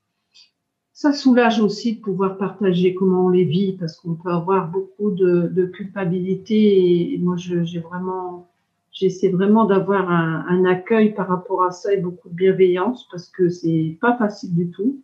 Ça 0.93 1.13
soulage 1.13 1.59
aussi 1.59 1.95
de 1.95 2.01
pouvoir 2.01 2.37
partager 2.37 2.93
comment 2.93 3.25
on 3.25 3.29
les 3.29 3.45
vit, 3.45 3.75
parce 3.79 3.95
qu'on 3.95 4.13
peut 4.13 4.29
avoir 4.29 4.69
beaucoup 4.69 5.09
de, 5.09 5.47
de 5.47 5.65
culpabilité. 5.65 7.13
Et 7.13 7.17
moi, 7.17 7.37
j'ai 7.37 7.79
vraiment, 7.79 8.50
j'essaie 8.91 9.29
vraiment 9.29 9.65
d'avoir 9.65 10.09
un, 10.09 10.45
un, 10.47 10.65
accueil 10.65 11.13
par 11.13 11.27
rapport 11.27 11.63
à 11.63 11.71
ça 11.71 11.93
et 11.93 11.97
beaucoup 11.97 12.29
de 12.29 12.35
bienveillance, 12.35 13.07
parce 13.11 13.29
que 13.29 13.49
c'est 13.49 13.97
pas 14.01 14.17
facile 14.17 14.55
du 14.55 14.69
tout. 14.71 15.01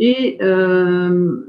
Et 0.00 0.38
euh, 0.40 1.44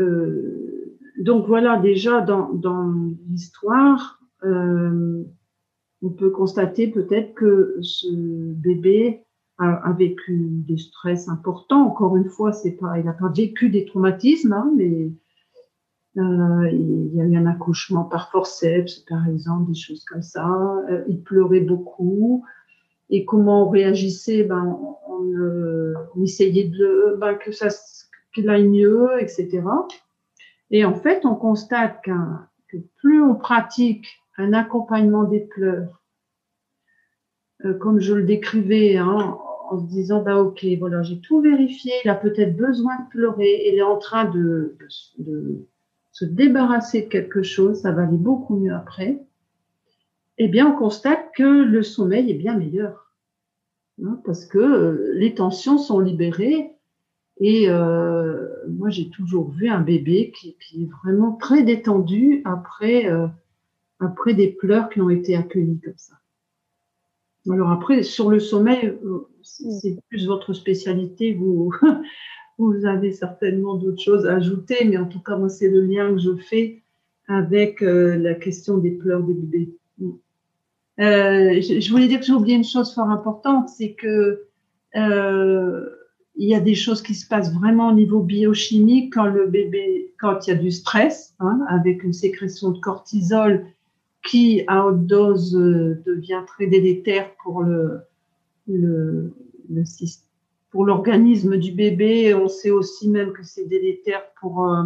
euh, 0.00 0.96
donc 1.18 1.46
voilà, 1.46 1.78
déjà 1.78 2.22
dans, 2.22 2.94
l'histoire, 3.28 4.18
euh, 4.44 5.22
on 6.02 6.08
peut 6.08 6.30
constater 6.30 6.88
peut-être 6.88 7.34
que 7.34 7.76
ce 7.82 8.08
bébé 8.10 9.20
a, 9.58 9.92
vécu 9.92 10.38
des 10.38 10.78
stress 10.78 11.28
importants. 11.28 11.86
Encore 11.86 12.16
une 12.16 12.30
fois, 12.30 12.52
c'est 12.52 12.72
pas, 12.72 12.98
il 12.98 13.04
n'a 13.04 13.12
pas 13.12 13.28
vécu 13.28 13.68
des 13.68 13.84
traumatismes, 13.84 14.54
hein, 14.54 14.72
mais 14.74 15.12
euh, 16.16 16.70
il 16.70 17.14
y 17.14 17.20
a 17.20 17.24
eu 17.24 17.36
un 17.36 17.46
accouchement 17.46 18.04
par 18.04 18.30
forceps, 18.30 19.00
par 19.08 19.26
exemple, 19.28 19.72
des 19.72 19.78
choses 19.78 20.04
comme 20.04 20.22
ça. 20.22 20.46
Euh, 20.88 21.04
il 21.08 21.22
pleurait 21.22 21.60
beaucoup. 21.60 22.44
Et 23.10 23.24
comment 23.24 23.66
on 23.66 23.70
réagissait 23.70 24.44
ben, 24.44 24.78
on, 25.08 26.22
essayait 26.22 26.68
de 26.68 27.16
ben, 27.20 27.34
que 27.34 27.52
ça 27.52 27.68
qu'il 28.34 28.48
aille 28.48 28.68
mieux, 28.68 29.10
etc. 29.20 29.62
Et 30.70 30.84
en 30.84 30.94
fait, 30.94 31.24
on 31.24 31.34
constate 31.34 32.02
que 32.02 32.76
plus 32.96 33.22
on 33.22 33.34
pratique 33.34 34.06
un 34.36 34.52
accompagnement 34.52 35.24
des 35.24 35.40
pleurs, 35.40 36.02
euh, 37.64 37.74
comme 37.74 38.00
je 38.00 38.14
le 38.14 38.24
décrivais, 38.24 38.96
hein, 38.96 39.38
en 39.70 39.78
se 39.78 39.86
disant, 39.86 40.22
bah 40.22 40.36
ok, 40.40 40.64
voilà, 40.78 41.02
j'ai 41.02 41.20
tout 41.20 41.40
vérifié, 41.40 41.92
il 42.04 42.10
a 42.10 42.14
peut-être 42.14 42.56
besoin 42.56 42.98
de 43.00 43.08
pleurer, 43.10 43.68
il 43.68 43.78
est 43.78 43.82
en 43.82 43.98
train 43.98 44.24
de, 44.24 44.76
se 46.14 46.24
débarrasser 46.24 47.02
de 47.02 47.08
quelque 47.08 47.42
chose, 47.42 47.80
ça 47.80 47.90
va 47.90 48.02
aller 48.04 48.16
beaucoup 48.16 48.56
mieux 48.56 48.72
après. 48.72 49.20
Eh 50.38 50.46
bien, 50.46 50.72
on 50.72 50.76
constate 50.76 51.32
que 51.36 51.42
le 51.42 51.82
sommeil 51.82 52.30
est 52.30 52.38
bien 52.38 52.56
meilleur, 52.56 53.12
hein, 54.02 54.20
parce 54.24 54.46
que 54.46 54.58
euh, 54.58 55.12
les 55.14 55.34
tensions 55.34 55.76
sont 55.76 55.98
libérées 55.98 56.70
et 57.40 57.68
euh, 57.68 58.46
moi, 58.68 58.90
j'ai 58.90 59.10
toujours 59.10 59.50
vu 59.50 59.68
un 59.68 59.80
bébé 59.80 60.32
qui, 60.38 60.56
qui, 60.60 60.84
est 60.84 60.90
vraiment 61.02 61.32
très 61.32 61.64
détendu 61.64 62.42
après, 62.44 63.10
euh, 63.10 63.26
après 63.98 64.34
des 64.34 64.52
pleurs 64.52 64.90
qui 64.90 65.00
ont 65.00 65.10
été 65.10 65.34
accueillis 65.34 65.80
comme 65.80 65.98
ça. 65.98 66.14
Alors 67.50 67.70
après, 67.70 68.04
sur 68.04 68.30
le 68.30 68.38
sommeil, 68.38 68.96
c'est 69.42 69.98
plus 70.08 70.28
votre 70.28 70.52
spécialité. 70.52 71.34
Vous, 71.34 71.74
vous 72.58 72.86
avez 72.86 73.12
certainement 73.12 73.76
d'autres 73.76 74.02
choses 74.02 74.26
à 74.26 74.36
ajouter, 74.36 74.84
mais 74.84 74.96
en 74.96 75.06
tout 75.06 75.20
cas, 75.20 75.36
moi, 75.36 75.48
c'est 75.48 75.68
le 75.68 75.80
lien 75.80 76.12
que 76.12 76.18
je 76.18 76.36
fais 76.36 76.82
avec 77.26 77.82
euh, 77.82 78.16
la 78.16 78.34
question 78.34 78.78
des 78.78 78.92
pleurs 78.92 79.22
des 79.22 79.34
bébés. 79.34 79.74
je, 80.98 81.90
voulais 81.90 82.06
dire 82.06 82.20
que 82.20 82.26
j'ai 82.26 82.32
oublié 82.32 82.56
une 82.56 82.64
chose 82.64 82.94
fort 82.94 83.10
importante, 83.10 83.68
c'est 83.68 83.94
que 83.94 84.42
il 86.36 86.48
y 86.48 86.54
a 86.54 86.60
des 86.60 86.74
choses 86.74 87.02
qui 87.02 87.14
se 87.14 87.26
passent 87.26 87.52
vraiment 87.52 87.90
au 87.90 87.94
niveau 87.94 88.20
biochimique 88.20 89.14
quand 89.14 89.26
le 89.26 89.46
bébé, 89.46 90.12
quand 90.18 90.46
il 90.46 90.50
y 90.50 90.52
a 90.52 90.56
du 90.56 90.70
stress, 90.70 91.34
hein, 91.40 91.60
avec 91.68 92.02
une 92.02 92.12
sécrétion 92.12 92.70
de 92.70 92.78
cortisol 92.78 93.66
qui, 94.24 94.62
à 94.66 94.86
haute 94.86 95.06
dose, 95.06 95.52
devient 95.52 96.42
très 96.46 96.66
délétère 96.66 97.30
pour 97.42 97.62
le, 97.62 98.00
le, 98.66 99.32
le 99.70 99.84
pour 100.74 100.84
l'organisme 100.84 101.56
du 101.56 101.70
bébé. 101.70 102.34
On 102.34 102.48
sait 102.48 102.72
aussi 102.72 103.08
même 103.08 103.32
que 103.32 103.44
c'est 103.44 103.64
délétère 103.64 104.24
pour 104.40 104.66
euh, 104.66 104.82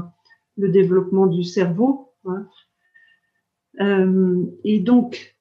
le 0.59 0.68
développement 0.68 1.26
du 1.26 1.43
cerveau. 1.43 2.12
Hein. 2.26 2.47
Euh, 3.80 4.45
et 4.64 4.80
donc, 4.80 5.34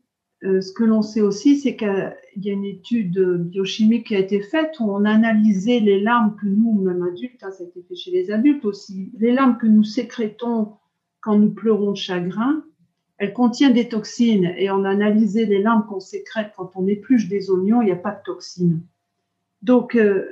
euh, 0.46 0.62
ce 0.62 0.72
que 0.72 0.86
l'on 0.86 1.02
sait 1.02 1.20
aussi, 1.20 1.58
c'est 1.58 1.76
qu'il 1.76 2.16
y 2.38 2.50
a 2.50 2.54
une 2.54 2.64
étude 2.64 3.20
biochimique 3.50 4.08
qui 4.08 4.16
a 4.16 4.20
été 4.20 4.40
faite 4.40 4.72
où 4.80 4.90
on 4.90 5.04
a 5.04 5.12
analysé 5.12 5.82
les 5.82 6.00
larmes 6.00 6.38
que 6.40 6.48
nous, 6.48 6.82
même 6.82 7.04
adultes, 7.04 7.44
hein, 7.44 7.52
ça 7.52 7.66
a 7.66 7.68
été 7.68 7.82
fait 7.82 7.96
chez 7.96 8.12
les 8.12 8.32
adultes 8.32 8.64
aussi, 8.64 9.12
les 9.20 9.34
larmes 9.34 9.58
que 9.58 9.68
nous 9.68 9.84
sécrétons 9.84 10.76
quand 11.20 11.38
nous 11.38 11.52
pleurons 11.52 11.92
de 11.92 11.98
chagrin, 11.98 12.64
elles 13.18 13.34
contiennent 13.34 13.74
des 13.74 13.90
toxines 13.90 14.54
et 14.58 14.72
on 14.72 14.86
a 14.86 14.92
analysé 14.92 15.46
les 15.46 15.62
larmes 15.62 15.86
qu'on 15.90 16.00
sécrète 16.00 16.54
quand 16.56 16.72
on 16.76 16.88
épluche 16.88 17.28
des 17.28 17.52
oignons, 17.52 17.82
il 17.82 17.86
n'y 17.88 17.92
a 17.92 17.98
pas 17.98 18.12
de 18.12 18.22
toxines. 18.24 18.82
Donc, 19.62 19.96
euh, 19.96 20.26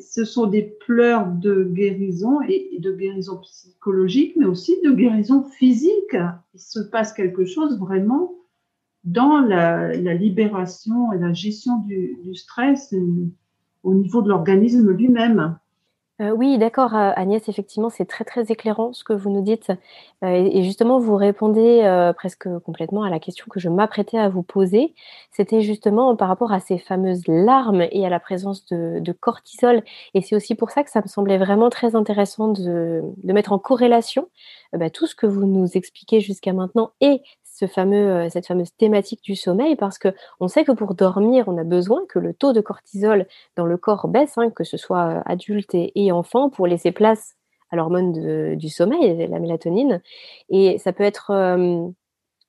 ce 0.00 0.24
sont 0.24 0.46
des 0.46 0.62
pleurs 0.62 1.26
de 1.26 1.64
guérison 1.64 2.40
et 2.42 2.78
de 2.78 2.92
guérison 2.92 3.38
psychologique, 3.38 4.34
mais 4.36 4.46
aussi 4.46 4.76
de 4.82 4.90
guérison 4.90 5.44
physique. 5.44 6.16
Il 6.54 6.60
se 6.60 6.80
passe 6.80 7.12
quelque 7.12 7.44
chose 7.44 7.78
vraiment 7.78 8.34
dans 9.04 9.38
la, 9.38 9.94
libération 9.94 11.12
et 11.12 11.18
la 11.18 11.32
gestion 11.32 11.78
du, 11.86 12.34
stress 12.34 12.94
au 13.82 13.94
niveau 13.94 14.22
de 14.22 14.28
l'organisme 14.28 14.90
lui-même. 14.90 15.58
Euh, 16.22 16.30
oui, 16.30 16.56
d'accord, 16.56 16.94
euh, 16.94 17.12
Agnès, 17.14 17.46
effectivement, 17.46 17.90
c'est 17.90 18.06
très 18.06 18.24
très 18.24 18.50
éclairant 18.50 18.94
ce 18.94 19.04
que 19.04 19.12
vous 19.12 19.28
nous 19.28 19.42
dites. 19.42 19.70
Euh, 20.24 20.48
et, 20.50 20.62
justement, 20.62 20.98
vous 20.98 21.14
répondez 21.14 21.82
presque 22.16 22.48
complètement 22.60 23.02
à 23.02 23.10
la 23.10 23.18
question 23.18 23.46
que 23.50 23.60
je 23.60 23.68
m'apprêtais 23.68 24.16
à 24.16 24.30
vous 24.30 24.42
poser. 24.42 24.94
C'était 25.30 25.60
justement 25.60 26.16
par 26.16 26.28
rapport 26.28 26.52
à 26.52 26.60
ces 26.60 26.78
fameuses 26.78 27.22
larmes 27.28 27.82
et 27.90 28.06
à 28.06 28.08
la 28.08 28.18
présence 28.18 28.64
de, 28.66 29.12
cortisol. 29.12 29.82
Et 30.14 30.22
c'est 30.22 30.34
aussi 30.36 30.54
pour 30.54 30.70
ça 30.70 30.84
que 30.84 30.90
ça 30.90 31.02
me 31.02 31.06
semblait 31.08 31.38
vraiment 31.38 31.68
très 31.68 31.94
intéressant 31.94 32.48
de, 32.48 33.02
mettre 33.24 33.52
en 33.52 33.58
corrélation 33.58 34.28
bah, 34.72 34.88
tout 34.90 35.06
ce 35.06 35.14
que 35.14 35.26
vous 35.26 35.46
nous 35.46 35.76
expliquez 35.76 36.20
jusqu'à 36.20 36.52
maintenant 36.52 36.92
et 37.00 37.20
euh, 37.62 38.28
cette 38.28 38.46
fameuse 38.46 38.74
thématique 38.76 39.22
du 39.22 39.36
sommeil 39.36 39.76
parce 39.76 39.98
que 39.98 40.08
on 40.40 40.48
sait 40.48 40.64
que 40.64 40.72
pour 40.72 40.94
dormir, 40.94 41.44
on 41.48 41.58
a 41.58 41.64
besoin 41.64 42.02
que 42.08 42.18
le 42.18 42.34
taux 42.34 42.52
de 42.52 42.60
cortisol 42.60 43.26
dans 43.56 43.66
le 43.66 43.76
corps 43.76 44.08
baisse, 44.08 44.36
hein, 44.38 44.50
que 44.50 44.64
ce 44.64 44.76
soit 44.76 45.18
euh, 45.18 45.22
adulte 45.24 45.74
et, 45.74 46.12
enfant, 46.12 46.50
pour 46.50 46.66
laisser 46.66 46.92
place 46.92 47.34
à 47.70 47.76
l'hormone 47.76 48.56
du 48.56 48.68
sommeil, 48.68 49.26
la 49.26 49.40
mélatonine. 49.40 50.00
Et 50.50 50.78
ça 50.78 50.92
peut 50.92 51.02
être 51.02 51.30
euh, 51.30 51.88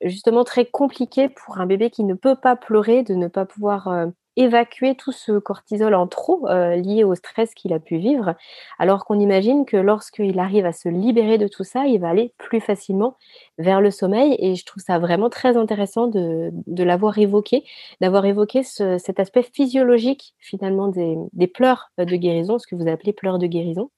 justement 0.01 0.43
très 0.43 0.65
compliqué 0.65 1.27
pour 1.29 1.57
un 1.57 1.65
bébé 1.65 1.89
qui 1.89 2.03
ne 2.03 2.13
peut 2.13 2.35
pas 2.35 2.55
pleurer 2.55 3.01
de 3.01 3.15
ne 3.15 3.27
pas 3.27 3.45
pouvoir 3.45 4.11
évacuer 4.37 4.95
tout 4.95 5.11
ce 5.11 5.39
cortisol 5.39 5.93
en 5.95 6.07
trop 6.07 6.47
euh, 6.47 6.75
lié 6.75 7.03
au 7.03 7.15
stress 7.15 7.53
qu'il 7.53 7.73
a 7.73 7.79
pu 7.79 7.97
vivre, 7.97 8.35
alors 8.79 9.03
qu'on 9.03 9.19
imagine 9.19 9.65
que 9.65 9.75
lorsqu'il 9.75 10.39
arrive 10.39 10.65
à 10.65 10.71
se 10.71 10.87
libérer 10.87 11.37
de 11.37 11.47
tout 11.47 11.63
ça, 11.63 11.87
il 11.87 11.99
va 11.99 12.09
aller 12.09 12.33
plus 12.37 12.61
facilement 12.61 13.17
vers 13.57 13.81
le 13.81 13.91
sommeil. 13.91 14.35
Et 14.39 14.55
je 14.55 14.65
trouve 14.65 14.81
ça 14.81 14.99
vraiment 14.99 15.29
très 15.29 15.57
intéressant 15.57 16.07
de, 16.07 16.51
l'avoir 16.83 17.17
évoqué, 17.17 17.65
d'avoir 17.99 18.25
évoqué 18.25 18.61
cet 18.63 19.19
aspect 19.19 19.43
physiologique 19.43 20.35
finalement 20.39 20.87
des, 20.87 21.47
pleurs 21.47 21.91
de 21.97 22.15
guérison, 22.15 22.59
ce 22.59 22.67
que 22.67 22.75
vous 22.75 22.87
appelez 22.87 23.13
pleurs 23.13 23.39
de 23.39 23.47
guérison. 23.47 23.89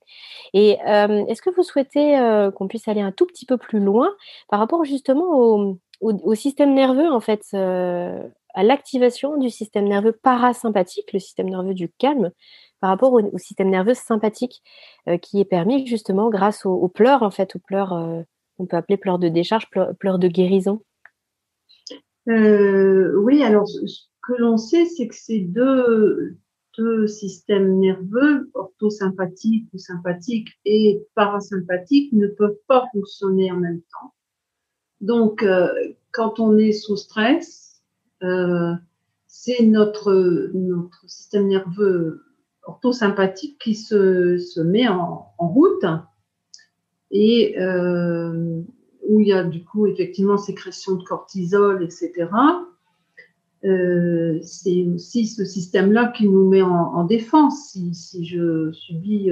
Et 0.54 0.78
euh, 0.88 1.26
est-ce 1.28 1.42
que 1.42 1.54
vous 1.54 1.64
souhaitez 1.64 2.18
euh, 2.18 2.50
qu'on 2.50 2.68
puisse 2.68 2.88
aller 2.88 3.02
un 3.02 3.12
tout 3.12 3.26
petit 3.26 3.46
peu 3.46 3.58
plus 3.58 3.80
loin 3.80 4.10
par 4.48 4.60
rapport 4.60 4.86
justement 4.86 5.26
au, 5.38 5.78
au, 6.02 6.36
système 6.36 6.74
nerveux 6.74 7.12
en 7.12 7.20
fait 7.20 7.44
à 8.54 8.64
l'activation 8.64 9.38
du 9.38 9.50
système 9.50 9.88
nerveux 9.88 10.12
parasympathique, 10.12 11.14
le 11.14 11.20
système 11.20 11.50
nerveux 11.50 11.74
du 11.74 11.89
calme, 11.89 12.32
par 12.80 12.89
rapport 12.89 13.14
au, 13.14 13.38
système 13.38 13.70
nerveux 13.70 13.93
sympathique, 13.93 14.62
euh, 15.08 15.18
qui 15.18 15.39
est 15.39 15.45
permis 15.45 15.86
justement 15.86 16.30
grâce 16.30 16.66
aux, 16.66 16.88
pleurs, 16.88 17.24
en 17.24 17.32
fait, 17.32 17.56
aux 17.56 17.60
pleurs, 17.60 17.93
euh, 17.93 18.22
on 18.58 18.66
peut 18.66 18.78
appeler 18.78 18.97
pleurs 18.97 19.20
de 19.20 19.30
décharge, 19.30 19.70
pleurs, 19.70 20.20
de 20.20 20.28
guérison. 20.28 20.82
Euh, 22.28 23.14
oui, 23.18 23.43
alors 23.43 23.68
ce 23.68 24.08
que 24.22 24.34
l'on 24.34 24.58
sait, 24.58 24.86
c'est 24.86 25.08
que 25.08 25.16
ces 25.16 25.39
deux, 25.39 26.38
deux 26.78 27.08
systèmes 27.08 27.80
nerveux, 27.80 28.50
orthosympathiques 28.54 29.68
ou 29.74 29.78
sympathiques 29.78 30.50
et 30.66 31.02
parasympathiques, 31.16 32.14
ne 32.14 32.28
peuvent 32.28 32.60
pas 32.68 32.86
fonctionner 32.93 33.52
en 33.52 33.58
même 33.58 33.82
temps. 33.82 34.14
Donc, 35.02 35.45
quand 36.12 36.39
on 36.41 36.58
est 36.58 36.74
sous 36.74 36.97
stress, 36.97 37.69
euh, 38.24 38.74
c'est 39.28 39.64
notre, 39.64 40.52
système 41.06 41.48
nerveux 41.48 42.24
orthosympathique 42.64 43.58
qui 43.60 43.76
se, 43.76 44.62
met 44.62 44.88
en, 44.88 45.34
route 45.38 45.86
et 47.12 47.60
euh, 47.60 48.62
où 49.08 49.20
il 49.20 49.28
y 49.28 49.34
a 49.34 49.44
du 49.44 49.64
coup 49.64 49.88
effectivement 49.88 50.38
sécrétion 50.38 50.96
de 50.96 51.04
cortisol, 51.04 51.84
etc. 51.84 52.30
Euh, 53.66 54.40
c'est 54.44 54.86
aussi 54.94 55.28
ce 55.28 55.44
système-là 55.46 56.14
qui 56.16 56.28
nous 56.28 56.48
met 56.48 56.62
en, 56.62 56.94
en 56.94 57.04
défense. 57.06 57.72
Si, 57.72 58.26
je 58.26 58.72
subis, 58.72 59.32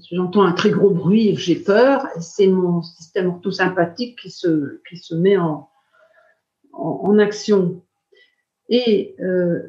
si 0.00 0.16
j'entends 0.16 0.42
un 0.42 0.52
très 0.52 0.70
gros 0.70 0.90
bruit 0.90 1.34
j'ai 1.36 1.56
peur, 1.56 2.06
c'est 2.20 2.48
mon 2.48 2.82
système 2.82 3.28
orthosympathique 3.28 4.18
qui 4.20 4.30
se, 4.30 4.80
qui 4.88 4.96
se 4.96 5.14
met 5.14 5.36
en, 5.36 5.68
en, 6.76 7.18
action. 7.18 7.82
Et 8.68 9.16
euh, 9.20 9.62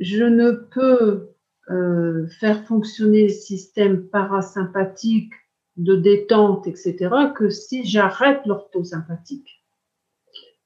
je 0.00 0.24
ne 0.24 0.52
peux 0.52 1.30
euh, 1.70 2.26
faire 2.40 2.66
fonctionner 2.66 3.24
le 3.24 3.28
système 3.28 4.08
parasympathique 4.08 5.32
de 5.76 5.94
détente, 5.94 6.66
etc., 6.66 7.10
que 7.36 7.50
si 7.50 7.86
j'arrête 7.86 8.44
l'orthosympathique. 8.46 9.64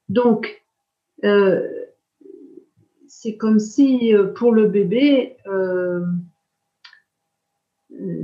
Donc, 0.09 0.63
euh, 1.23 1.67
c'est 3.07 3.37
comme 3.37 3.59
si 3.59 4.13
pour 4.35 4.53
le 4.53 4.67
bébé, 4.67 5.37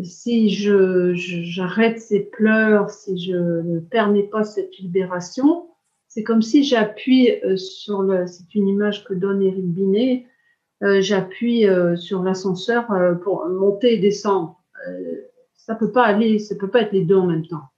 si 0.04 0.50
je, 0.50 1.14
j'arrête 1.14 2.02
ses 2.02 2.22
pleurs, 2.22 2.90
si 2.90 3.18
je 3.20 3.36
ne 3.36 3.80
permets 3.80 4.28
pas 4.28 4.44
cette 4.44 4.78
libération, 4.78 5.69
c'est 6.10 6.24
comme 6.24 6.42
si 6.42 6.64
j'appuie 6.64 7.32
euh, 7.46 7.56
sur 7.56 8.02
le, 8.02 8.26
c'est 8.26 8.54
une 8.56 8.68
image 8.68 9.06
que 9.06 9.14
donne 9.14 9.44
Eric 9.44 9.66
Binet, 9.66 10.26
euh, 10.82 11.02
j'appuie 11.02 11.68
euh, 11.68 11.96
sur 11.96 12.24
l'ascenseur 12.24 12.88
pour 13.24 13.48
monter 13.48 13.94
et 13.94 14.00
descendre. 14.00 14.60
ça 15.56 15.76
peut 15.76 15.92
pas 15.92 16.04
aller, 16.04 16.40
ça 16.40 16.56
peut 16.56 16.70
pas 16.70 16.82
être 16.82 16.94
les 16.94 17.06
deux 17.06 17.16
en 17.16 17.28
même 17.28 17.46
temps. 17.46 17.70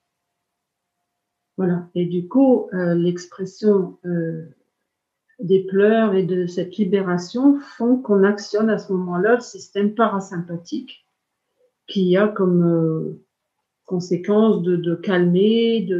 Voilà. 1.57 1.89
Et 1.93 2.05
du 2.05 2.27
coup, 2.27 2.69
l'expression 2.71 3.99
des 5.39 5.63
pleurs 5.63 6.15
et 6.15 6.23
de 6.23 6.47
cette 6.47 6.77
libération 6.77 7.59
font 7.59 7.97
qu'on 7.97 8.23
actionne 8.23 8.69
à 8.69 8.77
ce 8.77 8.93
moment-là 8.93 9.35
le 9.35 9.41
système 9.41 9.93
parasympathique 9.93 11.05
qui 11.87 12.15
a 12.15 12.29
comme 12.29 13.19
conséquence 13.85 14.61
de, 14.63 14.95
calmer, 14.95 15.81
de 15.81 15.99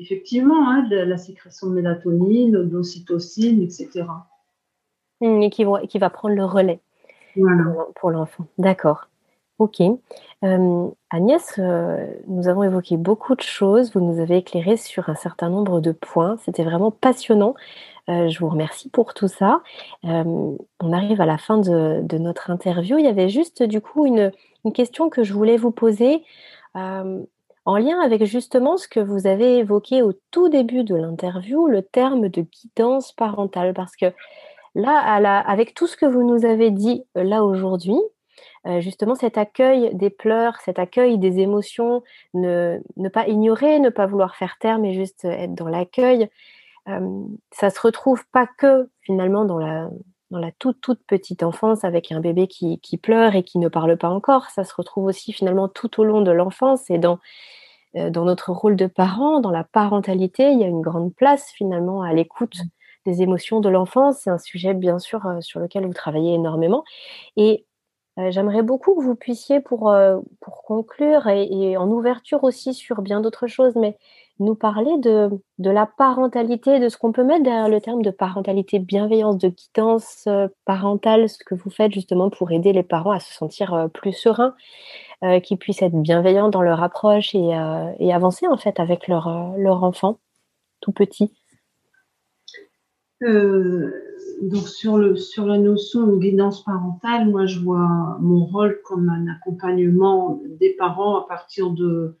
effectivement, 0.00 0.70
hein, 0.70 0.86
la 0.90 1.16
sécrétion 1.16 1.68
de 1.68 1.74
mélatonine, 1.74 2.64
d'ocytocine, 2.64 3.62
etc. 3.62 4.04
Mmh, 5.20 5.42
et 5.42 5.50
qui, 5.50 5.64
qui, 5.88 5.98
va 5.98 6.10
prendre 6.10 6.34
le 6.34 6.44
relais 6.44 6.80
pour 7.94 8.10
l'enfant. 8.10 8.46
D'accord. 8.58 9.08
Ok. 9.58 9.80
Euh, 10.44 10.88
Agnès, 11.10 11.54
euh, 11.58 12.06
nous 12.28 12.46
avons 12.46 12.62
évoqué 12.62 12.96
beaucoup 12.96 13.34
de 13.34 13.40
choses. 13.40 13.92
Vous 13.92 14.00
nous 14.00 14.20
avez 14.20 14.36
éclairé 14.36 14.76
sur 14.76 15.08
un 15.08 15.16
certain 15.16 15.48
nombre 15.48 15.80
de 15.80 15.90
points. 15.90 16.36
C'était 16.44 16.62
vraiment 16.62 16.92
passionnant. 16.92 17.54
Euh, 18.08 18.28
je 18.28 18.38
vous 18.38 18.48
remercie 18.48 18.88
pour 18.88 19.14
tout 19.14 19.26
ça. 19.26 19.62
on 20.04 20.58
arrive 20.80 21.20
à 21.20 21.26
la 21.26 21.38
fin 21.38 21.58
de, 21.58 22.18
notre 22.18 22.50
interview. 22.50 22.98
Il 22.98 23.04
y 23.04 23.08
avait 23.08 23.28
juste 23.28 23.64
du 23.64 23.80
coup 23.80 24.06
une, 24.06 24.30
une 24.64 24.72
question 24.72 25.10
que 25.10 25.24
je 25.24 25.32
voulais 25.32 25.56
vous 25.56 25.72
poser 25.72 26.22
en 27.68 27.76
lien 27.76 28.00
avec 28.00 28.24
justement 28.24 28.78
ce 28.78 28.88
que 28.88 28.98
vous 28.98 29.26
avez 29.26 29.58
évoqué 29.58 30.00
au 30.00 30.14
tout 30.30 30.48
début 30.48 30.84
de 30.84 30.94
l'interview, 30.94 31.68
le 31.68 31.82
terme 31.82 32.30
de 32.30 32.40
guidance 32.40 33.12
parentale. 33.12 33.74
Parce 33.74 33.94
que 33.94 34.06
là, 34.74 34.96
avec 35.40 35.74
tout 35.74 35.86
ce 35.86 35.98
que 35.98 36.06
vous 36.06 36.22
nous 36.22 36.46
avez 36.46 36.70
dit 36.70 37.04
euh, 37.18 37.24
là 37.24 37.44
aujourd'hui, 37.44 37.98
euh, 38.66 38.80
justement 38.80 39.14
cet 39.14 39.36
accueil 39.36 39.94
des 39.94 40.08
pleurs, 40.08 40.56
cet 40.64 40.78
accueil 40.78 41.18
des 41.18 41.40
émotions, 41.40 42.02
ne, 42.32 42.80
pas 43.12 43.28
ignorer, 43.28 43.80
ne 43.80 43.90
pas 43.90 44.06
vouloir 44.06 44.34
faire 44.36 44.56
taire, 44.58 44.78
mais 44.78 44.94
juste 44.94 45.26
être 45.26 45.54
dans 45.54 45.68
l'accueil. 45.68 46.30
ça 47.52 47.68
se 47.68 47.80
retrouve 47.82 48.24
pas 48.32 48.46
que 48.46 48.88
finalement 49.02 49.44
dans 49.44 49.58
la, 49.58 49.90
dans 50.30 50.38
la 50.38 50.52
toute 50.52 50.80
toute 50.80 51.00
petite 51.06 51.42
enfance 51.42 51.84
avec 51.84 52.12
un 52.12 52.20
bébé 52.20 52.46
qui, 52.46 52.80
qui, 52.80 52.98
pleure 52.98 53.34
et 53.34 53.42
qui 53.42 53.58
ne 53.58 53.68
parle 53.68 53.96
pas 53.96 54.08
encore. 54.08 54.50
Ça 54.50 54.64
se 54.64 54.74
retrouve 54.74 55.04
aussi 55.04 55.32
finalement 55.32 55.68
tout 55.68 56.00
au 56.00 56.04
long 56.04 56.20
de 56.20 56.30
l'enfance 56.30 56.90
et 56.90 56.98
dans, 56.98 57.18
dans 57.94 58.24
notre 58.24 58.52
rôle 58.52 58.76
de 58.76 58.86
parent, 58.86 59.40
dans 59.40 59.50
la 59.50 59.64
parentalité. 59.64 60.50
Il 60.52 60.60
y 60.60 60.64
a 60.64 60.68
une 60.68 60.82
grande 60.82 61.14
place 61.14 61.50
finalement 61.52 62.02
à 62.02 62.12
l'écoute 62.12 62.56
mmh. 62.56 63.10
des 63.10 63.22
émotions 63.22 63.60
de 63.60 63.68
l'enfance. 63.68 64.18
C'est 64.20 64.30
un 64.30 64.38
sujet 64.38 64.74
bien 64.74 64.98
sûr 64.98 65.22
sur 65.40 65.60
lequel 65.60 65.86
vous 65.86 65.94
travaillez 65.94 66.34
énormément. 66.34 66.84
Et 67.36 67.64
j'aimerais 68.28 68.62
beaucoup 68.62 68.96
que 68.96 69.04
vous 69.04 69.14
puissiez, 69.14 69.60
pour, 69.60 69.94
pour 70.40 70.62
conclure 70.62 71.28
et, 71.28 71.48
et, 71.50 71.76
en 71.76 71.88
ouverture 71.88 72.44
aussi 72.44 72.74
sur 72.74 73.00
bien 73.00 73.20
d'autres 73.20 73.46
choses, 73.46 73.76
mais 73.76 73.96
nous 74.40 74.54
parler 74.54 74.96
de, 74.98 75.30
de 75.58 75.70
la 75.70 75.86
parentalité, 75.86 76.78
de 76.78 76.88
ce 76.88 76.96
qu'on 76.96 77.12
peut 77.12 77.24
mettre 77.24 77.42
derrière 77.42 77.68
le 77.68 77.80
terme 77.80 78.02
de 78.02 78.10
parentalité 78.10 78.78
bienveillance, 78.78 79.38
de 79.38 79.48
quittance 79.48 80.24
euh, 80.28 80.48
parentale, 80.64 81.28
ce 81.28 81.38
que 81.44 81.54
vous 81.54 81.70
faites 81.70 81.92
justement 81.92 82.30
pour 82.30 82.52
aider 82.52 82.72
les 82.72 82.82
parents 82.82 83.10
à 83.10 83.20
se 83.20 83.32
sentir 83.32 83.74
euh, 83.74 83.88
plus 83.88 84.12
sereins, 84.12 84.54
euh, 85.24 85.40
qu'ils 85.40 85.58
puissent 85.58 85.82
être 85.82 86.00
bienveillants 86.00 86.48
dans 86.48 86.62
leur 86.62 86.82
approche 86.82 87.34
et, 87.34 87.50
et 87.98 88.12
avancer 88.12 88.46
en 88.46 88.56
fait 88.56 88.78
avec 88.78 89.08
leur, 89.08 89.56
leur 89.56 89.82
enfant 89.82 90.20
tout 90.80 90.92
petit. 90.92 91.32
donc 93.20 94.68
sur, 94.68 94.96
le, 94.96 95.16
sur 95.16 95.44
la 95.46 95.58
notion 95.58 96.06
de 96.06 96.16
guidance 96.16 96.62
parentale, 96.62 97.28
moi 97.28 97.46
je 97.46 97.58
vois 97.58 98.16
mon 98.20 98.44
rôle 98.44 98.80
comme 98.84 99.08
un 99.08 99.26
accompagnement 99.26 100.40
des 100.60 100.76
parents 100.78 101.16
à 101.18 101.26
partir 101.26 101.70
de 101.70 102.16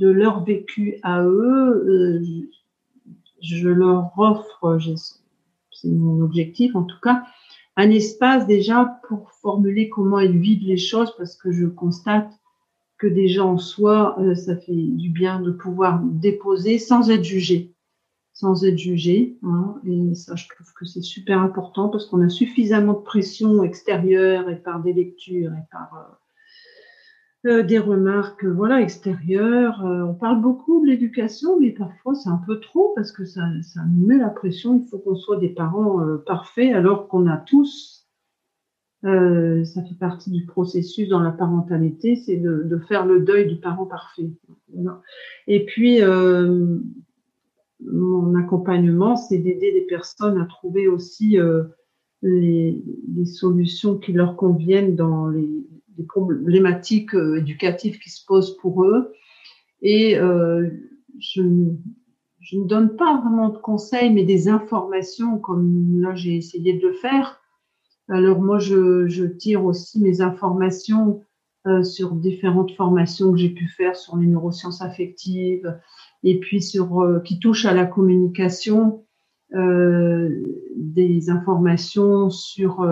de 0.00 0.08
leur 0.08 0.42
vécu 0.44 0.98
à 1.02 1.22
eux. 1.22 1.84
Euh, 1.86 2.24
je 3.42 3.68
leur 3.68 4.12
offre, 4.18 4.78
c'est 5.70 5.88
mon 5.88 6.20
objectif 6.22 6.74
en 6.74 6.82
tout 6.82 7.00
cas, 7.02 7.22
un 7.76 7.90
espace 7.90 8.46
déjà 8.46 9.00
pour 9.08 9.30
formuler 9.32 9.88
comment 9.88 10.18
ils 10.18 10.38
vivent 10.38 10.66
les 10.66 10.76
choses 10.76 11.14
parce 11.16 11.36
que 11.36 11.52
je 11.52 11.66
constate 11.66 12.30
que 12.98 13.06
déjà 13.06 13.44
en 13.44 13.56
soi, 13.56 14.16
euh, 14.20 14.34
ça 14.34 14.56
fait 14.56 14.74
du 14.74 15.08
bien 15.08 15.40
de 15.40 15.50
pouvoir 15.50 16.00
déposer 16.04 16.78
sans 16.78 17.10
être 17.10 17.24
jugé, 17.24 17.72
sans 18.34 18.64
être 18.64 18.76
jugé. 18.76 19.38
Hein. 19.42 19.76
et 19.86 20.14
ça, 20.14 20.36
je 20.36 20.46
trouve 20.48 20.70
que 20.74 20.84
c'est 20.84 21.00
super 21.00 21.40
important 21.40 21.88
parce 21.88 22.04
qu'on 22.04 22.20
a 22.20 22.28
suffisamment 22.28 22.92
de 22.92 22.98
pression 22.98 23.62
extérieure 23.62 24.50
et 24.50 24.56
par 24.56 24.82
des 24.82 24.92
lectures 24.92 25.52
et 25.52 25.66
par 25.72 26.19
euh, 27.46 27.50
euh, 27.50 27.62
des 27.62 27.78
remarques 27.78 28.44
voilà 28.44 28.80
extérieures. 28.80 29.84
Euh, 29.84 30.02
on 30.02 30.14
parle 30.14 30.40
beaucoup 30.40 30.82
de 30.82 30.90
l'éducation, 30.90 31.58
mais 31.58 31.70
parfois 31.70 32.14
c'est 32.14 32.28
un 32.28 32.40
peu 32.46 32.60
trop 32.60 32.92
parce 32.94 33.12
que 33.12 33.24
ça, 33.24 33.42
nous 33.88 34.06
met 34.06 34.18
la 34.18 34.30
pression. 34.30 34.82
Il 34.84 34.88
faut 34.88 34.98
qu'on 34.98 35.16
soit 35.16 35.38
des 35.38 35.48
parents 35.50 36.00
euh, 36.02 36.18
parfaits 36.18 36.74
alors 36.74 37.08
qu'on 37.08 37.26
a 37.26 37.36
tous. 37.36 38.08
ça 39.02 39.82
fait 39.82 39.98
partie 39.98 40.30
du 40.30 40.44
processus 40.46 41.08
dans 41.08 41.20
la 41.20 41.32
parentalité, 41.32 42.16
c'est 42.16 42.36
de, 42.36 42.78
faire 42.88 43.06
le 43.06 43.20
deuil 43.20 43.46
du 43.46 43.56
parent 43.56 43.86
parfait. 43.86 44.30
Et 45.46 45.64
puis 45.64 46.00
mon 47.82 48.34
accompagnement, 48.34 49.16
c'est 49.16 49.38
d'aider 49.38 49.72
les 49.72 49.86
personnes 49.86 50.38
à 50.38 50.44
trouver 50.44 50.86
aussi 50.86 51.38
les, 52.22 52.82
solutions 53.24 53.96
qui 53.96 54.12
leur 54.12 54.36
conviennent 54.36 54.96
dans 54.96 55.28
les, 55.28 55.48
des 55.96 56.04
problématiques 56.04 57.14
euh, 57.14 57.38
éducatives 57.38 57.98
qui 57.98 58.10
se 58.10 58.24
posent 58.26 58.56
pour 58.58 58.84
eux. 58.84 59.12
Et 59.82 60.18
euh, 60.18 60.68
je, 61.18 61.42
je, 62.40 62.58
ne 62.58 62.66
donne 62.66 62.96
pas 62.96 63.20
vraiment 63.20 63.48
de 63.48 63.58
conseils, 63.58 64.12
mais 64.12 64.24
des 64.24 64.48
informations, 64.48 65.38
comme 65.38 66.00
là 66.00 66.14
j'ai 66.14 66.36
essayé 66.36 66.74
de 66.74 66.86
le 66.86 66.92
faire. 66.94 67.40
Alors 68.08 68.40
moi, 68.40 68.58
je, 68.58 69.06
je 69.06 69.24
tire 69.24 69.64
aussi 69.64 70.00
mes 70.00 70.20
informations 70.20 71.22
euh, 71.66 71.82
sur 71.82 72.14
différentes 72.14 72.72
formations 72.72 73.32
que 73.32 73.38
j'ai 73.38 73.50
pu 73.50 73.68
faire 73.68 73.96
sur 73.96 74.16
les 74.16 74.26
neurosciences 74.26 74.82
affectives 74.82 75.78
et 76.22 76.40
puis 76.40 76.60
sur 76.60 77.22
qui 77.24 77.38
touchent 77.38 77.66
à 77.66 77.72
la 77.74 77.86
communication, 77.86 79.04
des 79.52 81.28
informations 81.28 82.30
sur 82.30 82.86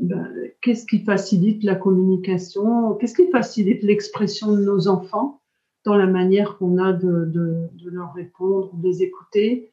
ben, 0.00 0.28
qu'est-ce 0.62 0.86
qui 0.86 1.04
facilite 1.04 1.62
la 1.62 1.74
communication, 1.74 2.94
qu'est-ce 2.94 3.14
qui 3.14 3.30
facilite 3.30 3.82
l'expression 3.82 4.52
de 4.52 4.62
nos 4.62 4.88
enfants 4.88 5.40
dans 5.84 5.96
la 5.96 6.06
manière 6.06 6.58
qu'on 6.58 6.78
a 6.78 6.92
de, 6.92 7.26
de, 7.26 7.68
de, 7.72 7.90
leur 7.90 8.12
répondre, 8.14 8.74
de 8.74 8.86
les 8.86 9.02
écouter, 9.02 9.72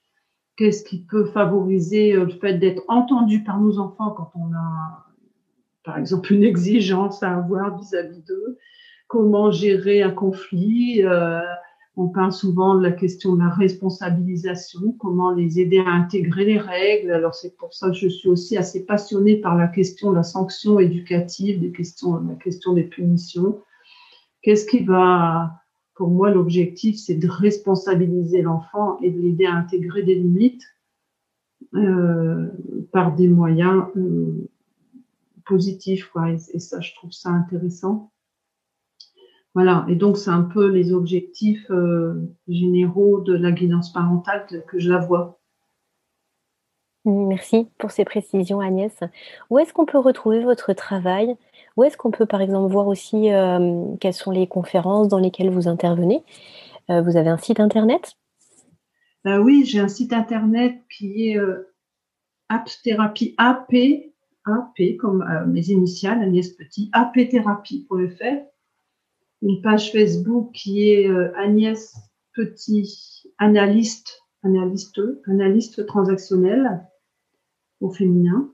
qu'est-ce 0.55 0.83
qui 0.83 1.03
peut 1.03 1.25
favoriser 1.25 2.13
euh, 2.13 2.25
le 2.25 2.31
fait 2.31 2.55
d'être 2.55 2.83
entendu 2.87 3.43
par 3.43 3.59
nos 3.59 3.79
enfants 3.79 4.11
quand 4.11 4.31
on 4.35 4.53
a, 4.53 5.05
par 5.83 5.97
exemple, 5.97 6.33
une 6.33 6.43
exigence 6.43 7.23
à 7.23 7.35
avoir 7.35 7.77
vis-à-vis 7.77 8.21
d'eux, 8.23 8.57
comment 9.07 9.51
gérer 9.51 10.01
un 10.01 10.11
conflit, 10.11 11.03
euh, 11.03 11.41
on 11.99 12.09
parle 12.09 12.31
souvent 12.31 12.75
de 12.75 12.83
la 12.83 12.91
question 12.91 13.33
de 13.33 13.39
la 13.39 13.49
responsabilisation, 13.49 14.91
comment 14.99 15.31
les 15.31 15.59
aider 15.59 15.79
à 15.79 15.89
intégrer 15.89 16.45
les 16.45 16.59
règles. 16.59 17.11
Alors 17.11 17.33
c'est 17.33 17.57
pour 17.57 17.73
ça 17.73 17.89
que 17.89 17.95
je 17.95 18.07
suis 18.07 18.29
aussi 18.29 18.55
assez 18.55 18.85
passionnée 18.85 19.37
par 19.37 19.55
la 19.55 19.67
question 19.67 20.11
de 20.11 20.15
la 20.15 20.23
sanction 20.23 20.79
éducative, 20.79 21.59
des 21.59 21.71
questions, 21.71 22.19
la 22.19 22.35
question 22.35 22.73
des 22.73 22.83
punitions. 22.83 23.59
Qu'est-ce 24.43 24.67
qui 24.67 24.83
va, 24.83 25.63
pour 25.95 26.09
moi, 26.09 26.29
l'objectif, 26.29 26.97
c'est 26.97 27.15
de 27.15 27.27
responsabiliser 27.27 28.43
l'enfant 28.43 28.99
et 29.01 29.09
de 29.09 29.19
l'aider 29.19 29.47
à 29.47 29.55
intégrer 29.55 30.03
des 30.03 30.15
limites 30.15 30.63
euh, 31.73 32.47
par 32.91 33.15
des 33.15 33.27
moyens 33.27 33.85
euh, 33.97 34.47
positifs. 35.47 36.09
Quoi. 36.13 36.29
et 36.29 36.59
ça, 36.59 36.79
je 36.79 36.93
trouve 36.93 37.11
ça 37.11 37.31
intéressant. 37.31 38.11
Voilà, 39.57 39.87
et 39.89 39.95
donc 39.95 40.17
c'est 40.17 40.29
un 40.29 40.43
peu 40.43 40.67
les 40.67 40.93
objectifs 40.93 41.65
euh, 41.71 42.13
généraux 42.47 43.21
de 43.21 43.33
la 43.33 43.51
guidance 43.51 43.91
parentale 43.91 44.45
que 44.67 44.77
je 44.77 44.87
la 44.87 44.99
vois. 44.99 45.39
Merci 47.05 47.67
pour 47.79 47.89
ces 47.89 48.05
précisions 48.05 48.59
Agnès. 48.59 48.95
Où 49.49 49.57
est-ce 49.57 49.73
qu'on 49.73 49.87
peut 49.87 49.97
retrouver 49.97 50.43
votre 50.43 50.73
travail? 50.73 51.35
Où 51.75 51.83
est-ce 51.83 51.97
qu'on 51.97 52.11
peut 52.11 52.27
par 52.27 52.41
exemple 52.41 52.71
voir 52.71 52.85
aussi 52.85 53.33
euh, 53.33 53.83
quelles 53.99 54.13
sont 54.13 54.29
les 54.29 54.45
conférences 54.45 55.07
dans 55.07 55.17
lesquelles 55.17 55.49
vous 55.49 55.67
intervenez? 55.67 56.21
Euh, 56.91 57.01
Vous 57.01 57.17
avez 57.17 57.29
un 57.29 57.39
site 57.39 57.59
internet? 57.59 58.13
Oui, 59.25 59.65
j'ai 59.65 59.79
un 59.79 59.87
site 59.87 60.13
internet 60.13 60.75
qui 60.95 61.29
est 61.31 61.39
App 62.47 62.69
Thérapie 62.83 63.33
AP, 63.39 63.73
AP 64.45 64.97
comme 64.99 65.25
mes 65.47 65.69
initiales, 65.69 66.21
Agnès 66.21 66.47
Petit, 66.49 66.91
apthérapie.fr 66.93 68.56
une 69.41 69.61
page 69.61 69.91
Facebook 69.91 70.51
qui 70.53 70.89
est 70.89 71.09
euh, 71.09 71.35
Agnès 71.35 71.95
Petit, 72.33 73.31
analyste, 73.39 74.21
analyste, 74.43 75.01
analyste 75.25 75.85
transactionnel 75.87 76.85
au 77.81 77.89
féminin. 77.89 78.53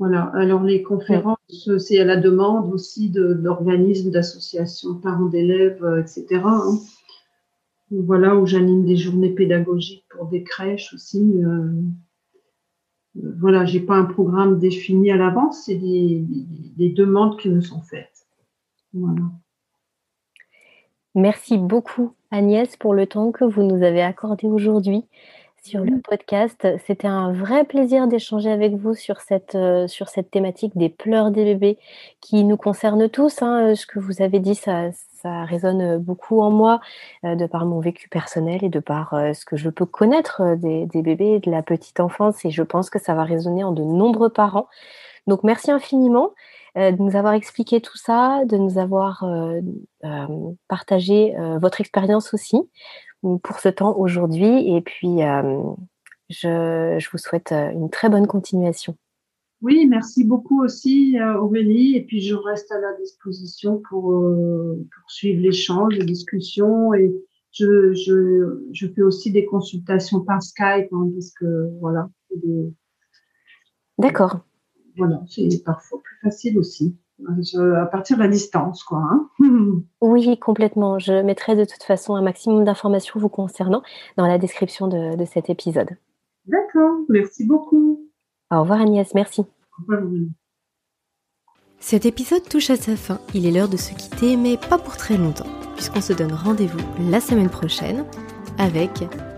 Voilà. 0.00 0.24
Alors 0.34 0.64
les 0.64 0.82
conférences, 0.82 1.38
c'est 1.78 2.00
à 2.00 2.04
la 2.04 2.16
demande 2.16 2.72
aussi 2.72 3.08
d'organismes, 3.08 4.10
d'associations, 4.10 4.96
parents 4.96 5.26
d'élèves, 5.26 5.84
euh, 5.84 6.02
etc. 6.02 6.26
Hein. 6.44 6.78
Voilà 7.92 8.34
où 8.34 8.46
j'anime 8.46 8.84
des 8.84 8.96
journées 8.96 9.32
pédagogiques 9.32 10.06
pour 10.10 10.26
des 10.26 10.42
crèches 10.42 10.92
aussi. 10.92 11.22
Euh, 11.44 11.70
voilà, 13.14 13.64
j'ai 13.64 13.80
pas 13.80 13.94
un 13.94 14.06
programme 14.06 14.58
défini 14.58 15.12
à 15.12 15.16
l'avance, 15.16 15.62
c'est 15.66 15.76
des 15.76 16.92
demandes 16.96 17.38
qui 17.38 17.48
me 17.48 17.60
sont 17.60 17.80
faites. 17.80 18.15
Merci 21.14 21.56
beaucoup 21.56 22.12
Agnès 22.30 22.76
pour 22.76 22.92
le 22.92 23.06
temps 23.06 23.32
que 23.32 23.44
vous 23.44 23.62
nous 23.62 23.82
avez 23.82 24.02
accordé 24.02 24.46
aujourd'hui 24.46 25.06
sur 25.66 25.82
le 25.82 26.00
podcast. 26.00 26.66
C'était 26.86 27.08
un 27.08 27.32
vrai 27.32 27.64
plaisir 27.64 28.06
d'échanger 28.06 28.52
avec 28.52 28.74
vous 28.74 28.94
sur 28.94 29.20
cette, 29.20 29.56
euh, 29.56 29.88
sur 29.88 30.08
cette 30.08 30.30
thématique 30.30 30.76
des 30.76 30.88
pleurs 30.88 31.32
des 31.32 31.44
bébés 31.44 31.78
qui 32.20 32.44
nous 32.44 32.56
concerne 32.56 33.08
tous. 33.08 33.42
Hein. 33.42 33.74
Ce 33.74 33.84
que 33.84 33.98
vous 33.98 34.22
avez 34.22 34.38
dit, 34.38 34.54
ça, 34.54 34.92
ça 34.92 35.44
résonne 35.44 35.98
beaucoup 35.98 36.40
en 36.40 36.50
moi 36.50 36.80
euh, 37.24 37.34
de 37.34 37.46
par 37.46 37.66
mon 37.66 37.80
vécu 37.80 38.08
personnel 38.08 38.62
et 38.62 38.68
de 38.68 38.78
par 38.78 39.14
euh, 39.14 39.32
ce 39.32 39.44
que 39.44 39.56
je 39.56 39.68
peux 39.68 39.86
connaître 39.86 40.54
des, 40.56 40.86
des, 40.86 41.02
bébés 41.02 41.34
et 41.34 41.40
de 41.40 41.50
la 41.50 41.62
petite 41.62 41.98
enfance. 41.98 42.44
Et 42.44 42.50
je 42.50 42.62
pense 42.62 42.88
que 42.88 43.00
ça 43.00 43.14
va 43.14 43.24
résonner 43.24 43.64
en 43.64 43.72
de 43.72 43.82
nombreux 43.82 44.30
parents. 44.30 44.68
Donc 45.26 45.42
merci 45.42 45.72
infiniment. 45.72 46.30
Euh, 46.76 46.92
de 46.92 47.00
nous 47.00 47.16
avoir 47.16 47.32
expliqué 47.32 47.80
tout 47.80 47.96
ça, 47.96 48.44
de 48.44 48.58
nous 48.58 48.76
avoir 48.76 49.24
euh, 49.24 49.60
euh, 50.04 50.52
partagé 50.68 51.34
votre 51.60 51.80
expérience 51.80 52.34
aussi 52.34 52.58
pour 53.22 53.58
ce 53.60 53.70
temps 53.70 53.96
aujourd'hui. 53.96 54.76
Et 54.76 54.82
puis, 54.82 55.18
je, 56.28 56.96
je, 56.98 57.10
vous 57.10 57.18
souhaite 57.18 57.52
une 57.52 57.88
très 57.88 58.10
bonne 58.10 58.26
continuation. 58.26 58.96
Oui, 59.62 59.86
merci 59.88 60.22
beaucoup 60.22 60.62
aussi 60.62 61.16
Aurélie. 61.40 61.96
Et 61.96 62.02
puis, 62.02 62.20
je 62.20 62.34
reste 62.34 62.70
à 62.70 62.78
la 62.78 62.92
disposition 63.00 63.80
pour 63.88 64.14
poursuivre 65.00 65.40
l'échange, 65.40 65.94
les 65.94 66.04
discussions. 66.04 66.92
Et 66.92 67.12
je, 67.52 67.94
je, 67.94 68.68
je, 68.72 68.86
fais 68.86 69.02
aussi 69.02 69.32
des 69.32 69.46
consultations 69.46 70.20
par 70.20 70.42
Skype, 70.42 70.92
hein, 70.92 71.10
parce 71.14 71.32
que 71.32 71.70
voilà. 71.80 72.10
D'accord. 73.98 74.45
Voilà, 74.96 75.20
c'est 75.26 75.62
parfois 75.64 76.00
plus 76.02 76.18
facile 76.22 76.58
aussi. 76.58 76.96
à 77.20 77.86
partir 77.86 78.16
de 78.16 78.22
la 78.22 78.28
distance, 78.28 78.82
quoi. 78.84 79.02
Hein. 79.10 79.28
oui, 80.00 80.38
complètement. 80.38 80.98
Je 80.98 81.22
mettrai 81.22 81.56
de 81.56 81.64
toute 81.64 81.82
façon 81.82 82.14
un 82.14 82.22
maximum 82.22 82.64
d'informations 82.64 83.18
vous 83.20 83.28
concernant 83.28 83.82
dans 84.16 84.26
la 84.26 84.38
description 84.38 84.88
de, 84.88 85.16
de 85.16 85.24
cet 85.24 85.50
épisode. 85.50 85.90
D'accord, 86.46 86.98
merci 87.08 87.44
beaucoup. 87.44 88.00
Au 88.50 88.60
revoir 88.60 88.80
Agnès, 88.80 89.12
merci. 89.14 89.40
Au 89.40 89.92
revoir. 89.92 90.02
Cet 91.78 92.06
épisode 92.06 92.48
touche 92.48 92.70
à 92.70 92.76
sa 92.76 92.96
fin. 92.96 93.20
Il 93.34 93.46
est 93.46 93.50
l'heure 93.50 93.68
de 93.68 93.76
se 93.76 93.94
quitter, 93.94 94.36
mais 94.36 94.56
pas 94.56 94.78
pour 94.78 94.96
très 94.96 95.16
longtemps, 95.16 95.46
puisqu'on 95.74 96.00
se 96.00 96.12
donne 96.12 96.32
rendez-vous 96.32 96.80
la 97.10 97.20
semaine 97.20 97.50
prochaine 97.50 98.04
avec 98.58 98.90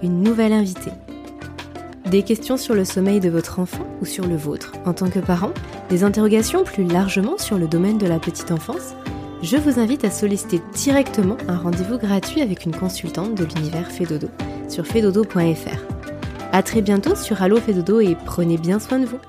une 0.02 0.22
nouvelle 0.22 0.52
invitée. 0.52 0.92
Des 2.10 2.22
questions 2.22 2.56
sur 2.56 2.74
le 2.74 2.86
sommeil 2.86 3.20
de 3.20 3.28
votre 3.28 3.58
enfant 3.58 3.86
ou 4.00 4.06
sur 4.06 4.26
le 4.26 4.34
vôtre 4.34 4.72
en 4.86 4.94
tant 4.94 5.10
que 5.10 5.18
parent 5.18 5.52
Des 5.90 6.04
interrogations 6.04 6.64
plus 6.64 6.84
largement 6.84 7.36
sur 7.36 7.58
le 7.58 7.68
domaine 7.68 7.98
de 7.98 8.06
la 8.06 8.18
petite 8.18 8.50
enfance 8.50 8.94
Je 9.42 9.58
vous 9.58 9.78
invite 9.78 10.04
à 10.06 10.10
solliciter 10.10 10.62
directement 10.74 11.36
un 11.48 11.58
rendez-vous 11.58 11.98
gratuit 11.98 12.40
avec 12.40 12.64
une 12.64 12.74
consultante 12.74 13.34
de 13.34 13.44
l'univers 13.44 13.92
Fedodo 13.92 14.28
sur 14.70 14.86
fedodo.fr. 14.86 15.84
A 16.52 16.62
très 16.62 16.80
bientôt 16.80 17.14
sur 17.14 17.42
Allo 17.42 17.58
Fedodo 17.58 18.00
et 18.00 18.16
prenez 18.24 18.56
bien 18.56 18.78
soin 18.78 19.00
de 19.00 19.04
vous 19.04 19.20